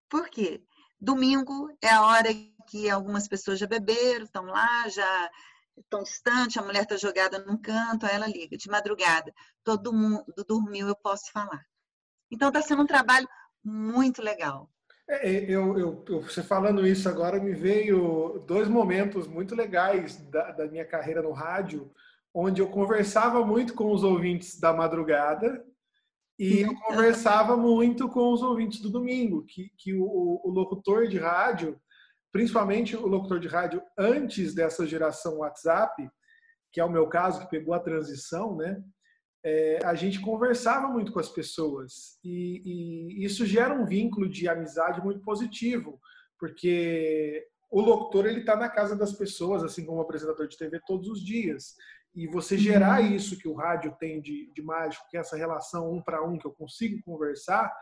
Por 0.08 0.30
quê? 0.30 0.64
Domingo 1.00 1.76
é 1.82 1.90
a 1.90 2.06
hora 2.06 2.30
que 2.70 2.92
algumas 2.92 3.28
pessoas 3.28 3.58
já 3.58 3.66
beberam, 3.66 4.26
estão 4.26 4.46
lá, 4.46 4.88
já 4.88 5.32
estão 5.76 6.04
distante, 6.04 6.60
a 6.60 6.62
mulher 6.62 6.84
está 6.84 6.96
jogada 6.96 7.40
num 7.40 7.60
canto, 7.60 8.06
aí 8.06 8.14
ela 8.14 8.28
liga. 8.28 8.56
De 8.56 8.70
madrugada, 8.70 9.34
todo 9.64 9.92
mundo 9.92 10.24
dormiu, 10.48 10.88
eu 10.88 10.96
posso 10.96 11.32
falar. 11.32 11.66
Então 12.30 12.50
está 12.50 12.62
sendo 12.62 12.84
um 12.84 12.88
trabalho 12.88 13.28
muito 13.64 14.22
legal. 14.22 14.70
É, 15.09 15.30
é, 15.30 15.43
eu, 15.43 15.78
eu, 15.78 16.05
eu, 16.07 16.22
você 16.22 16.41
falando 16.41 16.86
isso 16.86 17.09
agora 17.09 17.39
me 17.39 17.53
veio 17.53 18.43
dois 18.47 18.68
momentos 18.68 19.28
muito 19.28 19.55
legais 19.55 20.18
da, 20.30 20.51
da 20.51 20.68
minha 20.68 20.86
carreira 20.86 21.22
no 21.22 21.32
rádio, 21.32 21.91
onde 22.34 22.62
eu 22.62 22.70
conversava 22.70 23.45
muito 23.45 23.74
com 23.74 23.91
os 23.91 24.03
ouvintes 24.03 24.59
da 24.59 24.72
madrugada 24.72 25.66
e 26.39 26.62
eu 26.62 26.74
conversava 26.76 27.55
muito 27.55 28.09
com 28.09 28.32
os 28.32 28.41
ouvintes 28.41 28.80
do 28.80 28.89
domingo, 28.89 29.45
que, 29.45 29.70
que 29.78 29.93
o, 29.93 30.41
o 30.43 30.49
locutor 30.49 31.07
de 31.07 31.20
rádio, 31.20 31.80
principalmente 32.32 32.95
o 32.95 33.05
locutor 33.05 33.39
de 33.39 33.47
rádio 33.47 33.84
antes 33.95 34.55
dessa 34.55 34.88
geração 34.88 35.39
WhatsApp, 35.39 36.09
que 36.72 36.80
é 36.80 36.86
o 36.86 36.89
meu 36.89 37.07
caso, 37.07 37.41
que 37.41 37.49
pegou 37.49 37.74
a 37.74 37.80
transição, 37.80 38.55
né? 38.55 38.82
É, 39.44 39.80
a 39.84 39.96
gente 39.96 40.22
conversava 40.22 40.88
muito 40.88 41.12
com 41.12 41.20
as 41.20 41.30
pessoas 41.30 42.20
e, 42.24 42.62
e, 42.64 43.26
isso 43.26 43.44
gera 43.44 43.74
um 43.74 43.86
vínculo 43.86 44.30
de 44.30 44.48
amizade 44.48 45.02
muito 45.04 45.22
positivo, 45.22 46.00
porque 46.39 47.48
o 47.72 47.82
locutor 47.82 48.28
ele 48.28 48.42
está 48.42 48.56
na 48.56 48.70
casa 48.70 48.96
das 48.96 49.14
pessoas, 49.14 49.64
assim 49.64 49.86
como 49.86 49.98
o 49.98 50.02
apresentador 50.02 50.48
de 50.48 50.58
TV 50.58 50.80
todos 50.86 51.08
os 51.08 51.26
dias. 51.26 51.76
E 52.14 52.28
você 52.28 52.58
gerar 52.58 53.02
uhum. 53.02 53.16
isso 53.16 53.38
que 53.38 53.48
o 53.48 53.54
rádio 53.54 53.96
tem 53.98 54.22
de, 54.22 54.52
de 54.54 54.62
mágico, 54.62 55.08
que 55.10 55.18
é 55.18 55.22
essa 55.22 55.38
relação 55.38 55.92
um 55.92 56.02
para 56.02 56.24
um 56.24 56.38
que 56.38 56.46
eu 56.46 56.52
consigo 56.52 57.02
conversar, 57.04 57.74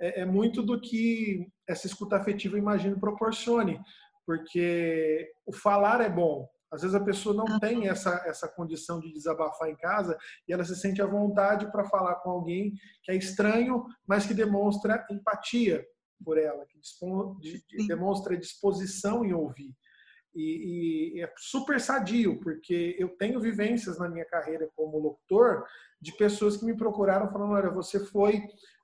é, 0.00 0.22
é 0.22 0.24
muito 0.24 0.62
do 0.62 0.80
que 0.80 1.46
essa 1.66 1.86
escuta 1.86 2.16
afetiva, 2.16 2.58
imagino, 2.58 2.98
proporcione. 2.98 3.80
Porque 4.26 5.30
o 5.46 5.52
falar 5.52 6.00
é 6.00 6.10
bom, 6.10 6.48
às 6.70 6.82
vezes 6.82 6.94
a 6.94 7.04
pessoa 7.04 7.34
não 7.34 7.58
tem 7.58 7.88
essa, 7.88 8.22
essa 8.26 8.48
condição 8.48 9.00
de 9.00 9.12
desabafar 9.12 9.68
em 9.68 9.76
casa 9.76 10.18
e 10.48 10.52
ela 10.52 10.64
se 10.64 10.74
sente 10.76 11.00
à 11.00 11.06
vontade 11.06 11.70
para 11.70 11.88
falar 11.88 12.16
com 12.16 12.30
alguém 12.30 12.72
que 13.02 13.12
é 13.12 13.16
estranho, 13.16 13.84
mas 14.06 14.26
que 14.26 14.34
demonstra 14.34 15.06
empatia 15.10 15.86
por 16.24 16.38
ela, 16.38 16.64
que 16.66 16.78
de, 17.40 17.64
de, 17.68 17.86
demonstra 17.86 18.36
disposição 18.36 19.24
em 19.24 19.32
ouvir. 19.32 19.74
E, 20.34 21.14
e, 21.14 21.22
é 21.22 21.32
super 21.38 21.80
sadio, 21.80 22.38
porque 22.40 22.94
eu 22.98 23.08
tenho 23.16 23.40
vivências 23.40 23.98
na 23.98 24.08
minha 24.08 24.24
carreira 24.24 24.68
como 24.76 24.98
locutor 24.98 25.64
de 26.00 26.12
pessoas 26.12 26.56
que 26.56 26.64
me 26.66 26.76
procuraram 26.76 27.30
falando: 27.30 27.52
olha, 27.52 27.70
você 27.70 27.98
foi 28.00 28.42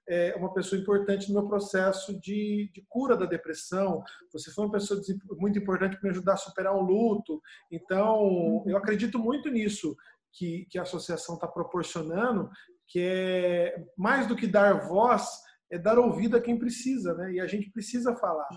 é, 0.09 0.35
uma 0.37 0.53
pessoa 0.53 0.81
importante 0.81 1.29
no 1.29 1.41
meu 1.41 1.49
processo 1.49 2.19
de, 2.21 2.71
de, 2.73 2.85
cura 2.89 3.17
da 3.17 3.27
depressão, 3.27 4.03
você 4.33 4.51
foi 4.51 4.65
uma 4.65 4.73
pessoa 4.73 5.01
muito 5.39 5.59
importante 5.59 5.97
para 5.97 6.03
me 6.03 6.11
ajudar 6.11 6.35
a 6.35 6.39
superar 6.39 6.75
o 6.75 6.83
luto. 6.83 7.41
Então, 7.71 8.23
uhum. 8.23 8.65
eu 8.67 8.77
acredito 8.77 9.19
muito 9.19 9.49
nisso 9.49 9.97
que, 10.33 10.67
que 10.71 10.79
a 10.79 10.83
associação 10.83 11.37
está 11.37 11.47
proporcionando, 11.47 12.51
que 12.89 13.01
é 13.01 13.85
mais 13.97 14.27
do 14.27 14.37
que 14.37 14.47
dar 14.47 14.87
voz, 14.89 15.29
é 15.71 15.79
dar 15.79 15.99
ouvido 15.99 16.37
a 16.37 16.41
quem 16.41 16.59
precisa, 16.59 17.15
né? 17.15 17.33
E 17.33 17.41
a 17.41 17.47
gente 17.47 17.71
precisa 17.71 18.15
falar. 18.17 18.49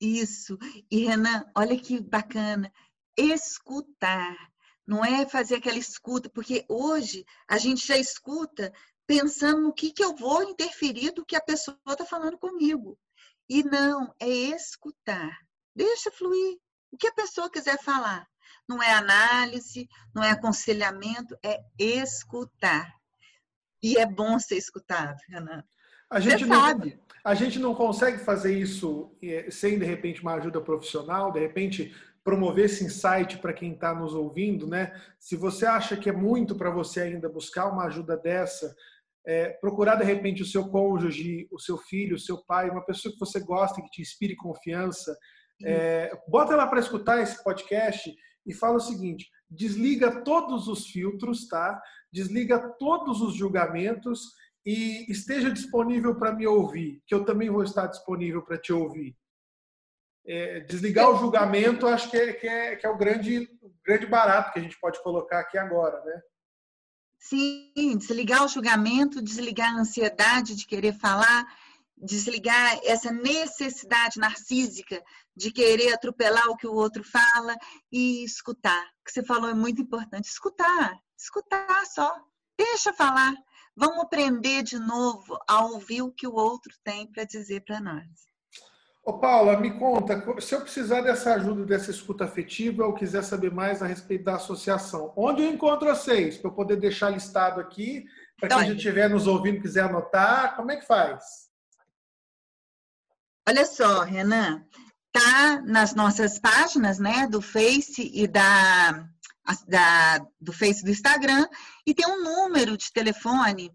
Isso. 0.00 0.58
E 0.90 1.06
Renan, 1.06 1.44
olha 1.56 1.78
que 1.78 2.00
bacana. 2.00 2.70
Escutar. 3.16 4.36
Não 4.86 5.02
é 5.02 5.26
fazer 5.26 5.56
aquela 5.56 5.78
escuta, 5.78 6.28
porque 6.28 6.64
hoje 6.68 7.24
a 7.48 7.56
gente 7.56 7.86
já 7.86 7.96
escuta 7.96 8.70
pensando 9.06 9.62
no 9.62 9.72
que, 9.72 9.92
que 9.92 10.04
eu 10.04 10.14
vou 10.14 10.42
interferir 10.42 11.12
do 11.12 11.24
que 11.24 11.36
a 11.36 11.40
pessoa 11.40 11.78
está 11.88 12.04
falando 12.04 12.38
comigo. 12.38 12.98
E 13.48 13.62
não, 13.62 14.14
é 14.20 14.26
escutar. 14.26 15.38
Deixa 15.74 16.10
fluir. 16.10 16.58
O 16.90 16.96
que 16.96 17.08
a 17.08 17.14
pessoa 17.14 17.50
quiser 17.50 17.78
falar. 17.82 18.26
Não 18.68 18.82
é 18.82 18.92
análise, 18.92 19.88
não 20.14 20.22
é 20.22 20.30
aconselhamento, 20.30 21.36
é 21.42 21.60
escutar. 21.78 22.94
E 23.82 23.98
é 23.98 24.06
bom 24.06 24.38
ser 24.38 24.56
escutado, 24.56 25.16
Renan. 25.28 25.62
A 26.08 26.20
gente, 26.20 26.46
não, 26.46 26.80
a 27.24 27.34
gente 27.34 27.58
não 27.58 27.74
consegue 27.74 28.18
fazer 28.18 28.56
isso 28.56 29.14
eh, 29.22 29.50
sem, 29.50 29.78
de 29.78 29.84
repente, 29.84 30.22
uma 30.22 30.34
ajuda 30.34 30.60
profissional, 30.60 31.32
de 31.32 31.40
repente, 31.40 31.94
promover 32.22 32.66
esse 32.66 32.84
insight 32.84 33.38
para 33.38 33.52
quem 33.52 33.72
está 33.72 33.94
nos 33.94 34.14
ouvindo, 34.14 34.66
né? 34.66 34.98
Se 35.18 35.36
você 35.36 35.66
acha 35.66 35.96
que 35.96 36.08
é 36.08 36.12
muito 36.12 36.54
para 36.54 36.70
você 36.70 37.02
ainda 37.02 37.28
buscar 37.28 37.66
uma 37.66 37.84
ajuda 37.84 38.16
dessa, 38.16 38.74
é, 39.26 39.50
procurar 39.60 39.96
de 39.96 40.04
repente 40.04 40.42
o 40.42 40.46
seu 40.46 40.68
cônjuge, 40.68 41.48
o 41.50 41.58
seu 41.58 41.78
filho, 41.78 42.16
o 42.16 42.20
seu 42.20 42.44
pai, 42.44 42.70
uma 42.70 42.84
pessoa 42.84 43.12
que 43.12 43.18
você 43.18 43.40
gosta, 43.40 43.80
que 43.80 43.90
te 43.90 44.02
inspire 44.02 44.36
confiança, 44.36 45.16
é, 45.64 46.10
bota 46.28 46.52
ela 46.52 46.66
para 46.66 46.80
escutar 46.80 47.22
esse 47.22 47.42
podcast 47.42 48.14
e 48.46 48.52
fala 48.52 48.76
o 48.76 48.80
seguinte: 48.80 49.30
desliga 49.48 50.22
todos 50.22 50.68
os 50.68 50.86
filtros, 50.86 51.48
tá? 51.48 51.80
Desliga 52.12 52.58
todos 52.78 53.20
os 53.22 53.34
julgamentos 53.34 54.32
e 54.64 55.10
esteja 55.10 55.50
disponível 55.50 56.16
para 56.16 56.32
me 56.32 56.46
ouvir, 56.46 57.02
que 57.06 57.14
eu 57.14 57.24
também 57.24 57.50
vou 57.50 57.62
estar 57.62 57.86
disponível 57.86 58.42
para 58.42 58.58
te 58.58 58.72
ouvir. 58.72 59.16
É, 60.26 60.60
desligar 60.60 61.10
o 61.10 61.16
julgamento, 61.16 61.86
acho 61.86 62.10
que 62.10 62.16
é, 62.16 62.32
que 62.32 62.48
é, 62.48 62.76
que 62.76 62.86
é 62.86 62.88
o 62.88 62.96
grande, 62.96 63.46
grande 63.84 64.06
barato 64.06 64.52
que 64.52 64.58
a 64.58 64.62
gente 64.62 64.78
pode 64.80 65.02
colocar 65.02 65.40
aqui 65.40 65.58
agora, 65.58 66.02
né? 66.02 66.22
Sim, 67.26 67.96
desligar 67.96 68.44
o 68.44 68.48
julgamento, 68.48 69.22
desligar 69.22 69.74
a 69.74 69.80
ansiedade 69.80 70.54
de 70.54 70.66
querer 70.66 70.92
falar, 70.92 71.46
desligar 71.96 72.78
essa 72.84 73.10
necessidade 73.10 74.18
narcísica 74.18 75.02
de 75.34 75.50
querer 75.50 75.94
atropelar 75.94 76.46
o 76.50 76.56
que 76.56 76.66
o 76.66 76.74
outro 76.74 77.02
fala 77.02 77.56
e 77.90 78.22
escutar. 78.22 78.84
O 79.00 79.04
que 79.04 79.10
você 79.10 79.24
falou 79.24 79.48
é 79.48 79.54
muito 79.54 79.80
importante. 79.80 80.28
Escutar, 80.28 81.00
escutar 81.16 81.86
só. 81.86 82.14
Deixa 82.58 82.92
falar. 82.92 83.34
Vamos 83.74 84.00
aprender 84.00 84.62
de 84.62 84.78
novo 84.78 85.38
a 85.48 85.64
ouvir 85.64 86.02
o 86.02 86.12
que 86.12 86.26
o 86.26 86.34
outro 86.34 86.76
tem 86.84 87.10
para 87.10 87.24
dizer 87.24 87.64
para 87.64 87.80
nós. 87.80 88.04
Ô 89.04 89.18
Paula, 89.18 89.60
me 89.60 89.78
conta, 89.78 90.18
se 90.40 90.54
eu 90.54 90.62
precisar 90.62 91.02
dessa 91.02 91.34
ajuda, 91.34 91.66
dessa 91.66 91.90
escuta 91.90 92.24
afetiva, 92.24 92.86
ou 92.86 92.94
quiser 92.94 93.22
saber 93.22 93.52
mais 93.52 93.82
a 93.82 93.86
respeito 93.86 94.24
da 94.24 94.36
associação, 94.36 95.12
onde 95.14 95.42
eu 95.42 95.50
encontro 95.50 95.88
vocês? 95.88 96.38
Para 96.38 96.50
eu 96.50 96.54
poder 96.54 96.76
deixar 96.76 97.10
listado 97.10 97.60
aqui, 97.60 98.06
para 98.40 98.48
quem 98.48 98.68
já 98.68 98.74
estiver 98.74 99.10
nos 99.10 99.26
ouvindo 99.26 99.60
quiser 99.60 99.82
anotar, 99.82 100.56
como 100.56 100.72
é 100.72 100.76
que 100.76 100.86
faz? 100.86 101.50
Olha 103.46 103.66
só, 103.66 104.04
Renan, 104.04 104.64
tá 105.12 105.60
nas 105.60 105.94
nossas 105.94 106.38
páginas, 106.38 106.98
né, 106.98 107.26
do 107.26 107.42
Face 107.42 108.10
e 108.14 108.26
da 108.26 109.06
da, 109.68 110.26
do 110.40 110.54
Face 110.54 110.82
do 110.82 110.90
Instagram, 110.90 111.46
e 111.86 111.92
tem 111.92 112.06
um 112.06 112.24
número 112.24 112.78
de 112.78 112.90
telefone 112.90 113.70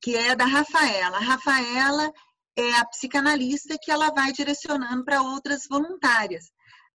que 0.00 0.16
é 0.16 0.34
da 0.34 0.46
Rafaela. 0.46 1.18
A 1.18 1.20
Rafaela 1.20 2.10
é 2.56 2.72
a 2.76 2.84
psicanalista 2.84 3.76
que 3.80 3.90
ela 3.90 4.10
vai 4.10 4.32
direcionando 4.32 5.04
para 5.04 5.22
outras 5.22 5.66
voluntárias. 5.68 6.46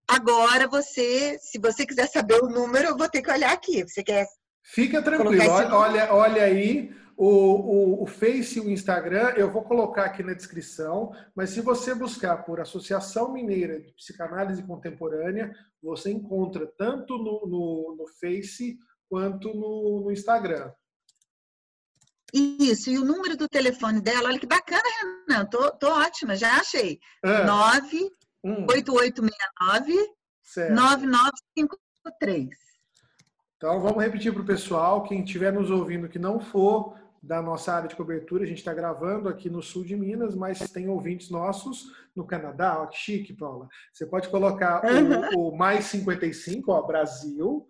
Agora, 0.08 0.68
você, 0.68 1.38
se 1.40 1.60
você 1.60 1.86
quiser 1.86 2.08
saber 2.08 2.42
o 2.44 2.50
número, 2.50 2.90
eu 2.90 2.98
vou 2.98 3.10
ter 3.10 3.22
que 3.22 3.32
olhar 3.32 3.52
aqui. 3.52 3.84
Você 3.84 4.04
quer? 4.04 4.28
Fica 4.64 5.02
tranquilo. 5.02 5.52
Olha, 5.72 6.14
olha 6.14 6.44
aí 6.44 6.94
o, 7.18 7.28
o, 7.28 8.04
o 8.04 8.06
Face 8.06 8.60
e 8.60 8.62
o 8.62 8.70
Instagram, 8.70 9.34
eu 9.38 9.50
vou 9.52 9.64
colocar 9.64 10.06
aqui 10.06 10.22
na 10.22 10.34
descrição. 10.34 11.12
Mas 11.34 11.52
se 11.52 11.62
você 11.62 11.96
buscar 11.96 12.44
por 12.44 12.60
Associação 12.60 13.32
Mineira 13.32 13.80
de 13.80 13.94
Psicanálise 13.94 14.64
Contemporânea, 14.64 15.54
você 15.82 16.12
encontra 16.12 16.68
tanto 16.78 17.18
no, 17.18 17.48
no, 17.48 17.96
no 17.98 18.08
Face 18.20 18.78
quanto 19.10 19.54
no, 19.54 20.02
no 20.04 20.12
Instagram. 20.12 20.72
Isso, 22.38 22.90
e 22.90 22.98
o 22.98 23.06
número 23.06 23.38
do 23.38 23.48
telefone 23.48 24.02
dela, 24.02 24.28
olha 24.28 24.38
que 24.38 24.46
bacana, 24.46 24.84
Renan, 25.26 25.46
tô, 25.46 25.72
tô 25.72 25.88
ótima, 25.88 26.36
já 26.36 26.58
achei. 26.58 27.00
É. 27.24 27.46
98869 27.46 29.94
9953. 30.74 32.50
Então, 33.56 33.80
vamos 33.80 34.04
repetir 34.04 34.34
para 34.34 34.42
o 34.42 34.46
pessoal, 34.46 35.04
quem 35.04 35.24
estiver 35.24 35.54
nos 35.54 35.72
ouvindo 35.72 36.10
que 36.10 36.20
não 36.20 36.42
for 36.42 37.00
da 37.24 37.42
nossa 37.42 37.74
área 37.74 37.88
de 37.88 37.96
cobertura, 37.96 38.44
a 38.44 38.48
gente 38.48 38.58
está 38.58 38.74
gravando 38.74 39.30
aqui 39.30 39.50
no 39.50 39.64
sul 39.64 39.86
de 39.86 39.96
Minas, 39.96 40.36
mas 40.36 40.60
tem 40.70 40.90
ouvintes 40.90 41.30
nossos 41.30 41.86
no 42.14 42.28
Canadá, 42.28 42.82
ó, 42.82 42.88
que 42.88 42.98
chique, 42.98 43.32
Paula. 43.34 43.70
Você 43.94 44.06
pode 44.06 44.28
colocar 44.28 44.84
uhum. 44.84 45.38
o, 45.38 45.54
o, 45.54 45.58
mais 45.58 45.86
55, 45.86 46.70
ó, 46.70 46.86
Brasil, 46.86 47.66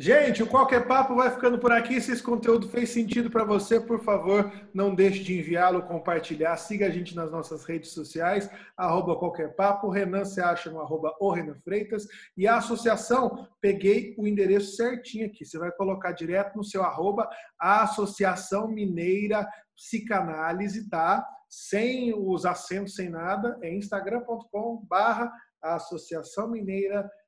Gente, 0.00 0.44
o 0.44 0.46
Qualquer 0.46 0.86
Papo 0.86 1.16
vai 1.16 1.28
ficando 1.28 1.58
por 1.58 1.72
aqui. 1.72 2.00
Se 2.00 2.12
esse 2.12 2.22
conteúdo 2.22 2.68
fez 2.68 2.90
sentido 2.90 3.28
para 3.28 3.42
você, 3.42 3.80
por 3.80 3.98
favor, 4.04 4.48
não 4.72 4.94
deixe 4.94 5.24
de 5.24 5.36
enviá-lo, 5.36 5.82
compartilhar. 5.82 6.56
Siga 6.56 6.86
a 6.86 6.90
gente 6.90 7.16
nas 7.16 7.32
nossas 7.32 7.64
redes 7.64 7.90
sociais, 7.90 8.48
arroba 8.76 9.18
Qualquer 9.18 9.56
Papo. 9.56 9.90
Renan 9.90 10.24
se 10.24 10.40
acha 10.40 10.70
no 10.70 10.80
arroba 10.80 11.16
o 11.18 11.32
Renan 11.32 11.56
Freitas. 11.64 12.06
E 12.36 12.46
a 12.46 12.58
associação, 12.58 13.48
peguei 13.60 14.14
o 14.16 14.24
endereço 14.24 14.76
certinho 14.76 15.26
aqui. 15.26 15.44
Você 15.44 15.58
vai 15.58 15.72
colocar 15.72 16.12
direto 16.12 16.54
no 16.54 16.62
seu 16.62 16.84
arroba 16.84 17.28
a 17.58 17.82
Associação 17.82 18.68
Mineira 18.68 19.48
Psicanálise, 19.74 20.88
tá? 20.88 21.26
Sem 21.48 22.14
os 22.14 22.46
acentos, 22.46 22.94
sem 22.94 23.08
nada. 23.08 23.58
É 23.62 23.74
instagram.com 23.74 24.86
barra 24.88 25.28
Associação 25.60 26.48
Mineira 26.48 27.02
psicanálise 27.02 27.27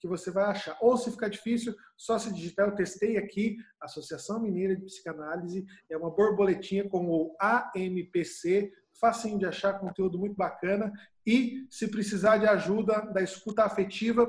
que 0.00 0.06
você 0.06 0.30
vai 0.30 0.44
achar. 0.44 0.76
Ou 0.80 0.96
se 0.96 1.10
ficar 1.10 1.28
difícil, 1.28 1.74
só 1.96 2.18
se 2.18 2.32
digitar, 2.32 2.68
eu 2.68 2.74
testei 2.74 3.16
aqui, 3.16 3.56
Associação 3.80 4.40
Mineira 4.40 4.76
de 4.76 4.84
Psicanálise, 4.84 5.66
é 5.90 5.96
uma 5.96 6.10
borboletinha 6.10 6.88
com 6.88 7.06
o 7.08 7.34
AMPC, 7.40 8.72
facinho 9.00 9.38
de 9.38 9.46
achar, 9.46 9.78
conteúdo 9.78 10.18
muito 10.18 10.36
bacana. 10.36 10.92
E 11.26 11.66
se 11.70 11.88
precisar 11.88 12.38
de 12.38 12.46
ajuda 12.46 13.00
da 13.12 13.22
escuta 13.22 13.64
afetiva, 13.64 14.28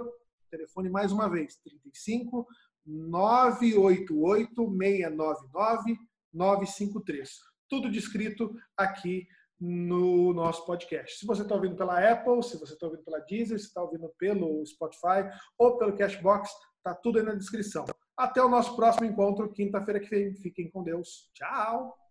telefone 0.49 0.89
mais 0.89 1.11
uma 1.11 1.29
vez, 1.29 1.57
35 1.57 2.47
988 2.85 4.53
699 4.55 5.97
953. 6.33 7.39
Tudo 7.67 7.91
descrito 7.91 8.55
aqui 8.77 9.27
no 9.59 10.33
nosso 10.33 10.65
podcast. 10.65 11.19
Se 11.19 11.25
você 11.25 11.41
está 11.41 11.55
ouvindo 11.55 11.75
pela 11.75 11.97
Apple, 11.97 12.43
se 12.43 12.59
você 12.59 12.73
está 12.73 12.85
ouvindo 12.85 13.03
pela 13.03 13.19
Deezer, 13.19 13.59
se 13.59 13.67
está 13.67 13.81
ouvindo 13.81 14.11
pelo 14.17 14.65
Spotify 14.65 15.29
ou 15.57 15.77
pelo 15.77 15.95
Cashbox, 15.97 16.49
está 16.77 16.93
tudo 16.93 17.19
aí 17.19 17.25
na 17.25 17.35
descrição. 17.35 17.85
Até 18.17 18.41
o 18.41 18.49
nosso 18.49 18.75
próximo 18.75 19.05
encontro, 19.05 19.51
quinta-feira 19.51 19.99
que 19.99 20.09
vem. 20.09 20.33
Fiquem 20.35 20.69
com 20.69 20.83
Deus. 20.83 21.29
Tchau! 21.33 22.04